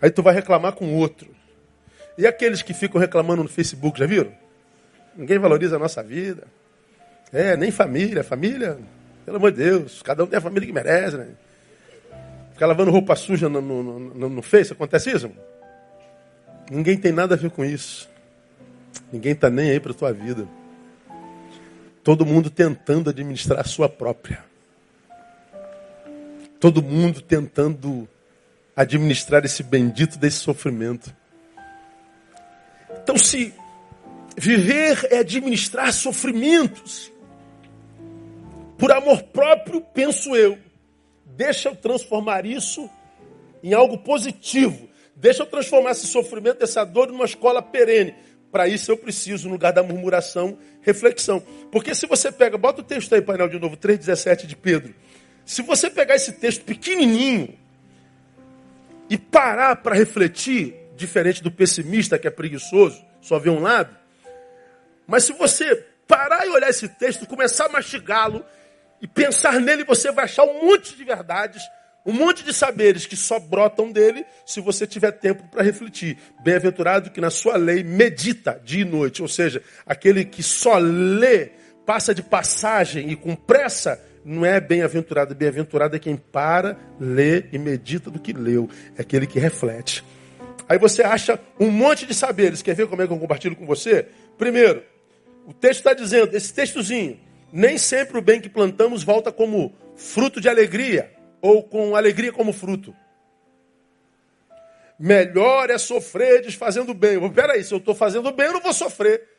Aí 0.01 0.09
tu 0.09 0.21
vai 0.21 0.33
reclamar 0.33 0.73
com 0.73 0.93
outro. 0.95 1.35
E 2.17 2.25
aqueles 2.25 2.61
que 2.61 2.73
ficam 2.73 2.99
reclamando 2.99 3.43
no 3.43 3.49
Facebook, 3.49 3.99
já 3.99 4.05
viram? 4.05 4.31
Ninguém 5.15 5.39
valoriza 5.39 5.75
a 5.75 5.79
nossa 5.79 6.03
vida. 6.03 6.43
É, 7.31 7.55
nem 7.57 7.71
família. 7.71 8.23
Família, 8.23 8.77
pelo 9.25 9.37
amor 9.37 9.51
de 9.51 9.57
Deus, 9.57 10.01
cada 10.01 10.23
um 10.23 10.27
tem 10.27 10.37
a 10.37 10.41
família 10.41 10.67
que 10.67 10.73
merece, 10.73 11.17
né? 11.17 11.27
Ficar 12.53 12.67
lavando 12.67 12.91
roupa 12.91 13.15
suja 13.15 13.47
no, 13.47 13.61
no, 13.61 13.99
no, 13.99 14.29
no 14.29 14.41
Face, 14.41 14.73
acontece 14.73 15.11
isso? 15.11 15.31
Ninguém 16.71 16.97
tem 16.97 17.11
nada 17.11 17.35
a 17.35 17.37
ver 17.37 17.51
com 17.51 17.63
isso. 17.63 18.09
Ninguém 19.11 19.33
está 19.33 19.49
nem 19.49 19.69
aí 19.69 19.79
para 19.79 19.91
a 19.91 19.95
tua 19.95 20.11
vida. 20.11 20.47
Todo 22.03 22.25
mundo 22.25 22.49
tentando 22.49 23.09
administrar 23.09 23.59
a 23.59 23.63
sua 23.63 23.87
própria. 23.87 24.43
Todo 26.59 26.81
mundo 26.81 27.21
tentando 27.21 28.07
administrar 28.78 29.43
esse 29.43 29.63
bendito 29.63 30.17
desse 30.17 30.38
sofrimento. 30.38 31.13
Então, 33.03 33.17
se 33.17 33.53
Viver 34.39 35.07
é 35.09 35.17
administrar 35.17 35.91
sofrimentos. 35.91 37.11
Por 38.78 38.91
amor 38.91 39.23
próprio, 39.23 39.82
penso 39.82 40.36
eu. 40.36 40.59
Deixa 41.25 41.69
eu 41.69 41.75
transformar 41.75 42.45
isso 42.45 42.88
em 43.63 43.73
algo 43.73 43.97
positivo. 43.97 44.88
Deixa 45.15 45.41
eu 45.41 45.47
transformar 45.47 45.91
esse 45.91 46.05
sofrimento, 46.05 46.63
essa 46.63 46.84
dor, 46.84 47.07
numa 47.07 47.25
escola 47.25 47.63
perene. 47.63 48.13
Para 48.51 48.67
isso 48.67 48.91
eu 48.91 48.97
preciso, 48.97 49.47
no 49.47 49.55
lugar 49.55 49.73
da 49.73 49.82
murmuração, 49.82 50.59
reflexão. 50.82 51.41
Porque 51.71 51.95
se 51.95 52.05
você 52.05 52.32
pega, 52.32 52.59
bota 52.59 52.82
o 52.82 52.84
texto 52.84 53.15
aí, 53.15 53.21
painel 53.23 53.49
de 53.49 53.57
novo, 53.57 53.75
3,17 53.75 54.45
de 54.45 54.55
Pedro. 54.55 54.93
Se 55.43 55.63
você 55.63 55.89
pegar 55.89 56.15
esse 56.15 56.34
texto 56.34 56.63
pequenininho 56.63 57.57
e 59.09 59.17
parar 59.17 59.77
para 59.77 59.95
refletir, 59.95 60.75
diferente 60.95 61.43
do 61.43 61.51
pessimista 61.51 62.17
que 62.17 62.27
é 62.27 62.31
preguiçoso, 62.31 63.03
só 63.21 63.39
vê 63.39 63.49
um 63.49 63.59
lado, 63.59 63.95
mas 65.07 65.23
se 65.23 65.33
você 65.33 65.75
parar 66.07 66.45
e 66.45 66.49
olhar 66.49 66.69
esse 66.69 66.87
texto, 66.87 67.25
começar 67.25 67.65
a 67.65 67.69
mastigá-lo 67.69 68.43
e 69.01 69.07
pensar 69.07 69.59
nele, 69.59 69.83
você 69.83 70.11
vai 70.11 70.25
achar 70.25 70.43
um 70.43 70.65
monte 70.65 70.95
de 70.95 71.03
verdades, 71.03 71.61
um 72.05 72.13
monte 72.13 72.43
de 72.43 72.53
saberes 72.53 73.05
que 73.05 73.15
só 73.15 73.39
brotam 73.39 73.91
dele 73.91 74.25
se 74.45 74.59
você 74.61 74.87
tiver 74.87 75.11
tempo 75.11 75.43
para 75.49 75.63
refletir. 75.63 76.17
Bem-aventurado 76.41 77.11
que 77.11 77.21
na 77.21 77.29
sua 77.29 77.57
lei 77.57 77.83
medita 77.83 78.59
dia 78.63 78.81
e 78.81 78.85
noite, 78.85 79.21
ou 79.21 79.27
seja, 79.27 79.61
aquele 79.85 80.25
que 80.25 80.41
só 80.41 80.77
lê, 80.77 81.51
passa 81.85 82.13
de 82.13 82.23
passagem 82.23 83.09
e 83.09 83.15
com 83.15 83.35
pressa, 83.35 84.01
não 84.28 84.45
é 84.45 84.59
bem-aventurado. 84.59 85.34
Bem-aventurado 85.34 85.95
é 85.95 85.99
quem 85.99 86.17
para, 86.17 86.78
lê 86.99 87.45
e 87.51 87.57
medita 87.57 88.11
do 88.11 88.19
que 88.19 88.34
leu. 88.34 88.69
É 88.97 89.01
aquele 89.01 89.25
que 89.25 89.39
reflete. 89.39 90.03
Aí 90.67 90.78
você 90.78 91.01
acha 91.01 91.39
um 91.57 91.71
monte 91.71 92.05
de 92.05 92.13
saberes. 92.13 92.61
Quer 92.61 92.75
ver 92.75 92.88
como 92.88 93.01
é 93.01 93.07
que 93.07 93.13
eu 93.13 93.17
compartilho 93.17 93.55
com 93.55 93.65
você? 93.65 94.05
Primeiro, 94.38 94.84
o 95.45 95.53
texto 95.53 95.80
está 95.80 95.93
dizendo, 95.93 96.36
esse 96.36 96.53
textozinho, 96.53 97.17
nem 97.53 97.78
sempre 97.78 98.17
o 98.17 98.21
bem 98.21 98.41
que 98.41 98.49
plantamos 98.49 99.01
volta 99.01 99.32
como 99.32 99.73
fruto 99.95 100.41
de 100.41 100.49
alegria, 100.49 101.09
ou 101.41 101.63
com 101.63 101.95
alegria 101.95 102.34
como 102.34 102.51
fruto. 102.51 102.93
Melhor 104.99 105.69
é 105.69 105.78
sofrer 105.78 106.41
desfazendo 106.41 106.93
bem. 106.93 107.17
Peraí, 107.32 107.63
se 107.63 107.73
eu 107.73 107.78
estou 107.78 107.95
fazendo 107.95 108.30
bem, 108.34 108.47
eu 108.47 108.53
não 108.53 108.61
vou 108.61 108.73
sofrer. 108.73 109.36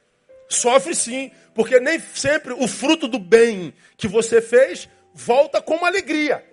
Sofre 0.49 0.95
sim, 0.95 1.31
porque 1.55 1.79
nem 1.79 2.01
sempre 2.01 2.55
o 2.55 2.67
fruto 2.67 3.07
do 3.07 3.19
bem 3.19 3.75
que 3.97 4.09
você 4.09 4.41
fez 4.41 4.89
volta 5.13 5.61
como 5.61 5.85
alegria. 5.85 6.45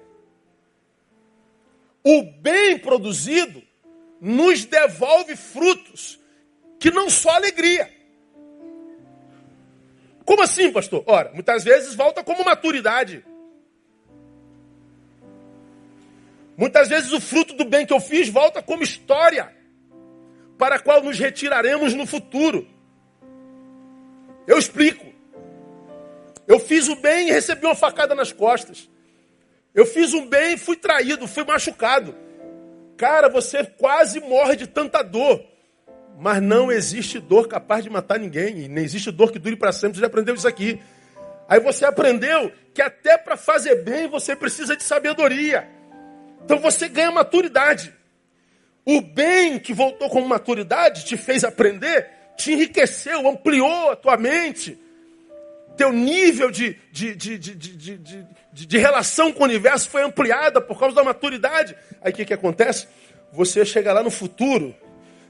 O 2.04 2.24
bem 2.24 2.78
produzido 2.78 3.64
nos 4.20 4.66
devolve 4.66 5.36
frutos 5.36 6.20
que 6.80 6.92
não 6.92 7.10
só 7.10 7.32
alegria. 7.32 7.92
Como 10.26 10.42
assim, 10.42 10.72
pastor? 10.72 11.04
Ora, 11.06 11.32
muitas 11.34 11.64
vezes 11.64 11.96
volta 11.96 12.24
como 12.24 12.44
maturidade. 12.44 13.24
Muitas 16.58 16.88
vezes 16.90 17.12
o 17.12 17.22
fruto 17.22 17.54
do 17.54 17.66
bem 17.66 17.86
que 17.86 17.94
eu 17.94 18.00
fiz 18.00 18.30
volta 18.30 18.62
como 18.62 18.82
história, 18.82 19.56
para 20.58 20.76
a 20.76 20.80
qual 20.80 21.04
nos 21.04 21.20
retiraremos 21.20 21.94
no 21.94 22.08
futuro. 22.08 22.75
Eu 24.48 24.58
explico. 24.58 25.06
Eu 26.48 26.60
fiz 26.60 26.88
o 26.88 26.96
bem 26.96 27.30
e 27.30 27.32
recebi 27.32 27.66
uma 27.66 27.76
facada 27.76 28.14
nas 28.14 28.32
costas. 28.32 28.90
Eu 29.74 29.86
fiz 29.86 30.14
um 30.14 30.28
bem 30.28 30.54
e 30.54 30.58
fui 30.58 30.76
traído, 30.76 31.28
fui 31.28 31.44
machucado. 31.44 32.16
Cara, 32.96 33.28
você 33.28 33.64
quase 33.64 34.20
morre 34.20 34.56
de 34.56 34.68
tanta 34.68 35.02
dor. 35.04 35.44
Mas 36.18 36.42
não 36.42 36.72
existe 36.72 37.20
dor 37.20 37.48
capaz 37.48 37.84
de 37.84 37.90
matar 37.90 38.20
ninguém. 38.20 38.60
E 38.60 38.68
nem 38.68 38.84
existe 38.84 39.12
dor 39.12 39.32
que 39.32 39.40
dure 39.40 39.56
para 39.56 39.72
sempre. 39.72 39.96
Você 39.96 40.02
já 40.02 40.08
aprendeu 40.08 40.36
isso 40.36 40.48
aqui. 40.48 40.80
Aí 41.48 41.60
você 41.60 41.86
aprendeu 41.86 42.52
que 42.74 42.82
até 42.82 43.18
para 43.18 43.36
fazer 43.36 43.84
bem 43.84 44.08
você 44.08 44.36
precisa 44.36 44.78
de 44.78 44.84
sabedoria. 44.84 45.68
Então 46.44 46.60
você 46.60 46.88
ganha 46.88 47.12
maturidade. 47.12 47.94
O 48.86 49.02
bem 49.02 49.60
que 49.60 49.74
voltou 49.74 50.10
com 50.10 50.22
maturidade 50.22 51.06
te 51.06 51.18
fez 51.18 51.44
aprender, 51.44 52.08
te 52.38 52.54
enriqueceu, 52.54 53.28
ampliou 53.28 53.92
a 53.92 53.96
tua 53.96 54.18
mente. 54.18 54.78
Teu 55.78 55.92
nível 55.92 56.50
de, 56.50 56.78
de, 56.92 57.16
de, 57.16 57.38
de, 57.38 57.56
de, 57.58 58.28
de, 58.54 58.78
relação 58.78 59.32
com 59.32 59.42
o 59.42 59.46
universo 59.46 59.90
foi 59.90 60.04
ampliada 60.04 60.62
por 60.62 60.80
causa 60.80 60.96
da 60.96 61.04
maturidade. 61.04 61.76
Aí 62.02 62.12
o 62.12 62.16
que, 62.16 62.26
que 62.26 62.34
acontece? 62.34 62.88
Você 63.34 63.66
chega 63.66 63.92
lá 63.92 64.02
no 64.02 64.10
futuro, 64.10 64.74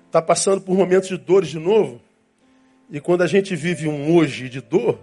está 0.06 0.22
passando 0.22 0.62
por 0.62 0.76
momentos 0.76 1.10
de 1.10 1.18
dores 1.18 1.49
de 1.49 1.58
novo, 1.58 1.99
e 2.91 2.99
quando 2.99 3.24
a 3.24 3.28
gente 3.28 3.56
vive 3.56 3.88
um 3.88 4.16
hoje 4.16 4.47
de 4.47 4.62
dor, 4.62 4.99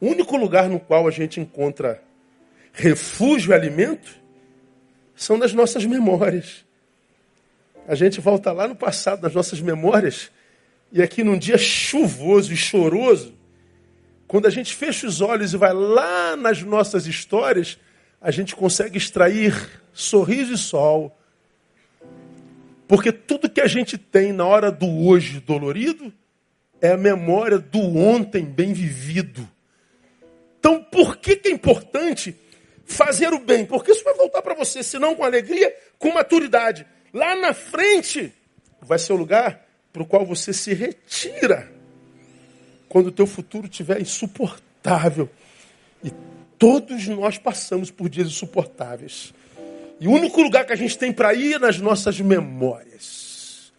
o 0.00 0.08
único 0.08 0.36
lugar 0.36 0.68
no 0.68 0.80
qual 0.80 1.06
a 1.06 1.10
gente 1.10 1.38
encontra 1.38 2.02
refúgio 2.72 3.52
e 3.52 3.54
alimento 3.54 4.18
são 5.14 5.36
nas 5.36 5.52
nossas 5.52 5.84
memórias. 5.84 6.64
A 7.86 7.94
gente 7.94 8.20
volta 8.20 8.52
lá 8.52 8.66
no 8.66 8.74
passado, 8.74 9.22
nas 9.22 9.34
nossas 9.34 9.60
memórias, 9.60 10.30
e 10.92 11.00
aqui 11.02 11.22
num 11.22 11.38
dia 11.38 11.56
chuvoso 11.56 12.52
e 12.52 12.56
choroso, 12.56 13.34
quando 14.26 14.46
a 14.46 14.50
gente 14.50 14.74
fecha 14.74 15.06
os 15.06 15.20
olhos 15.20 15.52
e 15.52 15.56
vai 15.56 15.72
lá 15.72 16.36
nas 16.36 16.62
nossas 16.62 17.06
histórias, 17.06 17.78
a 18.20 18.30
gente 18.30 18.54
consegue 18.54 18.98
extrair 18.98 19.54
sorriso 19.92 20.52
e 20.52 20.58
sol. 20.58 21.16
Porque 22.86 23.12
tudo 23.12 23.48
que 23.48 23.60
a 23.60 23.66
gente 23.66 23.96
tem 23.96 24.32
na 24.32 24.44
hora 24.44 24.70
do 24.70 24.86
hoje 25.06 25.40
dolorido 25.40 26.12
é 26.80 26.90
a 26.92 26.96
memória 26.96 27.58
do 27.58 27.78
ontem 27.96 28.44
bem 28.44 28.72
vivido. 28.72 29.48
Então, 30.58 30.82
por 30.82 31.16
que, 31.16 31.36
que 31.36 31.48
é 31.48 31.52
importante 31.52 32.36
fazer 32.84 33.32
o 33.32 33.38
bem? 33.38 33.64
Porque 33.64 33.92
isso 33.92 34.04
vai 34.04 34.14
voltar 34.14 34.42
para 34.42 34.54
você, 34.54 34.82
se 34.82 34.98
não 34.98 35.14
com 35.14 35.24
alegria, 35.24 35.74
com 35.98 36.12
maturidade. 36.12 36.86
Lá 37.12 37.36
na 37.36 37.54
frente 37.54 38.32
vai 38.80 38.98
ser 38.98 39.12
o 39.12 39.16
lugar 39.16 39.69
para 39.92 40.02
o 40.02 40.06
qual 40.06 40.24
você 40.24 40.52
se 40.52 40.72
retira 40.72 41.70
quando 42.88 43.08
o 43.08 43.12
teu 43.12 43.26
futuro 43.26 43.66
estiver 43.66 44.00
insuportável. 44.00 45.28
E 46.02 46.10
todos 46.58 47.06
nós 47.08 47.38
passamos 47.38 47.90
por 47.90 48.08
dias 48.08 48.28
insuportáveis. 48.28 49.32
E 50.00 50.08
o 50.08 50.12
único 50.12 50.40
lugar 50.42 50.64
que 50.64 50.72
a 50.72 50.76
gente 50.76 50.96
tem 50.96 51.12
para 51.12 51.34
ir 51.34 51.54
é 51.54 51.58
nas 51.58 51.78
nossas 51.78 52.20
memórias. 52.20 53.72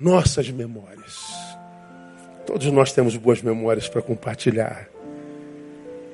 Nossas 0.00 0.50
memórias. 0.50 1.20
Todos 2.46 2.66
nós 2.72 2.92
temos 2.92 3.16
boas 3.16 3.42
memórias 3.42 3.88
para 3.88 4.02
compartilhar. 4.02 4.88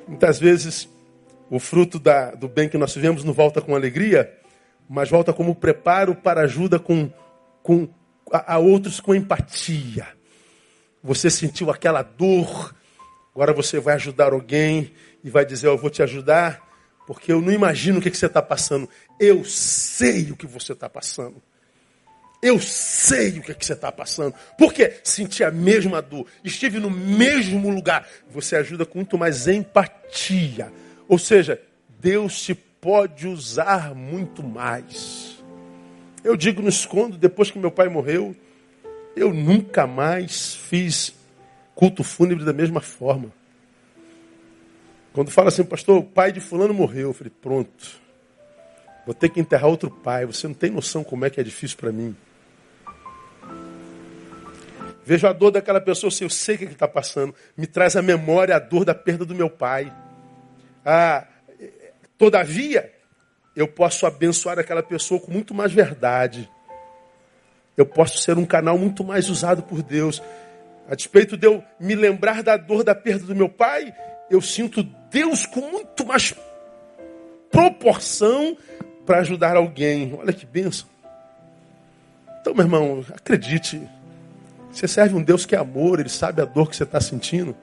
Muitas 0.07 0.39
vezes 0.39 0.87
o 1.49 1.59
fruto 1.59 1.99
da, 1.99 2.31
do 2.31 2.47
bem 2.47 2.69
que 2.69 2.77
nós 2.77 2.93
vivemos 2.93 3.23
não 3.23 3.33
volta 3.33 3.61
com 3.61 3.75
alegria, 3.75 4.31
mas 4.87 5.09
volta 5.09 5.33
como 5.33 5.55
preparo 5.55 6.15
para 6.15 6.41
ajuda 6.41 6.79
com, 6.79 7.09
com 7.63 7.87
a, 8.31 8.55
a 8.55 8.57
outros 8.57 8.99
com 8.99 9.13
empatia. 9.13 10.07
Você 11.03 11.29
sentiu 11.29 11.69
aquela 11.69 12.01
dor, 12.03 12.75
agora 13.33 13.53
você 13.53 13.79
vai 13.79 13.95
ajudar 13.95 14.33
alguém 14.33 14.93
e 15.23 15.29
vai 15.29 15.45
dizer: 15.45 15.67
Eu 15.67 15.77
vou 15.77 15.89
te 15.89 16.03
ajudar, 16.03 16.61
porque 17.07 17.31
eu 17.31 17.41
não 17.41 17.51
imagino 17.51 17.99
o 17.99 18.01
que, 18.01 18.11
que 18.11 18.17
você 18.17 18.27
está 18.27 18.41
passando. 18.41 18.87
Eu 19.19 19.43
sei 19.43 20.31
o 20.31 20.37
que 20.37 20.47
você 20.47 20.73
está 20.73 20.89
passando. 20.89 21.41
Eu 22.41 22.59
sei 22.59 23.37
o 23.37 23.43
que, 23.43 23.53
que 23.53 23.65
você 23.65 23.73
está 23.73 23.91
passando. 23.91 24.33
Por 24.57 24.73
quê? 24.73 24.99
Senti 25.03 25.43
a 25.43 25.51
mesma 25.51 26.01
dor. 26.01 26.25
Estive 26.43 26.79
no 26.79 26.89
mesmo 26.89 27.69
lugar. 27.69 28.07
Você 28.31 28.55
ajuda 28.55 28.83
com 28.83 28.97
muito 28.97 29.15
mais 29.15 29.47
empatia. 29.47 30.73
Ou 31.07 31.19
seja, 31.19 31.61
Deus 31.99 32.41
te 32.41 32.55
pode 32.55 33.27
usar 33.27 33.93
muito 33.93 34.41
mais. 34.41 35.30
Eu 36.23 36.37
digo 36.37 36.61
no 36.61 36.69
escondo, 36.69 37.17
depois 37.17 37.49
que 37.49 37.57
meu 37.57 37.71
pai 37.71 37.89
morreu, 37.89 38.35
eu 39.15 39.33
nunca 39.33 39.87
mais 39.87 40.55
fiz 40.55 41.15
culto 41.73 42.03
fúnebre 42.03 42.45
da 42.45 42.53
mesma 42.53 42.79
forma. 42.79 43.31
Quando 45.13 45.31
fala 45.31 45.49
assim, 45.49 45.63
pastor, 45.63 45.97
o 45.97 46.03
pai 46.03 46.31
de 46.31 46.39
fulano 46.39 46.73
morreu, 46.73 47.09
eu 47.09 47.13
falei, 47.13 47.33
pronto. 47.41 48.01
Vou 49.05 49.15
ter 49.15 49.29
que 49.29 49.39
enterrar 49.39 49.69
outro 49.69 49.89
pai. 49.89 50.25
Você 50.25 50.47
não 50.47 50.53
tem 50.53 50.69
noção 50.69 51.03
como 51.03 51.25
é 51.25 51.29
que 51.29 51.39
é 51.39 51.43
difícil 51.43 51.77
para 51.77 51.91
mim. 51.91 52.15
Vejo 55.03 55.27
a 55.27 55.33
dor 55.33 55.51
daquela 55.51 55.81
pessoa, 55.81 56.11
eu 56.21 56.29
sei 56.29 56.55
o 56.55 56.57
que 56.59 56.63
ele 56.65 56.73
está 56.73 56.87
passando. 56.87 57.33
Me 57.57 57.65
traz 57.65 57.95
a 57.95 58.01
memória 58.01 58.55
a 58.55 58.59
dor 58.59 58.85
da 58.85 58.93
perda 58.93 59.25
do 59.25 59.33
meu 59.33 59.49
pai. 59.49 59.91
Ah, 60.85 61.27
todavia, 62.17 62.93
eu 63.55 63.67
posso 63.67 64.05
abençoar 64.05 64.57
aquela 64.57 64.81
pessoa 64.81 65.19
com 65.19 65.31
muito 65.31 65.53
mais 65.53 65.71
verdade. 65.71 66.49
Eu 67.75 67.85
posso 67.85 68.19
ser 68.19 68.37
um 68.37 68.45
canal 68.45 68.77
muito 68.77 69.03
mais 69.03 69.29
usado 69.29 69.63
por 69.63 69.81
Deus. 69.81 70.21
A 70.89 70.95
despeito 70.95 71.37
de 71.37 71.47
eu 71.47 71.63
me 71.79 71.95
lembrar 71.95 72.43
da 72.43 72.57
dor 72.57 72.83
da 72.83 72.95
perda 72.95 73.25
do 73.25 73.35
meu 73.35 73.49
pai, 73.49 73.93
eu 74.29 74.41
sinto 74.41 74.83
Deus 75.09 75.45
com 75.45 75.61
muito 75.61 76.05
mais 76.05 76.33
proporção 77.49 78.57
para 79.05 79.19
ajudar 79.19 79.55
alguém. 79.55 80.13
Olha 80.17 80.33
que 80.33 80.45
benção. 80.45 80.87
Então, 82.39 82.53
meu 82.53 82.63
irmão, 82.63 83.05
acredite. 83.13 83.81
Você 84.71 84.87
serve 84.87 85.15
um 85.15 85.21
Deus 85.21 85.45
que 85.45 85.55
é 85.55 85.59
amor, 85.59 85.99
Ele 85.99 86.09
sabe 86.09 86.41
a 86.41 86.45
dor 86.45 86.69
que 86.69 86.75
você 86.75 86.83
está 86.83 87.01
sentindo. 87.01 87.55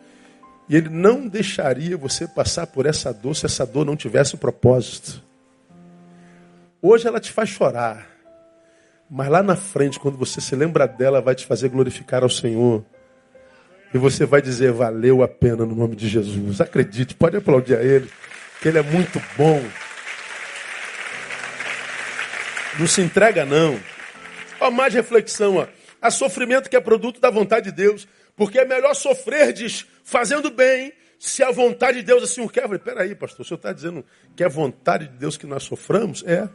E 0.68 0.76
Ele 0.76 0.90
não 0.90 1.26
deixaria 1.26 1.96
você 1.96 2.28
passar 2.28 2.66
por 2.66 2.84
essa 2.84 3.12
dor 3.12 3.34
se 3.34 3.46
essa 3.46 3.64
dor 3.64 3.86
não 3.86 3.96
tivesse 3.96 4.36
propósito. 4.36 5.27
Hoje 6.80 7.08
ela 7.08 7.18
te 7.18 7.32
faz 7.32 7.48
chorar. 7.48 8.06
Mas 9.10 9.28
lá 9.28 9.42
na 9.42 9.56
frente, 9.56 9.98
quando 9.98 10.18
você 10.18 10.40
se 10.40 10.54
lembra 10.54 10.86
dela, 10.86 11.20
vai 11.20 11.34
te 11.34 11.46
fazer 11.46 11.68
glorificar 11.70 12.22
ao 12.22 12.28
Senhor. 12.28 12.84
E 13.92 13.98
você 13.98 14.26
vai 14.26 14.42
dizer, 14.42 14.70
valeu 14.70 15.22
a 15.22 15.28
pena 15.28 15.64
no 15.64 15.74
nome 15.74 15.96
de 15.96 16.08
Jesus. 16.08 16.60
Acredite, 16.60 17.14
pode 17.14 17.36
aplaudir 17.36 17.76
a 17.76 17.82
Ele, 17.82 18.08
que 18.60 18.68
Ele 18.68 18.78
é 18.78 18.82
muito 18.82 19.20
bom. 19.36 19.62
Não 22.78 22.86
se 22.86 23.00
entrega, 23.00 23.44
não. 23.44 23.80
Ó, 24.60 24.70
mais 24.70 24.92
reflexão, 24.92 25.56
ó. 25.56 25.66
Há 26.00 26.10
sofrimento 26.10 26.68
que 26.70 26.76
é 26.76 26.80
produto 26.80 27.20
da 27.20 27.30
vontade 27.30 27.70
de 27.70 27.72
Deus. 27.72 28.06
Porque 28.36 28.60
é 28.60 28.64
melhor 28.64 28.94
sofrer 28.94 29.52
diz, 29.52 29.84
fazendo 30.04 30.48
bem, 30.48 30.92
se 31.18 31.42
a 31.42 31.50
vontade 31.50 31.98
de 31.98 32.04
Deus 32.04 32.22
assim 32.22 32.40
o 32.40 32.48
quer. 32.48 32.62
Eu 32.62 32.68
falei, 32.68 32.78
peraí, 32.78 33.14
pastor, 33.16 33.40
o 33.40 33.44
senhor 33.44 33.56
está 33.56 33.72
dizendo 33.72 34.04
que 34.36 34.44
é 34.44 34.48
vontade 34.48 35.08
de 35.08 35.16
Deus 35.18 35.36
que 35.36 35.44
nós 35.46 35.64
soframos? 35.64 36.22
É. 36.24 36.48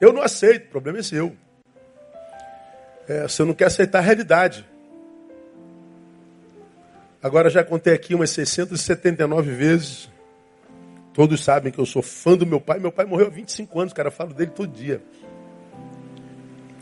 Eu 0.00 0.12
não 0.12 0.22
aceito, 0.22 0.66
o 0.66 0.70
problema 0.70 0.98
é 0.98 1.02
seu. 1.02 1.36
É, 3.08 3.22
você 3.22 3.44
não 3.44 3.54
quer 3.54 3.66
aceitar 3.66 3.98
a 3.98 4.02
realidade. 4.02 4.66
Agora 7.22 7.48
já 7.48 7.64
contei 7.64 7.94
aqui 7.94 8.14
umas 8.14 8.30
679 8.30 9.50
vezes. 9.52 10.10
Todos 11.14 11.42
sabem 11.42 11.72
que 11.72 11.78
eu 11.78 11.86
sou 11.86 12.02
fã 12.02 12.36
do 12.36 12.46
meu 12.46 12.60
pai. 12.60 12.78
Meu 12.78 12.92
pai 12.92 13.06
morreu 13.06 13.28
há 13.28 13.30
25 13.30 13.80
anos, 13.80 13.92
cara. 13.92 14.08
Eu 14.08 14.12
falo 14.12 14.34
dele 14.34 14.50
todo 14.50 14.70
dia. 14.70 15.02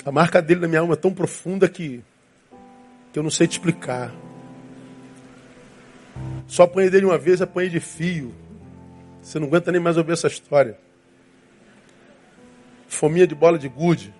A 0.04 0.10
marca 0.10 0.42
dele 0.42 0.60
na 0.60 0.68
minha 0.68 0.80
alma 0.80 0.94
é 0.94 0.96
tão 0.96 1.14
profunda 1.14 1.68
que, 1.68 2.02
que 3.12 3.18
eu 3.18 3.22
não 3.22 3.30
sei 3.30 3.46
te 3.46 3.52
explicar. 3.52 4.12
Só 6.46 6.64
apanhei 6.64 6.90
dele 6.90 7.06
uma 7.06 7.16
vez, 7.16 7.40
apanhei 7.40 7.70
de 7.70 7.80
fio. 7.80 8.34
Você 9.22 9.38
não 9.38 9.46
aguenta 9.46 9.72
nem 9.72 9.80
mais 9.80 9.96
ouvir 9.96 10.12
essa 10.12 10.26
história. 10.26 10.78
Fominha 13.04 13.26
de 13.26 13.34
bola 13.34 13.58
de 13.58 13.68
gude. 13.68 14.14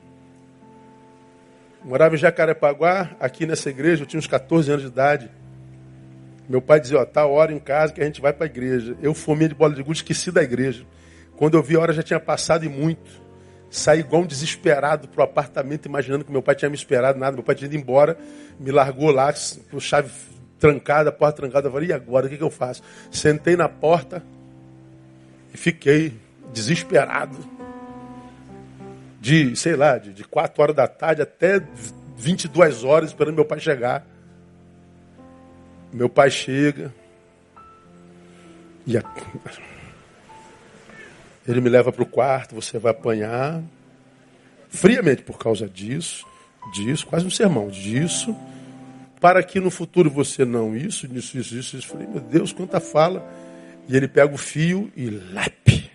Morava 1.83 2.17
em 2.17 2.19
Jacarepaguá, 2.19 3.17
aqui 3.19 3.47
nessa 3.47 3.71
igreja, 3.71 4.03
eu 4.03 4.07
tinha 4.07 4.19
uns 4.19 4.27
14 4.27 4.71
anos 4.71 4.83
de 4.83 4.89
idade. 4.89 5.31
Meu 6.47 6.61
pai 6.61 6.81
dizia, 6.81 6.99
ó, 6.99 7.05
tá 7.07 7.25
hora 7.25 7.51
em 7.51 7.59
casa 7.59 7.95
que 7.95 8.03
a 8.03 8.05
gente 8.05 8.21
vai 8.21 8.31
para 8.35 8.45
a 8.45 8.47
igreja. 8.47 8.95
Eu, 9.01 9.15
fominha 9.15 9.49
de 9.49 9.55
bola 9.55 9.75
de 9.75 9.83
gude, 9.83 10.01
esqueci 10.01 10.31
da 10.31 10.43
igreja. 10.43 10.85
Quando 11.35 11.57
eu 11.57 11.63
vi 11.63 11.77
a 11.77 11.81
hora 11.81 11.95
já 11.95 12.03
tinha 12.03 12.21
passado 12.21 12.67
e 12.67 12.69
muito. 12.69 13.11
Saí 13.71 14.01
igual 14.01 14.21
um 14.21 14.27
desesperado 14.27 15.09
pro 15.09 15.23
apartamento, 15.23 15.87
imaginando 15.87 16.23
que 16.23 16.31
meu 16.31 16.43
pai 16.43 16.55
tinha 16.55 16.69
me 16.69 16.77
esperado, 16.77 17.19
nada. 17.19 17.35
Meu 17.35 17.43
pai 17.43 17.55
tinha 17.55 17.69
ido 17.69 17.77
embora, 17.77 18.19
me 18.61 18.71
largou 18.71 19.11
lá, 19.11 19.33
com 19.71 19.81
chave 19.81 20.11
trancada, 20.59 21.11
porta 21.11 21.39
trancada. 21.39 21.69
Eu 21.69 21.73
falei, 21.73 21.89
e 21.89 21.93
agora? 21.95 22.27
O 22.27 22.29
que, 22.29 22.37
que 22.37 22.45
eu 22.45 22.51
faço? 22.51 22.83
Sentei 23.11 23.57
na 23.57 23.67
porta 23.67 24.23
e 25.55 25.57
fiquei 25.57 26.13
desesperado. 26.53 27.54
De, 29.25 29.57
sei 29.57 29.75
lá, 29.75 29.97
de, 29.97 30.13
de 30.13 30.23
4 30.23 30.63
horas 30.63 30.77
da 30.77 30.87
tarde 30.87 31.23
até 31.23 31.59
22 32.15 32.85
horas 32.85 33.09
esperando 33.09 33.37
meu 33.37 33.47
pai 33.47 33.59
chegar. 33.59 34.07
Meu 35.91 36.11
pai 36.11 36.31
chega. 36.31 36.93
E 38.87 38.99
a... 38.99 39.03
ele 41.49 41.63
me 41.63 41.71
leva 41.71 41.91
para 41.91 42.03
o 42.03 42.07
quarto, 42.07 42.55
você 42.55 42.79
vai 42.79 42.93
apanhar. 42.93 43.63
Friamente 44.69 45.23
por 45.23 45.39
causa 45.39 45.67
disso, 45.67 46.27
disso, 46.75 47.07
quase 47.07 47.25
um 47.25 47.31
sermão, 47.31 47.69
disso. 47.69 48.37
Para 49.23 49.43
que 49.43 49.59
no 49.59 49.71
futuro 49.71 50.11
você 50.11 50.45
não, 50.45 50.77
isso, 50.77 51.07
isso, 51.07 51.39
isso, 51.39 51.57
isso. 51.57 51.77
Eu 51.79 51.83
falei, 51.83 52.07
meu 52.07 52.21
Deus, 52.21 52.53
quanta 52.53 52.79
fala. 52.79 53.27
E 53.89 53.97
ele 53.97 54.07
pega 54.07 54.35
o 54.35 54.37
fio 54.37 54.93
e 54.95 55.09
lape. 55.09 55.91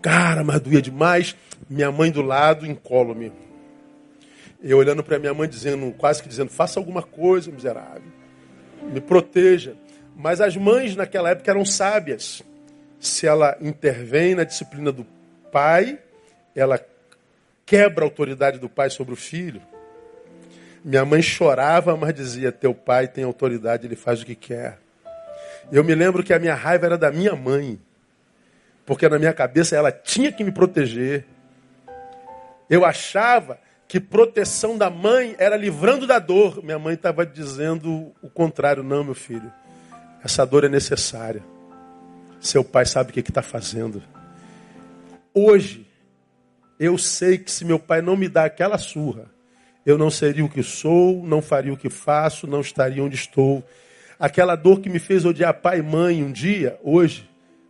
Cara, 0.00 0.44
mas 0.44 0.60
doía 0.60 0.82
demais. 0.82 1.36
Minha 1.68 1.90
mãe 1.90 2.10
do 2.10 2.22
lado, 2.22 2.66
incólume. 2.66 3.32
Eu 4.62 4.78
olhando 4.78 5.02
para 5.02 5.18
minha 5.18 5.34
mãe, 5.34 5.48
dizendo, 5.48 5.92
quase 5.96 6.22
que 6.22 6.28
dizendo, 6.28 6.50
faça 6.50 6.80
alguma 6.80 7.02
coisa, 7.02 7.50
miserável. 7.50 8.10
Me 8.82 9.00
proteja. 9.00 9.74
Mas 10.16 10.40
as 10.40 10.56
mães 10.56 10.96
naquela 10.96 11.30
época 11.30 11.50
eram 11.50 11.64
sábias. 11.64 12.42
Se 12.98 13.26
ela 13.26 13.56
intervém 13.60 14.34
na 14.34 14.42
disciplina 14.42 14.90
do 14.90 15.06
pai, 15.52 15.98
ela 16.54 16.80
quebra 17.64 18.04
a 18.04 18.06
autoridade 18.08 18.58
do 18.58 18.68
pai 18.68 18.90
sobre 18.90 19.12
o 19.12 19.16
filho. 19.16 19.62
Minha 20.84 21.04
mãe 21.04 21.22
chorava, 21.22 21.96
mas 21.96 22.14
dizia: 22.14 22.50
Teu 22.50 22.74
pai 22.74 23.06
tem 23.06 23.22
autoridade, 23.22 23.86
ele 23.86 23.94
faz 23.94 24.22
o 24.22 24.26
que 24.26 24.34
quer. 24.34 24.78
Eu 25.70 25.84
me 25.84 25.94
lembro 25.94 26.24
que 26.24 26.32
a 26.32 26.38
minha 26.38 26.54
raiva 26.54 26.86
era 26.86 26.98
da 26.98 27.12
minha 27.12 27.36
mãe, 27.36 27.78
porque 28.88 29.06
na 29.06 29.18
minha 29.18 29.34
cabeça 29.34 29.76
ela 29.76 29.92
tinha 29.92 30.32
que 30.32 30.42
me 30.42 30.50
proteger. 30.50 31.26
Eu 32.70 32.86
achava 32.86 33.58
que 33.86 34.00
proteção 34.00 34.78
da 34.78 34.88
mãe 34.88 35.36
era 35.38 35.58
livrando 35.58 36.06
da 36.06 36.18
dor. 36.18 36.64
Minha 36.64 36.78
mãe 36.78 36.94
estava 36.94 37.26
dizendo 37.26 38.14
o 38.22 38.30
contrário. 38.30 38.82
Não, 38.82 39.04
meu 39.04 39.14
filho, 39.14 39.52
essa 40.24 40.46
dor 40.46 40.64
é 40.64 40.70
necessária. 40.70 41.44
Seu 42.40 42.64
pai 42.64 42.86
sabe 42.86 43.10
o 43.10 43.12
que 43.12 43.20
está 43.20 43.42
fazendo. 43.42 44.02
Hoje, 45.34 45.86
eu 46.80 46.96
sei 46.96 47.36
que 47.36 47.50
se 47.50 47.66
meu 47.66 47.78
pai 47.78 48.00
não 48.00 48.16
me 48.16 48.26
dá 48.26 48.46
aquela 48.46 48.78
surra, 48.78 49.26
eu 49.84 49.98
não 49.98 50.10
seria 50.10 50.46
o 50.46 50.48
que 50.48 50.62
sou, 50.62 51.22
não 51.26 51.42
faria 51.42 51.74
o 51.74 51.76
que 51.76 51.90
faço, 51.90 52.46
não 52.46 52.62
estaria 52.62 53.04
onde 53.04 53.16
estou. 53.16 53.62
Aquela 54.18 54.56
dor 54.56 54.80
que 54.80 54.88
me 54.88 54.98
fez 54.98 55.26
odiar 55.26 55.52
pai 55.60 55.80
e 55.80 55.82
mãe 55.82 56.24
um 56.24 56.32
dia, 56.32 56.80
hoje, 56.82 57.28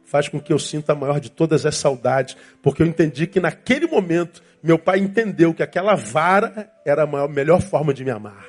faz 0.08 0.26
com 0.26 0.40
que 0.40 0.52
eu 0.52 0.58
sinta 0.58 0.92
a 0.92 0.96
maior 0.96 1.20
de 1.20 1.30
todas 1.30 1.66
as 1.66 1.76
saudades, 1.76 2.34
porque 2.62 2.82
eu 2.82 2.86
entendi 2.86 3.26
que 3.26 3.38
naquele 3.38 3.86
momento 3.86 4.42
meu 4.62 4.78
pai 4.78 4.98
entendeu 4.98 5.52
que 5.52 5.62
aquela 5.62 5.94
vara 5.94 6.72
era 6.84 7.02
a 7.02 7.06
maior, 7.06 7.28
melhor 7.28 7.60
forma 7.60 7.92
de 7.92 8.04
me 8.04 8.10
amar. 8.10 8.46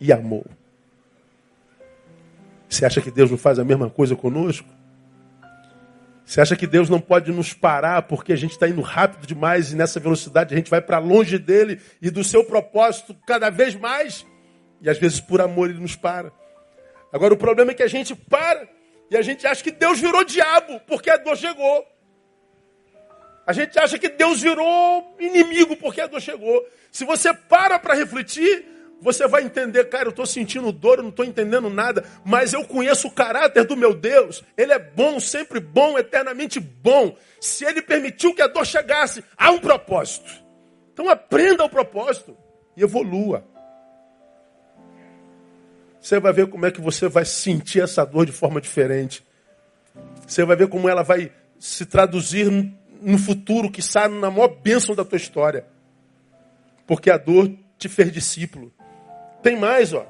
E 0.00 0.10
amou. 0.10 0.44
Você 2.66 2.86
acha 2.86 3.02
que 3.02 3.10
Deus 3.10 3.30
não 3.30 3.36
faz 3.36 3.58
a 3.58 3.64
mesma 3.64 3.90
coisa 3.90 4.16
conosco? 4.16 4.66
Você 6.24 6.40
acha 6.40 6.56
que 6.56 6.66
Deus 6.66 6.88
não 6.88 6.98
pode 6.98 7.30
nos 7.30 7.52
parar 7.52 8.02
porque 8.02 8.32
a 8.32 8.36
gente 8.36 8.52
está 8.52 8.66
indo 8.66 8.80
rápido 8.80 9.26
demais 9.26 9.70
e 9.70 9.76
nessa 9.76 10.00
velocidade 10.00 10.54
a 10.54 10.56
gente 10.56 10.70
vai 10.70 10.80
para 10.80 10.98
longe 10.98 11.38
dele 11.38 11.78
e 12.00 12.10
do 12.10 12.24
seu 12.24 12.42
propósito 12.42 13.14
cada 13.26 13.50
vez 13.50 13.74
mais? 13.74 14.26
E 14.80 14.88
às 14.88 14.98
vezes 14.98 15.20
por 15.20 15.42
amor 15.42 15.68
ele 15.68 15.80
nos 15.80 15.94
para. 15.94 16.32
Agora 17.12 17.34
o 17.34 17.36
problema 17.36 17.72
é 17.72 17.74
que 17.74 17.82
a 17.82 17.86
gente 17.86 18.14
para 18.14 18.73
e 19.10 19.16
a 19.16 19.22
gente 19.22 19.46
acha 19.46 19.62
que 19.62 19.70
Deus 19.70 19.98
virou 19.98 20.24
diabo 20.24 20.80
porque 20.86 21.10
a 21.10 21.16
dor 21.16 21.36
chegou. 21.36 21.86
A 23.46 23.52
gente 23.52 23.78
acha 23.78 23.98
que 23.98 24.08
Deus 24.08 24.40
virou 24.40 25.14
inimigo 25.20 25.76
porque 25.76 26.00
a 26.00 26.06
dor 26.06 26.20
chegou. 26.20 26.66
Se 26.90 27.04
você 27.04 27.34
para 27.34 27.78
para 27.78 27.94
refletir, 27.94 28.64
você 29.00 29.28
vai 29.28 29.42
entender, 29.42 29.84
cara, 29.90 30.06
eu 30.06 30.10
estou 30.10 30.24
sentindo 30.24 30.72
dor, 30.72 30.98
eu 30.98 31.02
não 31.02 31.10
estou 31.10 31.26
entendendo 31.26 31.68
nada, 31.68 32.04
mas 32.24 32.54
eu 32.54 32.64
conheço 32.64 33.08
o 33.08 33.10
caráter 33.10 33.64
do 33.64 33.76
meu 33.76 33.92
Deus. 33.92 34.42
Ele 34.56 34.72
é 34.72 34.78
bom, 34.78 35.20
sempre 35.20 35.60
bom, 35.60 35.98
eternamente 35.98 36.58
bom. 36.58 37.14
Se 37.38 37.66
ele 37.66 37.82
permitiu 37.82 38.34
que 38.34 38.40
a 38.40 38.46
dor 38.46 38.64
chegasse, 38.64 39.22
há 39.36 39.50
um 39.50 39.58
propósito. 39.58 40.30
Então 40.92 41.10
aprenda 41.10 41.64
o 41.64 41.68
propósito 41.68 42.34
e 42.76 42.82
evolua. 42.82 43.44
Você 46.04 46.20
vai 46.20 46.34
ver 46.34 46.48
como 46.48 46.66
é 46.66 46.70
que 46.70 46.82
você 46.82 47.08
vai 47.08 47.24
sentir 47.24 47.80
essa 47.80 48.04
dor 48.04 48.26
de 48.26 48.32
forma 48.32 48.60
diferente. 48.60 49.24
Você 50.26 50.44
vai 50.44 50.54
ver 50.54 50.68
como 50.68 50.86
ela 50.86 51.02
vai 51.02 51.32
se 51.58 51.86
traduzir 51.86 52.50
no 53.00 53.16
futuro, 53.16 53.70
que 53.70 53.80
sai 53.80 54.08
na 54.08 54.30
maior 54.30 54.48
bênção 54.48 54.94
da 54.94 55.02
tua 55.02 55.16
história. 55.16 55.64
Porque 56.86 57.10
a 57.10 57.16
dor 57.16 57.50
te 57.78 57.88
fez 57.88 58.12
discípulo. 58.12 58.70
Tem 59.42 59.58
mais, 59.58 59.94
ó. 59.94 60.06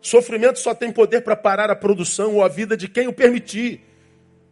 Sofrimento 0.00 0.60
só 0.60 0.72
tem 0.72 0.92
poder 0.92 1.22
para 1.22 1.34
parar 1.34 1.68
a 1.68 1.74
produção 1.74 2.36
ou 2.36 2.44
a 2.44 2.48
vida 2.48 2.76
de 2.76 2.86
quem 2.86 3.08
o 3.08 3.12
permitir. 3.12 3.80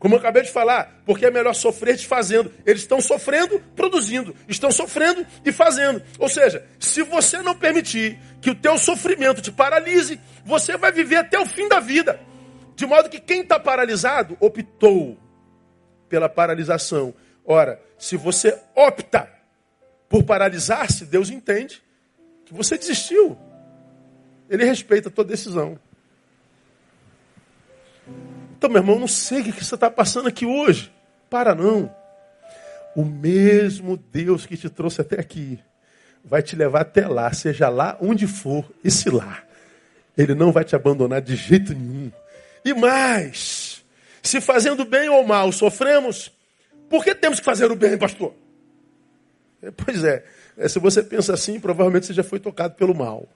Como 0.01 0.17
eu 0.17 0.19
acabei 0.19 0.43
de 0.43 0.51
falar, 0.51 1.01
porque 1.07 1.27
é 1.27 1.31
melhor 1.31 1.55
sofrer 1.55 1.95
desfazendo. 1.95 2.51
Eles 2.67 2.83
estão 2.83 3.01
sofrendo, 3.01 3.63
produzindo. 3.77 4.35
Estão 4.49 4.73
sofrendo 4.73 5.25
e 5.45 5.53
fazendo. 5.53 6.03
Ou 6.19 6.29
seja, 6.29 6.67
se 6.81 7.05
você 7.05 7.41
não 7.41 7.55
permitir 7.55 8.19
que 8.43 8.51
o 8.51 8.55
teu 8.57 8.77
sofrimento 8.77 9.41
te 9.41 9.53
paralise, 9.53 10.21
você 10.45 10.77
vai 10.77 10.91
viver 10.91 11.17
até 11.17 11.39
o 11.39 11.47
fim 11.47 11.69
da 11.69 11.79
vida. 11.79 12.21
De 12.75 12.85
modo 12.85 13.09
que 13.09 13.21
quem 13.21 13.43
está 13.43 13.59
paralisado 13.59 14.37
optou 14.41 15.17
pela 16.09 16.29
paralisação. 16.29 17.15
Ora, 17.45 17.81
se 17.97 18.17
você 18.17 18.61
opta 18.75 19.31
por 20.09 20.25
paralisar-se, 20.25 21.07
Deus 21.07 21.31
entende 21.31 21.81
que 22.45 22.53
você 22.53 22.77
desistiu. 22.77 23.39
Ele 24.51 24.65
respeita 24.65 25.09
a 25.09 25.13
tua 25.13 25.25
decisão. 25.25 25.79
Então, 28.59 28.69
meu 28.69 28.83
irmão, 28.83 28.99
não 28.99 29.09
sei 29.09 29.41
o 29.41 29.45
que 29.45 29.65
você 29.65 29.77
está 29.77 29.89
passando 29.89 30.29
aqui 30.29 30.45
hoje. 30.45 30.93
Para 31.31 31.55
não. 31.55 31.95
O 32.97 33.05
mesmo 33.05 33.97
Deus 33.97 34.45
que 34.45 34.57
te 34.57 34.69
trouxe 34.69 35.01
até 35.01 35.21
aqui 35.21 35.61
vai 36.25 36.43
te 36.43 36.57
levar 36.57 36.83
até 36.83 37.07
lá, 37.07 37.33
seja 37.33 37.69
lá 37.69 37.97
onde 38.01 38.27
for, 38.27 38.65
esse 38.85 39.11
lá. 39.11 39.43
Ele 40.17 40.35
não 40.35 40.53
vai 40.53 40.65
te 40.65 40.77
abandonar 40.77 41.21
de 41.21 41.37
jeito 41.37 41.75
nenhum. 41.75 42.13
E 42.65 42.73
mais, 42.75 43.85
se 44.23 44.41
fazendo 44.41 44.85
bem 44.85 45.09
ou 45.09 45.25
mal 45.27 45.51
sofremos, 45.51 46.33
por 46.89 47.03
que 47.03 47.15
temos 47.15 47.41
que 47.41 47.45
fazer 47.45 47.71
o 47.71 47.77
bem, 47.77 47.97
pastor? 47.99 48.35
É, 49.63 49.71
pois 49.71 50.05
é, 50.05 50.25
é 50.57 50.69
se 50.69 50.79
você 50.79 51.03
pensa 51.03 51.35
assim, 51.35 51.59
provavelmente 51.59 52.07
você 52.07 52.13
já 52.13 52.23
foi 52.23 52.39
tocado 52.39 52.75
pelo 52.75 52.95
mal. 52.95 53.29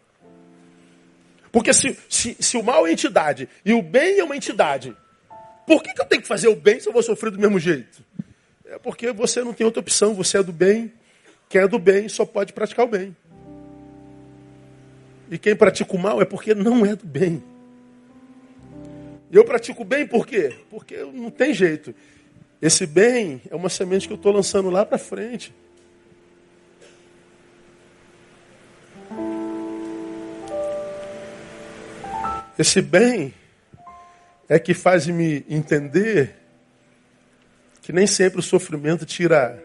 Porque 1.50 1.72
se, 1.72 1.98
se, 2.08 2.36
se 2.38 2.56
o 2.56 2.62
mal 2.62 2.86
é 2.86 2.92
entidade 2.92 3.48
e 3.64 3.72
o 3.72 3.80
bem 3.80 4.18
é 4.18 4.24
uma 4.24 4.36
entidade, 4.36 4.94
por 5.66 5.82
que, 5.82 5.92
que 5.92 6.00
eu 6.00 6.04
tenho 6.04 6.22
que 6.22 6.28
fazer 6.28 6.48
o 6.48 6.56
bem 6.56 6.78
se 6.78 6.88
eu 6.88 6.92
vou 6.92 7.02
sofrer 7.02 7.30
do 7.32 7.38
mesmo 7.38 7.58
jeito? 7.58 8.04
É 8.66 8.78
porque 8.78 9.10
você 9.12 9.42
não 9.42 9.52
tem 9.52 9.64
outra 9.64 9.80
opção, 9.80 10.12
você 10.12 10.38
é 10.38 10.42
do 10.42 10.52
bem, 10.52 10.92
quem 11.48 11.60
é 11.60 11.68
do 11.68 11.78
bem 11.78 12.08
só 12.08 12.24
pode 12.24 12.52
praticar 12.52 12.86
o 12.86 12.88
bem. 12.88 13.16
E 15.30 15.38
quem 15.38 15.56
pratica 15.56 15.94
o 15.94 15.98
mal 15.98 16.20
é 16.20 16.24
porque 16.24 16.54
não 16.54 16.84
é 16.84 16.94
do 16.94 17.06
bem. 17.06 17.42
Eu 19.30 19.44
pratico 19.44 19.82
o 19.82 19.84
bem 19.84 20.06
por 20.06 20.26
quê? 20.26 20.54
Porque 20.70 20.96
não 20.96 21.30
tem 21.30 21.52
jeito. 21.52 21.94
Esse 22.62 22.86
bem 22.86 23.42
é 23.50 23.54
uma 23.54 23.68
semente 23.68 24.06
que 24.06 24.12
eu 24.12 24.16
estou 24.16 24.32
lançando 24.32 24.70
lá 24.70 24.84
para 24.86 24.98
frente. 24.98 25.52
Esse 32.58 32.80
bem 32.80 33.34
é 34.48 34.58
que 34.58 34.72
faz 34.72 35.06
me 35.06 35.44
entender 35.48 36.34
que 37.82 37.92
nem 37.92 38.06
sempre 38.06 38.40
o 38.40 38.42
sofrimento 38.42 39.04
tira 39.04 39.62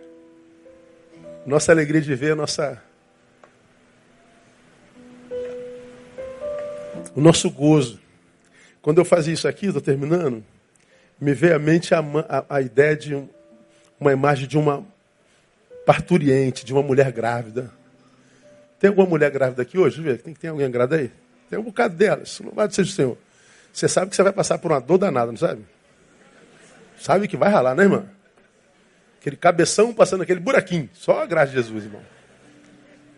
nossa 1.46 1.72
alegria 1.72 2.02
de 2.02 2.14
ver, 2.16 2.36
nossa 2.36 2.82
o 7.16 7.22
nosso 7.22 7.50
gozo. 7.50 8.00
Quando 8.82 9.00
eu 9.00 9.06
fazia 9.06 9.34
isso 9.34 9.48
aqui, 9.48 9.68
estou 9.68 9.82
terminando, 9.82 10.44
me 11.20 11.34
veio 11.34 11.56
à 11.56 11.60
mente 11.60 11.94
a, 11.94 12.00
a, 12.00 12.58
a 12.58 12.62
ideia 12.62 12.96
de 12.96 13.16
um, 13.16 13.28
uma 14.00 14.12
imagem 14.12 14.48
de 14.48 14.58
uma 14.58 14.86
parturiente, 15.86 16.66
de 16.66 16.74
uma 16.74 16.82
mulher 16.82 17.12
grávida. 17.12 17.72
Tem 18.80 18.89
alguma 18.89 19.08
mulher 19.08 19.30
grávida 19.30 19.62
aqui 19.62 19.78
hoje? 19.78 20.18
Tem, 20.18 20.34
tem 20.34 20.50
alguém 20.50 20.70
grávida 20.72 20.98
aí? 20.98 21.12
Tem 21.50 21.60
um 21.60 21.64
bocado 21.64 21.96
delas. 21.96 22.39
Louvado 22.39 22.74
seja 22.74 22.89
o 22.89 22.94
Senhor. 22.94 23.18
Você 23.72 23.88
sabe 23.88 24.10
que 24.10 24.16
você 24.16 24.24
vai 24.24 24.34
passar 24.34 24.58
por 24.58 24.72
uma 24.72 24.82
dor 24.82 24.98
danada, 24.98 25.32
não 25.32 25.38
sabe? 25.38 25.64
Sabe 27.00 27.28
que 27.28 27.38
vai 27.38 27.50
ralar, 27.52 27.76
né, 27.76 27.84
irmã? 27.84 28.06
Aquele 29.22 29.36
cabeção 29.36 29.94
passando 29.94 30.24
aquele 30.24 30.40
buraquinho. 30.40 30.90
Só 30.94 31.22
a 31.22 31.28
graça 31.28 31.50
de 31.52 31.58
Jesus, 31.58 31.84
irmão. 31.84 32.02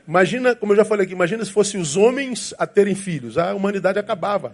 Imagina, 0.06 0.54
como 0.54 0.74
eu 0.74 0.76
já 0.76 0.84
falei 0.84 1.06
aqui, 1.06 1.14
imagina 1.14 1.46
se 1.46 1.52
fossem 1.52 1.80
os 1.80 1.96
homens 1.96 2.54
a 2.60 2.68
terem 2.68 2.94
filhos. 2.94 3.38
A 3.38 3.54
humanidade 3.54 3.98
acabava. 3.98 4.54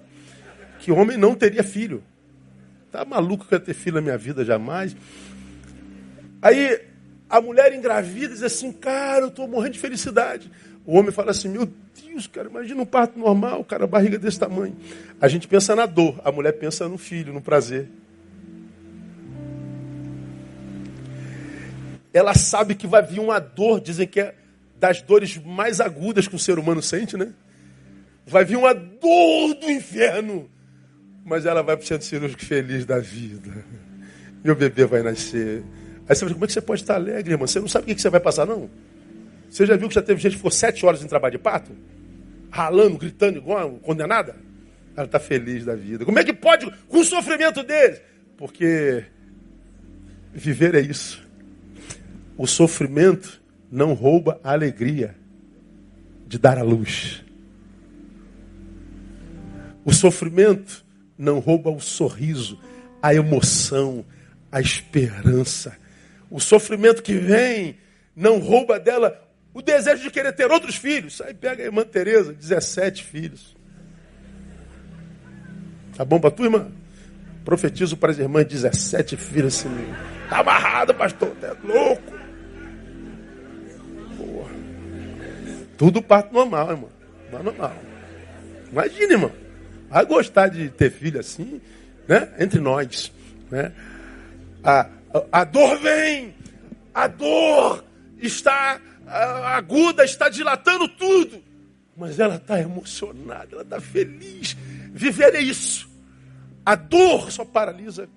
Que 0.78 0.92
homem 0.92 1.18
não 1.18 1.34
teria 1.34 1.64
filho. 1.64 2.04
Tá 2.92 3.04
maluco 3.04 3.48
que 3.48 3.56
eu 3.56 3.58
ia 3.58 3.66
ter 3.66 3.74
filho 3.74 3.96
na 3.96 4.02
minha 4.02 4.18
vida 4.18 4.46
jamais. 4.46 4.96
Aí 6.40 6.80
a 7.28 7.42
mulher 7.42 7.74
engravida 7.74 8.32
diz 8.32 8.44
assim, 8.44 8.72
cara, 8.72 9.22
eu 9.22 9.30
estou 9.30 9.48
morrendo 9.48 9.74
de 9.74 9.80
felicidade. 9.80 10.52
O 10.86 11.00
homem 11.00 11.12
fala 11.12 11.32
assim, 11.32 11.50
meu 11.50 11.68
Deus, 12.06 12.28
cara, 12.28 12.48
imagina 12.48 12.80
um 12.80 12.86
parto 12.86 13.18
normal, 13.18 13.64
cara, 13.64 13.88
barriga 13.88 14.20
desse 14.20 14.40
tamanho. 14.40 14.78
A 15.20 15.28
gente 15.28 15.48
pensa 15.48 15.76
na 15.76 15.88
dor, 15.88 16.22
a 16.24 16.32
mulher 16.32 16.52
pensa 16.52 16.88
no 16.88 16.98
filho, 17.00 17.34
no 17.34 17.42
prazer. 17.42 17.88
Ela 22.14 22.34
sabe 22.34 22.76
que 22.76 22.88
vai 22.88 23.02
vir 23.06 23.20
uma 23.20 23.40
dor, 23.40 23.80
dizem 23.80 24.08
que 24.08 24.20
é 24.20 24.36
das 24.80 25.02
dores 25.02 25.38
mais 25.38 25.82
agudas 25.82 26.28
que 26.28 26.36
o 26.36 26.40
ser 26.40 26.58
humano 26.58 26.82
sente, 26.82 27.18
né? 27.18 27.34
Vai 28.26 28.46
vir 28.46 28.58
uma 28.58 28.74
dor 28.74 29.56
do 29.56 29.70
inferno. 29.70 30.50
Mas 31.26 31.46
ela 31.46 31.62
vai 31.62 31.76
para 31.76 31.84
o 31.84 31.88
centro 31.88 32.08
cirúrgico 32.08 32.44
feliz 32.44 32.86
da 32.86 33.00
vida. 33.00 33.64
Meu 34.44 34.56
bebê 34.56 34.86
vai 34.86 35.04
nascer. 35.04 35.64
Aí 36.08 36.16
você 36.16 36.22
fala, 36.22 36.34
como 36.34 36.46
é 36.46 36.48
que 36.48 36.54
você 36.54 36.62
pode 36.62 36.82
estar 36.82 36.96
alegre, 36.96 37.34
irmã? 37.34 37.46
Você 37.46 37.60
não 37.60 37.68
sabe 37.68 37.92
o 37.92 37.96
que 37.96 38.02
você 38.02 38.10
vai 38.10 38.20
passar, 38.20 38.46
não? 38.46 38.70
Você 39.50 39.66
já 39.66 39.76
viu 39.76 39.90
que 39.90 39.96
já 39.96 40.02
teve 40.02 40.22
gente 40.22 40.32
que 40.32 40.38
ficou 40.38 40.52
sete 40.52 40.86
horas 40.86 41.04
em 41.04 41.08
trabalho 41.08 41.34
de 41.34 41.38
parto? 41.38 41.72
Ralando, 42.50 42.98
gritando 42.98 43.38
igual 43.38 43.72
condenada? 43.80 44.36
Ela 44.96 45.06
está 45.06 45.20
feliz 45.20 45.66
da 45.66 45.76
vida. 45.76 46.06
Como 46.06 46.18
é 46.18 46.24
que 46.24 46.34
pode 46.34 46.70
com 46.88 47.00
o 47.00 47.04
sofrimento 47.04 47.64
deles? 47.64 48.02
Porque 48.38 49.04
viver 50.34 50.76
é 50.76 50.82
isso. 50.82 51.29
O 52.40 52.48
sofrimento 52.48 53.42
não 53.70 53.94
rouba 53.94 54.40
a 54.42 54.54
alegria 54.54 55.14
de 56.26 56.40
dar 56.40 56.58
a 56.58 56.64
luz. 56.64 57.22
O 59.84 59.92
sofrimento 59.92 60.86
não 61.18 61.40
rouba 61.40 61.70
o 61.70 61.82
sorriso, 61.82 62.58
a 63.04 63.14
emoção, 63.14 64.06
a 64.50 64.62
esperança. 64.62 65.78
O 66.32 66.40
sofrimento 66.40 67.04
que 67.04 67.14
vem 67.16 67.76
não 68.16 68.40
rouba 68.40 68.80
dela 68.80 69.22
o 69.54 69.62
desejo 69.62 70.04
de 70.04 70.10
querer 70.10 70.32
ter 70.32 70.50
outros 70.50 70.78
filhos. 70.78 71.20
Aí 71.20 71.34
pega 71.34 71.62
a 71.62 71.66
irmã 71.66 71.84
Tereza, 71.84 72.32
17 72.32 73.04
filhos. 73.04 73.54
Tá 75.98 76.06
bom 76.06 76.22
para 76.22 76.32
tu, 76.32 76.46
irmã? 76.46 76.72
Profetizo 77.44 77.98
para 77.98 78.14
as 78.14 78.18
irmãs 78.18 78.46
17 78.46 79.18
filhos 79.18 79.58
assim. 79.58 79.94
Tá 80.30 80.40
amarrado, 80.40 80.94
pastor, 80.94 81.36
é 81.44 81.54
louco. 81.68 82.19
Tudo 85.80 86.02
parte 86.02 86.34
normal, 86.34 86.72
irmão. 86.72 86.90
Normal. 87.32 87.74
Imagina, 88.70 89.14
irmão. 89.14 89.32
Vai 89.90 90.06
gostar 90.06 90.50
de 90.50 90.68
ter 90.70 90.92
filho 90.92 91.22
assim, 91.22 91.62
né? 92.06 92.34
Entre 92.38 92.60
nós, 92.60 93.10
né? 93.50 93.72
A, 94.62 94.90
a 95.32 95.44
dor 95.46 95.80
vem, 95.80 96.36
a 96.94 97.08
dor 97.08 97.86
está 98.18 98.78
aguda, 99.08 100.04
está 100.04 100.28
dilatando 100.28 100.86
tudo. 100.90 101.42
Mas 101.96 102.20
ela 102.20 102.36
está 102.36 102.60
emocionada, 102.60 103.48
ela 103.54 103.62
está 103.62 103.80
feliz. 103.80 104.58
Viver 104.92 105.34
é 105.34 105.42
isso. 105.42 105.90
A 106.66 106.76
dor 106.76 107.32
só 107.32 107.46
paralisa 107.46 108.10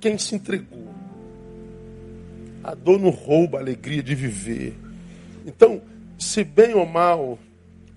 quem 0.00 0.16
se 0.16 0.34
entregou. 0.34 0.94
A 2.64 2.74
dor 2.74 2.98
não 2.98 3.10
rouba 3.10 3.58
a 3.58 3.60
alegria 3.60 4.02
de 4.02 4.14
viver. 4.14 4.74
Então, 5.44 5.82
se 6.20 6.44
bem 6.44 6.74
ou 6.74 6.86
mal 6.86 7.38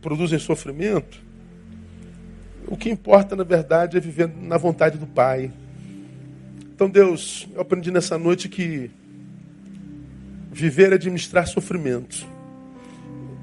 produzem 0.01 0.39
sofrimento, 0.39 1.21
o 2.65 2.77
que 2.77 2.89
importa, 2.89 3.35
na 3.35 3.43
verdade, 3.43 3.97
é 3.97 3.99
viver 3.99 4.27
na 4.27 4.57
vontade 4.57 4.97
do 4.97 5.05
Pai. 5.05 5.51
Então, 6.73 6.89
Deus, 6.89 7.47
eu 7.53 7.61
aprendi 7.61 7.91
nessa 7.91 8.17
noite 8.17 8.47
que 8.47 8.89
viver 10.51 10.91
é 10.91 10.95
administrar 10.95 11.45
sofrimento. 11.47 12.25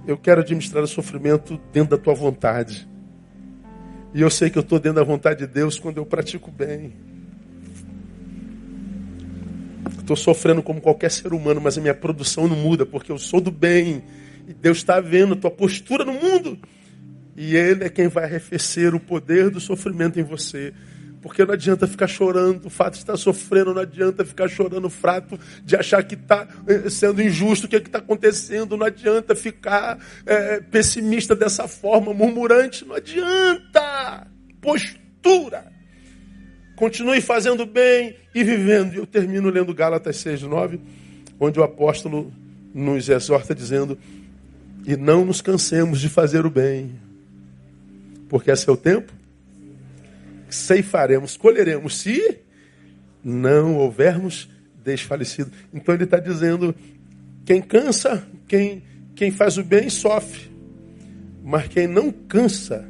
Eu 0.07 0.17
quero 0.17 0.41
administrar 0.41 0.83
o 0.83 0.89
sofrimento 0.89 1.61
dentro 1.73 1.97
da 1.97 2.03
tua 2.03 2.15
vontade. 2.15 2.89
E 4.15 4.23
eu 4.23 4.31
sei 4.31 4.49
que 4.49 4.59
eu 4.59 4.63
estou 4.63 4.81
dentro 4.81 4.97
da 4.97 5.05
vontade 5.05 5.41
de 5.41 5.47
Deus 5.47 5.79
quando 5.79 5.99
eu 5.99 6.07
pratico 6.07 6.51
bem. 6.51 6.95
Estou 9.99 10.17
sofrendo 10.17 10.63
como 10.63 10.81
qualquer 10.81 11.11
ser 11.11 11.33
humano, 11.35 11.61
mas 11.61 11.77
a 11.77 11.81
minha 11.81 11.95
produção 11.95 12.49
não 12.49 12.57
muda, 12.57 12.87
porque 12.87 13.13
eu 13.13 13.19
sou 13.19 13.41
do 13.41 13.51
bem. 13.51 14.03
E 14.51 14.53
Deus 14.53 14.79
está 14.79 15.01
vendo 15.01 15.35
a 15.35 15.37
tua 15.37 15.51
postura 15.51 16.05
no 16.05 16.13
mundo. 16.13 16.59
E 17.37 17.55
Ele 17.55 17.85
é 17.85 17.89
quem 17.89 18.09
vai 18.09 18.25
arrefecer 18.25 18.93
o 18.97 18.99
poder 18.99 19.49
do 19.49 19.61
sofrimento 19.61 20.19
em 20.19 20.25
você. 20.25 20.75
Porque 21.23 21.45
não 21.45 21.55
adianta 21.55 21.87
ficar 21.87 22.09
chorando, 22.09 22.67
o 22.67 22.71
fato 22.71 22.95
de 22.95 22.99
estar 22.99 23.17
sofrendo, 23.17 23.73
não 23.73 23.83
adianta 23.83 24.25
ficar 24.25 24.49
chorando 24.49 24.87
o 24.87 24.91
fato 24.91 25.39
de 25.65 25.77
achar 25.77 26.03
que 26.03 26.17
está 26.17 26.49
eh, 26.67 26.91
sendo 26.91 27.23
injusto 27.23 27.67
o 27.67 27.69
que 27.69 27.77
é 27.77 27.79
está 27.79 27.99
acontecendo, 27.99 28.77
não 28.77 28.87
adianta 28.87 29.37
ficar 29.37 29.99
é, 30.27 30.61
pessimista 30.61 31.37
dessa 31.37 31.69
forma, 31.69 32.13
murmurante, 32.13 32.85
não 32.85 32.97
adianta. 32.97 34.27
Postura. 34.61 35.71
Continue 36.75 37.21
fazendo 37.21 37.65
bem 37.65 38.17
e 38.35 38.43
vivendo. 38.43 38.95
E 38.95 38.97
eu 38.97 39.07
termino 39.07 39.49
lendo 39.49 39.73
Gálatas 39.73 40.17
6, 40.17 40.43
9, 40.43 40.81
onde 41.39 41.61
o 41.61 41.63
apóstolo 41.63 42.33
nos 42.75 43.09
exorta 43.09 43.55
dizendo: 43.55 43.97
E 44.87 44.97
não 44.97 45.25
nos 45.25 45.41
cansemos 45.41 46.01
de 46.01 46.09
fazer 46.09 46.47
o 46.47 46.51
bem, 46.51 46.99
porque 48.29 48.51
é 48.51 48.55
o 48.69 48.77
tempo 48.77 49.21
ceifaremos, 50.55 51.37
colheremos, 51.37 51.99
se 51.99 52.39
não 53.23 53.77
houvermos 53.77 54.49
desfalecido. 54.83 55.51
Então 55.73 55.95
ele 55.95 56.05
está 56.05 56.19
dizendo: 56.19 56.75
quem 57.45 57.63
cansa, 57.63 58.27
quem, 58.47 58.83
quem 59.15 59.31
faz 59.31 59.59
o 59.59 59.65
bem, 59.65 59.89
sofre. 59.89 60.51
Mas 61.43 61.69
quem 61.69 61.87
não 61.87 62.11
cansa 62.11 62.87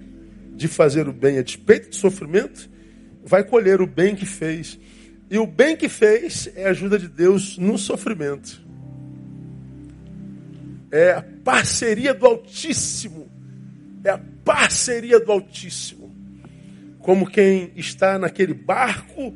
de 0.55 0.69
fazer 0.69 1.09
o 1.09 1.13
bem 1.13 1.39
a 1.39 1.43
despeito 1.43 1.91
de 1.91 1.97
sofrimento, 1.97 2.69
vai 3.25 3.45
colher 3.45 3.81
o 3.81 3.87
bem 3.87 4.15
que 4.15 4.27
fez. 4.27 4.79
E 5.31 5.39
o 5.39 5.47
bem 5.47 5.77
que 5.77 5.89
fez 5.89 6.51
é 6.57 6.67
a 6.67 6.71
ajuda 6.71 6.99
de 6.99 7.09
Deus 7.09 7.57
no 7.57 7.79
sofrimento. 7.79 8.61
É 10.91 11.13
a 11.13 11.25
parceria 11.45 12.13
do 12.13 12.27
Altíssimo. 12.27 13.31
É 14.05 14.11
a 14.11 14.21
parceria 14.45 15.21
do 15.21 15.31
Altíssimo 15.31 16.01
como 17.01 17.29
quem 17.29 17.73
está 17.77 18.19
naquele 18.19 18.55
barco 18.55 19.35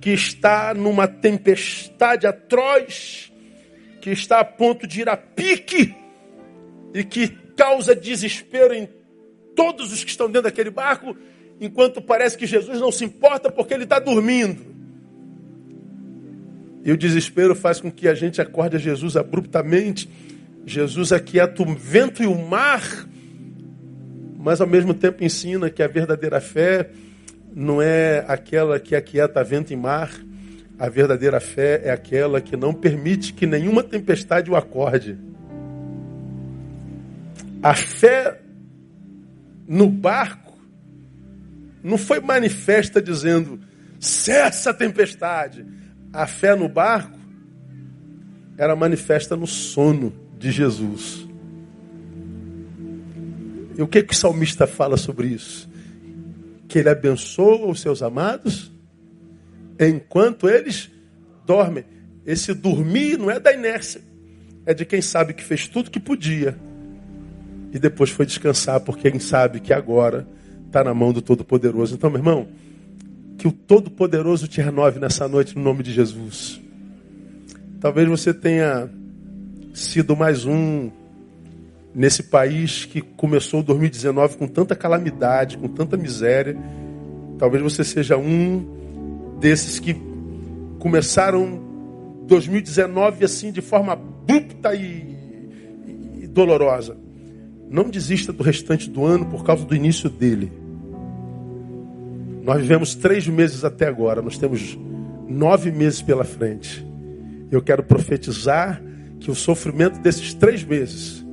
que 0.00 0.10
está 0.10 0.72
numa 0.72 1.08
tempestade 1.08 2.26
atroz, 2.26 3.32
que 4.00 4.10
está 4.10 4.40
a 4.40 4.44
ponto 4.44 4.86
de 4.86 5.00
ir 5.00 5.08
a 5.08 5.16
pique 5.16 5.94
e 6.94 7.04
que 7.04 7.28
causa 7.56 7.94
desespero 7.94 8.72
em 8.72 8.88
todos 9.54 9.92
os 9.92 10.04
que 10.04 10.10
estão 10.10 10.26
dentro 10.26 10.42
daquele 10.42 10.70
barco, 10.70 11.16
enquanto 11.60 12.00
parece 12.00 12.36
que 12.36 12.46
Jesus 12.46 12.80
não 12.80 12.92
se 12.92 13.04
importa 13.04 13.50
porque 13.50 13.74
ele 13.74 13.84
está 13.84 13.98
dormindo. 13.98 14.64
E 16.82 16.92
o 16.92 16.96
desespero 16.96 17.54
faz 17.54 17.80
com 17.80 17.90
que 17.90 18.08
a 18.08 18.14
gente 18.14 18.40
acorde 18.40 18.76
a 18.76 18.80
Jesus 18.80 19.16
abruptamente. 19.16 20.08
Jesus 20.66 21.12
aquieta 21.12 21.62
o 21.62 21.74
vento 21.74 22.22
e 22.22 22.26
o 22.26 22.34
mar 22.34 23.08
mas 24.42 24.58
ao 24.58 24.66
mesmo 24.66 24.94
tempo 24.94 25.22
ensina 25.22 25.68
que 25.68 25.82
a 25.82 25.86
verdadeira 25.86 26.40
fé 26.40 26.90
não 27.54 27.82
é 27.82 28.24
aquela 28.26 28.80
que 28.80 28.96
aquieta 28.96 29.44
vento 29.44 29.70
e 29.70 29.76
mar, 29.76 30.10
a 30.78 30.88
verdadeira 30.88 31.38
fé 31.40 31.82
é 31.84 31.90
aquela 31.90 32.40
que 32.40 32.56
não 32.56 32.72
permite 32.72 33.34
que 33.34 33.46
nenhuma 33.46 33.82
tempestade 33.82 34.50
o 34.50 34.56
acorde. 34.56 35.18
A 37.62 37.74
fé 37.74 38.40
no 39.68 39.90
barco 39.90 40.58
não 41.82 41.98
foi 41.98 42.18
manifesta 42.18 43.02
dizendo 43.02 43.60
cessa 43.98 44.70
a 44.70 44.74
tempestade. 44.74 45.66
A 46.14 46.26
fé 46.26 46.56
no 46.56 46.66
barco 46.66 47.18
era 48.56 48.74
manifesta 48.74 49.36
no 49.36 49.46
sono 49.46 50.29
de 50.40 50.50
Jesus. 50.50 51.26
E 53.76 53.82
o 53.82 53.86
que, 53.86 54.02
que 54.02 54.14
o 54.14 54.16
salmista 54.16 54.66
fala 54.66 54.96
sobre 54.96 55.28
isso? 55.28 55.68
Que 56.66 56.78
ele 56.78 56.88
abençoa 56.88 57.70
os 57.70 57.80
seus 57.80 58.02
amados 58.02 58.72
enquanto 59.78 60.48
eles 60.48 60.90
dormem. 61.46 61.84
Esse 62.24 62.54
dormir 62.54 63.18
não 63.18 63.30
é 63.30 63.38
da 63.38 63.52
inércia, 63.52 64.00
é 64.64 64.72
de 64.72 64.84
quem 64.84 65.02
sabe 65.02 65.34
que 65.34 65.44
fez 65.44 65.68
tudo 65.68 65.90
que 65.90 66.00
podia 66.00 66.58
e 67.72 67.78
depois 67.78 68.10
foi 68.10 68.26
descansar, 68.26 68.80
porque 68.80 69.10
quem 69.10 69.20
sabe 69.20 69.60
que 69.60 69.72
agora 69.72 70.26
está 70.66 70.82
na 70.82 70.94
mão 70.94 71.12
do 71.12 71.22
Todo-Poderoso. 71.22 71.94
Então, 71.94 72.10
meu 72.10 72.18
irmão, 72.18 72.48
que 73.38 73.46
o 73.46 73.52
Todo-Poderoso 73.52 74.48
te 74.48 74.60
renove 74.60 74.98
nessa 74.98 75.28
noite 75.28 75.56
no 75.56 75.62
nome 75.62 75.82
de 75.82 75.92
Jesus. 75.92 76.60
Talvez 77.78 78.08
você 78.08 78.34
tenha 78.34 78.90
sido 79.72 80.16
mais 80.16 80.44
um 80.44 80.90
nesse 81.94 82.22
país 82.24 82.84
que 82.84 83.00
começou 83.00 83.62
2019 83.62 84.36
com 84.36 84.46
tanta 84.46 84.74
calamidade, 84.76 85.58
com 85.58 85.68
tanta 85.68 85.96
miséria. 85.96 86.56
Talvez 87.38 87.62
você 87.62 87.82
seja 87.84 88.16
um 88.16 89.36
desses 89.40 89.78
que 89.78 89.96
começaram 90.78 91.60
2019 92.26 93.24
assim 93.24 93.50
de 93.50 93.60
forma 93.60 93.92
abrupta 93.92 94.74
e, 94.74 95.16
e, 95.86 96.20
e 96.22 96.26
dolorosa. 96.26 96.96
Não 97.68 97.88
desista 97.88 98.32
do 98.32 98.42
restante 98.42 98.90
do 98.90 99.04
ano 99.04 99.26
por 99.26 99.44
causa 99.44 99.64
do 99.64 99.74
início 99.74 100.10
dele. 100.10 100.52
Nós 102.42 102.60
vivemos 102.60 102.94
três 102.94 103.28
meses 103.28 103.64
até 103.64 103.86
agora, 103.86 104.22
nós 104.22 104.38
temos 104.38 104.78
nove 105.28 105.70
meses 105.70 106.02
pela 106.02 106.24
frente. 106.24 106.84
Eu 107.50 107.62
quero 107.62 107.82
profetizar 107.82 108.82
que 109.20 109.30
o 109.30 109.34
sofrimento 109.34 110.00
desses 110.00 110.34
três 110.34 110.64
meses 110.64 111.24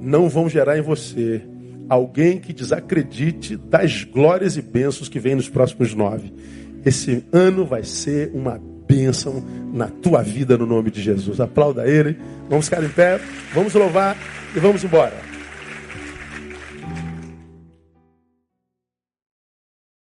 não 0.00 0.28
vão 0.28 0.48
gerar 0.48 0.78
em 0.78 0.82
você 0.82 1.42
alguém 1.88 2.38
que 2.38 2.52
desacredite 2.52 3.56
das 3.56 4.04
glórias 4.04 4.56
e 4.56 4.62
bênçãos 4.62 5.08
que 5.08 5.20
vem 5.20 5.34
nos 5.34 5.48
próximos 5.48 5.94
nove. 5.94 6.32
Esse 6.84 7.24
ano 7.32 7.64
vai 7.64 7.82
ser 7.84 8.30
uma 8.34 8.60
bênção 8.86 9.44
na 9.72 9.88
tua 9.88 10.22
vida 10.22 10.56
no 10.56 10.66
nome 10.66 10.90
de 10.90 11.02
Jesus. 11.02 11.40
Aplauda 11.40 11.86
ele. 11.86 12.18
Vamos 12.48 12.66
ficar 12.66 12.82
em 12.82 12.88
pé, 12.88 13.20
vamos 13.54 13.74
louvar 13.74 14.16
e 14.54 14.58
vamos 14.58 14.82
embora. 14.82 15.37